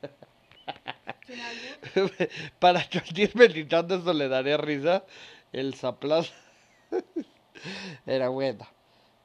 Para 2.59 2.87
cualquier 2.89 3.35
meditando 3.35 3.95
eso 3.95 4.13
le 4.13 4.29
daría 4.29 4.55
risa. 4.55 5.03
Elsa 5.51 5.99
Plaza. 5.99 6.31
Era 8.05 8.29
buena. 8.29 8.65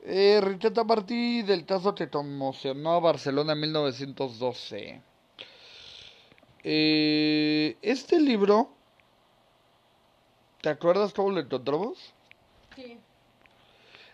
Eh, 0.00 0.42
Martí 0.84 1.42
del 1.42 1.64
Tazo 1.64 1.94
te 1.94 2.10
conmocionó 2.10 2.94
a 2.94 2.98
Barcelona 2.98 3.52
en 3.52 3.60
1912. 3.60 5.00
Eh, 6.64 7.76
este 7.82 8.18
libro, 8.18 8.74
¿te 10.64 10.70
acuerdas 10.70 11.12
cómo 11.12 11.28
lo 11.28 11.40
encontramos? 11.40 11.98
Sí. 12.74 12.98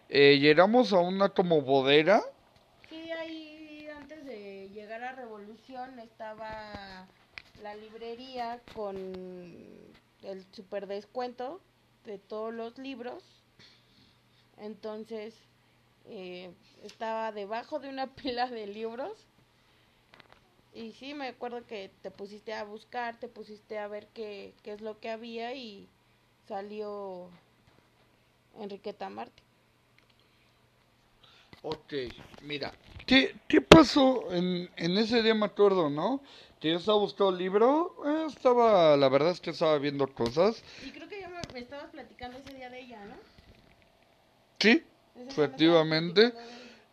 Eh, 0.09 0.36
llegamos 0.40 0.92
a 0.92 0.98
una 0.98 1.28
como 1.28 1.62
bodera. 1.62 2.24
Sí, 2.88 3.12
ahí 3.12 3.86
antes 3.96 4.26
de 4.26 4.68
llegar 4.74 5.01
a 5.05 5.12
Revolución 5.12 6.01
estaba 6.01 7.07
la 7.62 7.76
librería 7.76 8.61
con 8.74 8.96
el 10.24 10.44
super 10.51 10.88
descuento 10.88 11.61
de 12.05 12.18
todos 12.18 12.53
los 12.53 12.76
libros. 12.78 13.22
Entonces 14.59 15.36
eh, 16.09 16.51
estaba 16.82 17.30
debajo 17.30 17.78
de 17.78 17.90
una 17.90 18.09
pila 18.16 18.48
de 18.48 18.66
libros. 18.66 19.12
Y 20.74 20.94
sí, 20.94 21.14
me 21.14 21.28
acuerdo 21.28 21.64
que 21.64 21.92
te 22.03 22.11
pusiste 22.11 22.55
a 22.55 22.64
buscar, 22.64 23.20
te 23.20 23.28
pusiste 23.28 23.78
a 23.78 23.86
ver 23.86 24.09
qué, 24.09 24.53
qué 24.64 24.72
es 24.72 24.80
lo 24.80 24.98
que 24.98 25.11
había 25.11 25.55
y 25.55 25.88
salió 26.51 27.28
Enriqueta 28.59 29.09
Martí. 29.09 29.42
Ok, 31.62 31.92
mira, 32.42 32.72
¿qué, 33.07 33.36
qué 33.46 33.61
pasó 33.61 34.32
en, 34.32 34.68
en 34.76 34.98
ese 34.98 35.22
día? 35.22 35.34
Me 35.34 35.46
acuerdo, 35.46 35.88
¿no? 35.88 36.20
Que 36.59 36.72
yo 36.72 36.78
estaba 36.78 36.98
buscando 36.98 37.30
el 37.30 37.38
libro, 37.38 37.94
eh, 38.05 38.26
estaba, 38.26 38.96
la 38.96 39.09
verdad 39.09 39.30
es 39.30 39.40
que 39.40 39.51
estaba 39.51 39.78
viendo 39.78 40.12
cosas. 40.12 40.64
Y 40.84 40.90
creo 40.90 41.09
que 41.09 41.20
ya 41.20 41.28
me, 41.28 41.40
me 41.53 41.61
estabas 41.61 41.90
platicando 41.90 42.38
ese 42.38 42.53
día 42.55 42.68
de 42.68 42.80
ella, 42.80 43.05
¿no? 43.05 43.14
Sí, 44.59 44.82
efectivamente. 45.28 46.34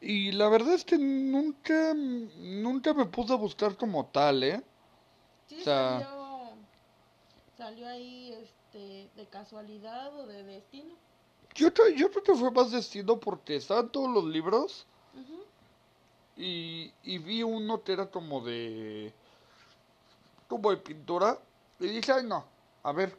Y 0.02 0.34
la 0.34 0.50
verdad 0.50 0.76
es 0.76 0.86
que 0.86 1.00
nunca, 1.00 1.96
nunca 1.96 2.94
me 2.94 3.06
puse 3.06 3.34
a 3.34 3.38
buscar 3.38 3.76
como 3.76 4.06
tal, 4.06 4.44
¿eh? 4.44 4.62
Sí, 5.48 5.62
salió, 5.64 6.52
salió 7.58 7.88
ahí 7.88 8.34
este, 8.34 8.58
de 8.74 9.28
casualidad 9.30 10.16
o 10.16 10.28
de 10.28 10.44
destino. 10.44 10.96
Yo, 11.56 11.70
yo 11.96 12.12
creo 12.12 12.24
que 12.24 12.36
fue 12.36 12.52
más 12.52 12.72
destino 12.72 13.20
porque 13.20 13.56
estaban 13.56 13.90
todos 13.90 14.10
los 14.12 14.26
libros 14.26 14.86
y, 16.36 16.94
y 17.04 17.18
vi 17.18 17.42
uno 17.42 17.84
que 17.84 17.94
era 17.94 18.12
como 18.12 18.42
de 18.42 19.12
como 20.48 20.70
de 20.70 20.78
pintura 20.78 21.40
y 21.80 21.88
dije, 21.88 22.12
ay 22.12 22.24
no, 22.24 22.46
a 22.84 22.92
ver. 22.92 23.18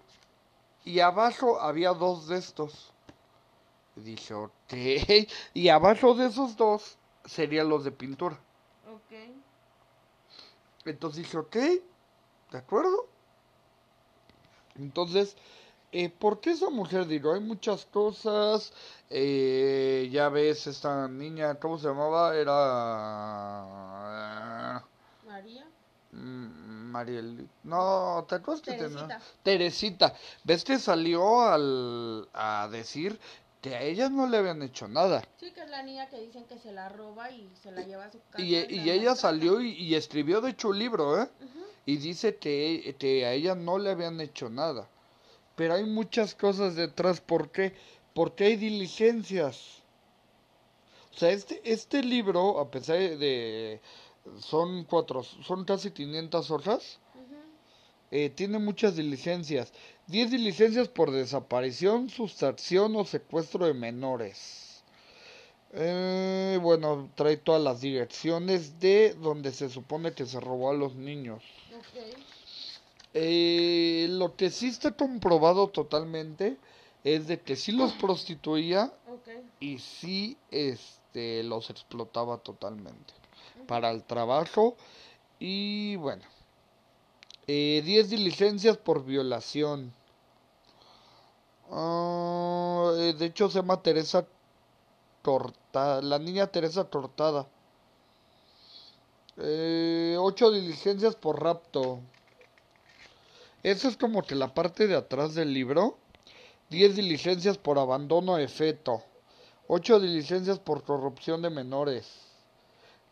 Y 0.84 1.00
abajo 1.00 1.60
había 1.60 1.92
dos 1.92 2.28
de 2.28 2.38
estos. 2.38 2.92
Y 3.96 4.00
dije, 4.00 4.34
ok. 4.34 4.72
Y 5.54 5.68
abajo 5.68 6.14
de 6.14 6.26
esos 6.26 6.56
dos 6.56 6.96
serían 7.24 7.68
los 7.68 7.84
de 7.84 7.90
pintura. 7.90 8.38
Ok. 8.88 9.34
Entonces 10.84 11.24
dije, 11.24 11.36
ok, 11.36 11.56
¿de 12.52 12.58
acuerdo? 12.58 13.08
Entonces 14.78 15.36
eh, 15.90 16.10
¿Por 16.10 16.40
qué 16.40 16.50
esa 16.50 16.68
mujer? 16.68 17.06
Digo, 17.06 17.32
hay 17.32 17.40
muchas 17.40 17.86
cosas. 17.86 18.72
Eh, 19.08 20.10
ya 20.12 20.28
ves, 20.28 20.66
esta 20.66 21.08
niña, 21.08 21.54
¿cómo 21.54 21.78
se 21.78 21.88
llamaba? 21.88 22.36
Era. 22.36 23.64
María. 25.26 25.64
Mm, 26.12 26.90
Mariel. 26.90 27.48
No, 27.64 28.26
¿te 28.28 28.34
acuerdas 28.34 28.60
que 28.62 28.72
Teresita. 28.72 29.20
Teresita. 29.42 30.14
¿Ves 30.44 30.62
que 30.64 30.78
salió 30.78 31.40
al, 31.42 32.28
a 32.34 32.68
decir 32.70 33.18
que 33.62 33.74
a 33.74 33.80
ella 33.80 34.10
no 34.10 34.26
le 34.26 34.36
habían 34.36 34.62
hecho 34.62 34.88
nada? 34.88 35.22
Sí, 35.40 35.52
que 35.52 35.62
es 35.62 35.70
la 35.70 35.82
niña 35.82 36.06
que 36.10 36.20
dicen 36.20 36.44
que 36.44 36.58
se 36.58 36.72
la 36.72 36.90
roba 36.90 37.30
y 37.30 37.50
se 37.62 37.72
la 37.72 37.80
lleva 37.82 38.04
a 38.04 38.12
su 38.12 38.20
casa. 38.30 38.42
Y, 38.42 38.56
y, 38.56 38.90
ella 38.90 39.14
salió 39.14 39.62
y, 39.62 39.94
escribió, 39.94 40.42
de 40.42 40.50
hecho, 40.50 40.68
un 40.68 40.78
libro, 40.78 41.22
¿eh? 41.22 41.28
Y 41.88 41.96
dice 41.96 42.36
que, 42.36 42.94
que 42.98 43.24
a 43.24 43.32
ella 43.32 43.54
no 43.54 43.78
le 43.78 43.90
habían 43.90 44.20
hecho 44.20 44.50
nada 44.50 44.88
pero 45.58 45.74
hay 45.74 45.84
muchas 45.84 46.36
cosas 46.36 46.76
detrás. 46.76 47.20
¿Por 47.20 47.50
qué? 47.50 47.74
Porque 48.14 48.44
hay 48.44 48.56
diligencias. 48.56 49.82
O 51.12 51.18
sea, 51.18 51.30
este, 51.30 51.60
este 51.64 52.00
libro, 52.04 52.60
a 52.60 52.70
pesar 52.70 52.96
de... 52.96 53.80
Son 54.38 54.84
cuatro, 54.84 55.24
son 55.24 55.64
casi 55.64 55.90
500 55.90 56.50
hojas. 56.52 57.00
Eh, 58.12 58.30
tiene 58.30 58.60
muchas 58.60 58.94
diligencias. 58.94 59.72
10 60.06 60.30
diligencias 60.30 60.86
por 60.86 61.10
desaparición, 61.10 62.08
sustracción 62.08 62.94
o 62.94 63.04
secuestro 63.04 63.66
de 63.66 63.74
menores. 63.74 64.84
Eh, 65.72 66.56
bueno, 66.62 67.10
trae 67.16 67.36
todas 67.36 67.62
las 67.62 67.80
direcciones 67.80 68.78
de 68.78 69.14
donde 69.14 69.50
se 69.50 69.68
supone 69.68 70.12
que 70.12 70.24
se 70.24 70.38
robó 70.38 70.70
a 70.70 70.74
los 70.74 70.94
niños. 70.94 71.42
Eh, 73.14 74.06
lo 74.10 74.36
que 74.36 74.50
sí 74.50 74.68
está 74.68 74.92
comprobado 74.92 75.68
totalmente 75.68 76.56
es 77.04 77.26
de 77.26 77.40
que 77.40 77.56
sí 77.56 77.72
los 77.72 77.92
prostituía 77.94 78.92
y 79.60 79.78
sí 79.78 80.36
este, 80.50 81.42
los 81.42 81.70
explotaba 81.70 82.38
totalmente 82.38 83.14
para 83.66 83.90
el 83.90 84.04
trabajo 84.04 84.76
y 85.38 85.96
bueno, 85.96 86.24
10 87.46 87.48
eh, 87.48 88.04
diligencias 88.08 88.76
por 88.76 89.04
violación. 89.04 89.92
Eh, 91.70 93.14
de 93.18 93.26
hecho 93.26 93.48
se 93.48 93.58
llama 93.60 93.82
Teresa 93.82 94.26
Tortada, 95.22 96.02
la 96.02 96.18
niña 96.18 96.46
Teresa 96.48 96.84
Tortada. 96.84 97.46
Eh, 99.40 100.16
8 100.18 100.50
diligencias 100.50 101.14
por 101.14 101.42
rapto. 101.42 102.00
Esa 103.62 103.88
es 103.88 103.96
como 103.96 104.22
que 104.22 104.34
la 104.34 104.52
parte 104.54 104.86
de 104.86 104.96
atrás 104.96 105.34
del 105.34 105.52
libro. 105.52 105.98
10 106.70 106.96
diligencias 106.96 107.56
por 107.56 107.78
abandono 107.78 108.36
de 108.36 108.48
feto. 108.48 109.02
8 109.68 110.00
diligencias 110.00 110.58
por 110.58 110.82
corrupción 110.82 111.42
de 111.42 111.50
menores. 111.50 112.06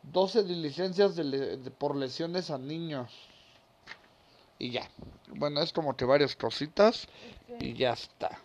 12 0.02 0.44
diligencias 0.44 1.16
de 1.16 1.70
por 1.78 1.96
lesiones 1.96 2.50
a 2.50 2.58
niños. 2.58 3.10
Y 4.58 4.70
ya. 4.70 4.88
Bueno, 5.28 5.60
es 5.60 5.72
como 5.72 5.96
que 5.96 6.04
varias 6.04 6.34
cositas. 6.34 7.06
Y 7.60 7.74
ya 7.74 7.92
está. 7.92 8.40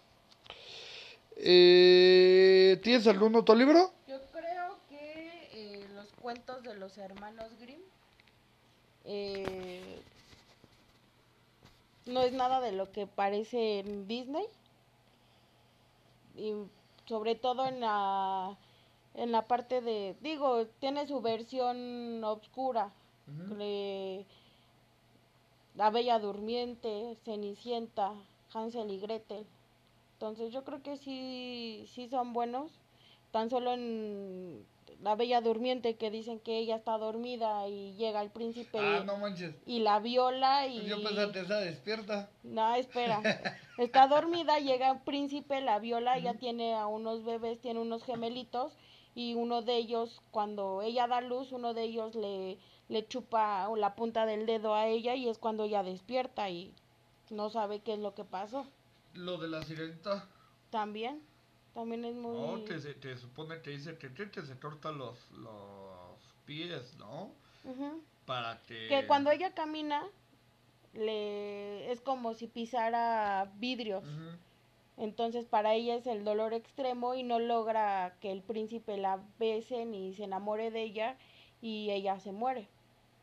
Eh, 1.35 2.79
¿Tienes 2.83 3.07
algún 3.07 3.35
otro 3.35 3.55
libro? 3.55 3.91
Cuentos 6.21 6.63
de 6.63 6.75
los 6.75 6.97
hermanos 6.97 7.49
Grimm. 7.59 7.81
Eh, 9.05 10.01
no 12.05 12.21
es 12.21 12.33
nada 12.33 12.61
de 12.61 12.71
lo 12.71 12.91
que 12.91 13.07
parece 13.07 13.79
en 13.79 14.07
Disney. 14.07 14.45
Y 16.35 16.53
sobre 17.07 17.35
todo 17.35 17.65
en 17.65 17.81
la 17.81 18.57
en 19.13 19.33
la 19.33 19.47
parte 19.47 19.81
de 19.81 20.15
digo, 20.21 20.65
tiene 20.79 21.07
su 21.07 21.21
versión 21.21 22.23
oscura. 22.23 22.91
La 25.75 25.89
Bella 25.89 26.19
Durmiente, 26.19 27.17
Cenicienta, 27.23 28.13
Hansel 28.53 28.91
y 28.91 28.99
Gretel. 28.99 29.45
Entonces 30.13 30.53
yo 30.53 30.63
creo 30.63 30.83
que 30.83 30.97
sí, 30.97 31.85
sí 31.93 32.09
son 32.09 32.33
buenos. 32.33 32.71
Tan 33.31 33.49
solo 33.49 33.71
en 33.73 34.65
La 34.99 35.15
Bella 35.15 35.41
Durmiente 35.41 35.95
que 35.95 36.11
dicen 36.11 36.39
que 36.39 36.57
ella 36.57 36.75
está 36.75 36.97
dormida 36.97 37.67
y 37.67 37.93
llega 37.95 38.21
el 38.21 38.31
príncipe 38.31 38.79
Ah, 38.79 39.03
no 39.05 39.17
y 39.65 39.79
la 39.79 39.99
viola 39.99 40.67
y... 40.67 40.85
Yo 40.85 41.01
pensé 41.01 41.31
que 41.31 41.39
esa 41.39 41.59
despierta. 41.59 42.29
No, 42.43 42.75
espera. 42.75 43.21
Está 43.77 44.07
dormida, 44.07 44.59
llega 44.59 44.91
un 44.91 45.03
príncipe, 45.03 45.61
la 45.61 45.79
viola, 45.79 46.17
ella 46.17 46.35
tiene 46.35 46.75
a 46.75 46.85
unos 46.87 47.23
bebés, 47.23 47.59
tiene 47.61 47.79
unos 47.79 48.03
gemelitos 48.03 48.73
y 49.15 49.33
uno 49.35 49.61
de 49.61 49.77
ellos, 49.77 50.21
cuando 50.31 50.81
ella 50.81 51.07
da 51.07 51.21
luz, 51.21 51.51
uno 51.51 51.73
de 51.73 51.83
ellos 51.83 52.15
le, 52.15 52.59
le 52.89 53.07
chupa 53.07 53.67
la 53.75 53.95
punta 53.95 54.25
del 54.25 54.45
dedo 54.45 54.75
a 54.75 54.87
ella 54.87 55.15
y 55.15 55.27
es 55.27 55.37
cuando 55.37 55.63
ella 55.63 55.83
despierta 55.83 56.49
y 56.49 56.73
no 57.29 57.49
sabe 57.49 57.79
qué 57.79 57.93
es 57.93 57.99
lo 57.99 58.13
que 58.13 58.23
pasó. 58.23 58.65
Lo 59.13 59.37
de 59.37 59.47
la 59.47 59.63
sirenita. 59.63 60.27
También, 60.69 61.21
también 61.73 62.05
es 62.05 62.15
muy... 62.15 62.37
No, 62.37 62.59
te, 62.63 62.79
te 62.79 63.17
supone 63.17 63.61
que 63.61 63.71
dice 63.71 63.97
que 63.97 64.09
te, 64.09 64.25
te 64.27 64.45
se 64.45 64.57
corta 64.59 64.91
los, 64.91 65.31
los 65.31 66.19
pies, 66.45 66.95
¿no? 66.97 67.31
Para 68.25 68.61
que... 68.63 68.87
Que 68.87 69.07
cuando 69.07 69.31
ella 69.31 69.53
camina, 69.53 70.03
le 70.93 71.91
es 71.91 72.01
como 72.01 72.33
si 72.33 72.47
pisara 72.47 73.51
vidrios. 73.55 74.03
Entonces 74.97 75.45
para 75.45 75.73
ella 75.73 75.95
es 75.95 76.05
el 76.05 76.23
dolor 76.23 76.53
extremo 76.53 77.15
y 77.15 77.23
no 77.23 77.39
logra 77.39 78.15
que 78.19 78.31
el 78.31 78.41
príncipe 78.41 78.97
la 78.97 79.19
bese 79.39 79.85
ni 79.85 80.13
se 80.13 80.25
enamore 80.25 80.69
de 80.71 80.83
ella 80.83 81.17
y 81.61 81.89
ella 81.91 82.19
se 82.19 82.31
muere. 82.31 82.67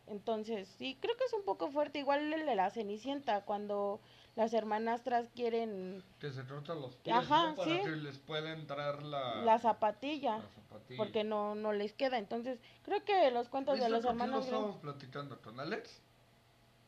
Entonces, 0.07 0.69
sí, 0.79 0.97
creo 1.01 1.17
que 1.17 1.25
es 1.25 1.33
un 1.35 1.45
poco 1.45 1.71
fuerte, 1.71 1.99
igual 1.99 2.33
el 2.33 2.47
de 2.47 2.55
la 2.55 2.71
Cenicienta, 2.71 3.43
cuando 3.43 4.01
las 4.39 4.55
hermanastras 4.55 5.29
quieren 5.35 6.01
Que 6.21 6.31
se 6.31 6.45
cortan 6.45 6.81
los 6.81 6.95
pies, 6.95 7.17
Ajá, 7.17 7.51
¿no? 7.51 7.57
Para 7.57 7.71
sí. 7.71 7.81
que 7.83 7.91
les 7.91 8.19
pueda 8.19 8.53
entrar 8.53 9.03
la... 9.03 9.35
la 9.43 9.59
zapatilla, 9.59 10.39
la 10.39 10.49
zapatilla. 10.49 10.97
porque 10.97 11.25
no, 11.25 11.57
no 11.57 11.73
les 11.73 11.93
queda. 11.93 12.19
Entonces, 12.19 12.61
creo 12.85 13.05
que 13.05 13.33
los 13.33 13.49
cuentos 13.49 13.75
de 13.75 13.87
¿Viste 13.87 13.91
los 13.91 14.05
hermanos 14.05 14.37
lo 14.37 14.45
estábamos 14.45 14.77
platicando? 14.77 15.41
¿Con 15.41 15.59
Alex? 15.59 16.01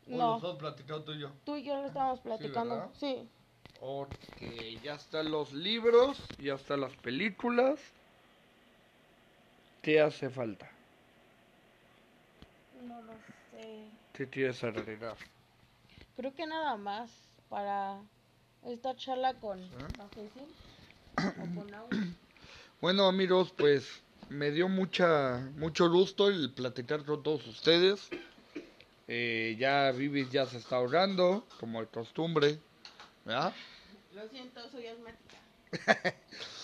¿O 0.07 0.11
lo 0.13 0.17
No, 0.17 0.37
estabas 0.37 0.57
platicando 0.59 1.03
tú 1.05 1.13
y 1.13 1.19
yo? 1.19 1.33
tú 1.45 1.57
y 1.57 1.65
yo 1.65 1.75
lo 1.75 1.87
estábamos 1.87 2.21
platicando. 2.21 2.75
¿verdad? 2.77 2.91
Sí, 2.95 3.29
Ok, 3.83 4.13
ya 4.85 4.95
están 4.95 5.31
los 5.33 5.53
libros, 5.53 6.23
ya 6.39 6.55
están 6.55 6.83
las 6.83 6.95
películas. 6.97 7.81
¿Qué 9.83 10.01
hace 10.01 10.31
falta? 10.31 10.71
no 12.87 13.03
lo 13.03 13.13
sé. 13.51 13.91
¿Qué 14.13 14.29
quieres 14.29 14.63
agregar? 14.63 15.17
Creo 16.17 16.35
que 16.35 16.47
nada 16.47 16.77
más 16.77 17.11
para 17.51 18.01
esta 18.65 18.97
charla 18.97 19.35
con 19.35 19.61
¿Eh? 19.61 19.69
Cafecín 19.97 20.47
o 21.19 21.55
con 21.61 21.75
agua. 21.75 21.89
Bueno 22.81 23.07
amigos, 23.07 23.53
pues 23.55 23.87
me 24.31 24.51
dio 24.53 24.67
mucha 24.67 25.37
mucho 25.57 25.91
gusto 25.91 26.29
el 26.29 26.51
platicar 26.51 27.05
con 27.05 27.23
todos 27.23 27.47
ustedes. 27.47 28.09
Eh, 29.07 29.55
ya 29.59 29.91
Vivis 29.91 30.31
ya 30.31 30.47
se 30.47 30.57
está 30.57 30.77
ahogando, 30.77 31.47
como 31.59 31.83
de 31.83 31.89
costumbre, 31.89 32.59
¿verdad? 33.27 33.53
Lo 34.15 34.27
siento, 34.29 34.67
soy 34.71 34.87
asmática. 34.87 35.37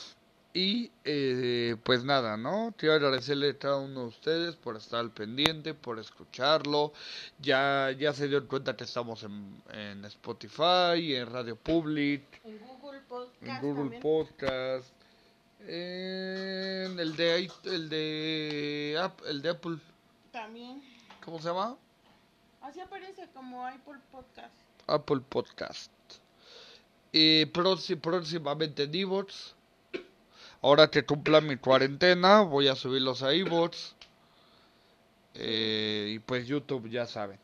Y 0.59 0.91
eh, 1.05 1.77
pues 1.85 2.03
nada, 2.03 2.39
¿no? 2.39 2.73
Quiero 2.79 2.95
agradecerle 2.95 3.51
a 3.51 3.59
cada 3.59 3.77
uno 3.77 4.01
de 4.01 4.07
ustedes 4.07 4.57
por 4.57 4.75
estar 4.77 5.01
al 5.01 5.11
pendiente, 5.11 5.75
por 5.75 5.99
escucharlo. 5.99 6.95
Ya, 7.39 7.91
ya 7.91 8.15
se 8.15 8.27
dio 8.27 8.49
cuenta 8.49 8.75
que 8.75 8.85
estamos 8.85 9.23
en, 9.23 9.63
en 9.75 10.03
Spotify, 10.07 11.15
en 11.15 11.31
Radio 11.31 11.57
Public, 11.57 12.23
En 12.43 12.59
Google 12.59 13.01
Podcast 13.07 13.43
en 13.43 13.61
Google. 13.61 14.01
Podcast, 14.01 14.95
en 15.61 16.99
el 17.01 17.15
de, 17.17 17.51
el 17.65 17.89
de, 17.91 19.11
el 19.27 19.43
de 19.43 19.49
Apple, 19.51 19.77
También. 20.33 20.83
¿cómo 21.23 21.39
se 21.39 21.49
llama? 21.49 21.77
Así 22.63 22.81
aparece 22.81 23.29
como 23.35 23.67
Apple 23.67 24.01
Podcast. 24.11 24.55
Apple 24.87 25.21
Podcast. 25.29 25.93
Y 27.13 27.45
próxi- 27.45 27.97
próximamente 27.97 28.85
en 28.85 28.95
iVoox. 28.95 29.55
Ahora 30.63 30.89
que 30.89 31.05
cumpla 31.05 31.41
mi 31.41 31.57
cuarentena, 31.57 32.41
voy 32.41 32.69
a 32.69 32.75
subirlos 32.75 33.23
a 33.23 33.35
iVoox. 33.35 33.95
Eh, 35.35 36.13
y 36.15 36.19
pues 36.21 36.47
YouTube, 36.47 36.89
ya 36.89 37.07
saben. 37.07 37.39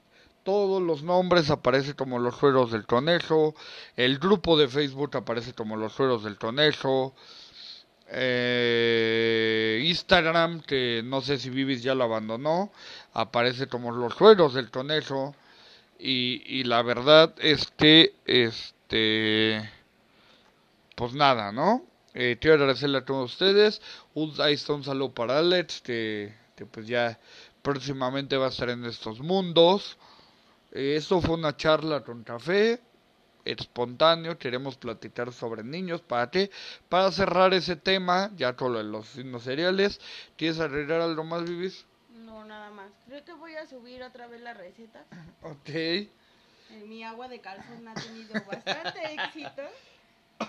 Todos 0.45 0.83
los 0.83 1.03
nombres 1.03 1.51
aparecen 1.51 1.95
como 1.95 2.19
los 2.19 2.35
juegos 2.35 2.73
del 2.73 2.87
conejo. 2.87 3.55
El 3.97 4.19
grupo 4.19 4.59
de 4.59 4.69
Facebook 4.69 5.17
aparece 5.17 5.53
como 5.53 5.77
los 5.77 5.93
juegos 5.93 6.25
del 6.25 6.37
conejo. 6.37 7.15
Eh, 8.09 9.83
Instagram, 9.87 10.63
que 10.63 11.03
no 11.05 11.21
sé 11.21 11.39
si 11.39 11.49
Vivis 11.49 11.83
ya 11.83 11.95
lo 11.95 12.05
abandonó, 12.05 12.73
aparece 13.13 13.69
como 13.69 13.93
los 13.93 14.15
juegos 14.15 14.55
del 14.55 14.71
conejo. 14.71 15.35
Y, 15.99 16.43
y 16.47 16.65
la 16.65 16.83
verdad 16.83 17.35
es 17.39 17.71
que, 17.77 18.15
este, 18.27 19.71
pues 20.97 21.15
nada, 21.15 21.53
¿no? 21.53 21.85
Eh, 22.15 22.39
quiero 22.41 22.57
agradecerle 22.57 22.99
a 22.99 23.05
todos 23.05 23.33
ustedes. 23.33 23.81
Un, 24.15 24.35
ahí 24.41 24.55
está 24.55 24.75
un 24.75 24.85
saludo 24.85 25.13
para 25.13 25.39
Alex, 25.39 25.81
que, 25.81 26.35
que 26.57 26.67
pues 26.67 26.87
ya 26.87 27.19
próximamente 27.63 28.37
va 28.37 28.47
a 28.47 28.51
estar 28.51 28.69
en 28.71 28.85
estos 28.85 29.21
mundos. 29.21 29.99
Eh, 30.73 30.97
esto 30.97 31.21
fue 31.21 31.35
una 31.35 31.57
charla 31.57 32.03
con 32.03 32.23
café 32.25 32.81
espontáneo, 33.45 34.39
queremos 34.39 34.77
platicar 34.77 35.33
sobre 35.33 35.65
niños, 35.65 36.01
¿para 36.01 36.31
qué? 36.31 36.51
Para 36.89 37.11
cerrar 37.11 37.53
ese 37.55 37.77
tema, 37.77 38.31
ya 38.37 38.55
con 38.55 38.73
lo 38.73 38.79
de 38.79 38.85
los 38.85 39.09
signos 39.09 39.45
cereales, 39.45 40.01
¿quieres 40.37 40.61
agregar 40.61 41.01
algo 41.01 41.25
más, 41.25 41.45
Vivis? 41.45 41.85
No, 42.11 42.45
nada 42.45 42.71
más. 42.71 42.91
Creo 43.07 43.25
que 43.25 43.33
voy 43.33 43.55
a 43.55 43.67
subir 43.67 44.03
otra 44.03 44.27
vez 44.29 44.41
las 44.41 44.57
recetas. 44.57 45.07
Ok. 45.43 45.69
Eh, 45.71 46.11
mi 46.87 47.03
agua 47.05 47.29
de 47.29 47.41
calzón 47.41 47.87
ha 47.89 47.95
tenido 47.95 48.35
bastante 48.47 49.15
éxito. 49.15 49.63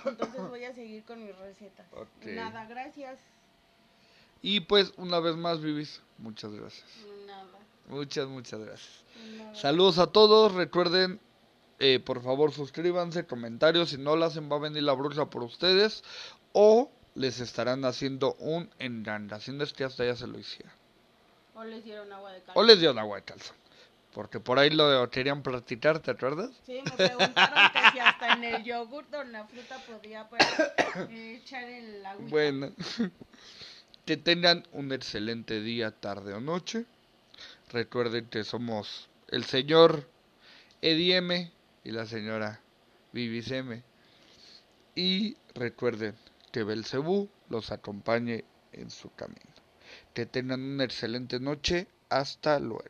Entonces 0.06 0.50
voy 0.50 0.64
a 0.66 0.74
seguir 0.74 1.04
con 1.04 1.24
mis 1.24 1.36
recetas. 1.38 1.86
Ok. 1.94 2.26
Nada, 2.28 2.66
gracias. 2.66 3.20
Y 4.41 4.60
pues, 4.62 4.94
una 4.98 5.20
vez 5.20 5.36
más, 5.36 5.62
Vivis, 5.62 6.02
muchas 6.18 6.52
gracias. 6.52 6.86
Nada. 7.26 7.60
Muchas, 7.88 8.28
muchas 8.28 8.60
gracias. 8.60 9.04
nada. 9.38 9.56
Saludos 9.56 10.00
a 10.00 10.08
todos, 10.08 10.54
recuerden, 10.54 11.20
eh, 11.80 12.00
por 12.00 12.22
favor 12.22 12.52
suscríbanse, 12.52 13.26
comentarios, 13.26 13.89
si 13.89 13.98
no 13.98 14.16
lo 14.16 14.26
hacen 14.26 14.52
va 14.52 14.58
a 14.58 14.60
venir 14.60 14.84
la 14.84 14.94
bruja 14.94 15.30
por 15.30 15.44
ustedes 15.44 16.04
o 16.54 16.89
les 17.16 17.39
estarán 17.39 17.86
haciendo 17.86 18.36
un 18.36 18.70
engaño, 18.80 19.36
haciendo 19.36 19.64
es 19.64 19.74
que 19.74 19.84
hasta 19.84 20.06
ya 20.06 20.16
se 20.16 20.28
lo 20.28 20.39
hicieron. 20.39 20.74
O 21.56 21.64
les 21.64 21.84
dieron 21.84 22.12
agua 22.12 22.32
de 22.32 22.39
calzón. 22.39 22.64
O 22.64 22.66
les 22.66 22.80
dieron 22.80 23.00
agua 23.00 23.18
de 23.18 23.24
calzón, 23.24 23.56
porque 24.14 24.39
por 24.39 24.59
ahí 24.59 24.70
lo 24.70 25.09
querían 25.09 25.41
practicar, 25.41 25.99
¿te 25.99 26.11
acuerdas? 26.11 26.51
Sí, 26.66 26.82
me 26.86 26.91
preguntaron 26.91 27.72
que 27.74 27.91
si 27.91 27.99
hasta 27.99 28.34
en 28.34 28.43
el 28.43 28.64
yogur 28.64 29.05
o 29.11 29.22
en 29.22 29.32
la 29.32 29.45
fruta 29.45 29.78
podía 29.88 30.30
pues, 30.30 30.41
eh, 31.09 31.39
echar 31.41 31.64
el 31.64 32.05
agua. 32.05 32.26
Bueno, 32.30 32.72
que 34.05 34.18
tengan 34.18 34.68
un 34.72 34.91
excelente 34.91 35.61
día, 35.61 35.91
tarde 35.91 36.34
o 36.34 36.39
noche. 36.39 36.86
Recuerden 37.72 38.28
que 38.28 38.43
somos 38.43 39.09
el 39.30 39.45
señor 39.45 40.07
Eddie 40.82 41.18
M 41.18 41.51
y 41.84 41.91
la 41.91 42.05
señora 42.05 42.61
Vivis 43.14 43.49
M. 43.49 43.82
Y 44.95 45.38
recuerden 45.55 46.16
que 46.51 46.64
Belcebú 46.64 47.30
los 47.49 47.72
acompañe 47.72 48.43
en 48.74 48.91
su 48.91 49.11
camino. 49.16 49.39
Que 50.14 50.28
tengan 50.28 50.61
una 50.61 50.84
excelente 50.84 51.39
noche. 51.39 51.88
Hasta 52.09 52.59
luego. 52.59 52.84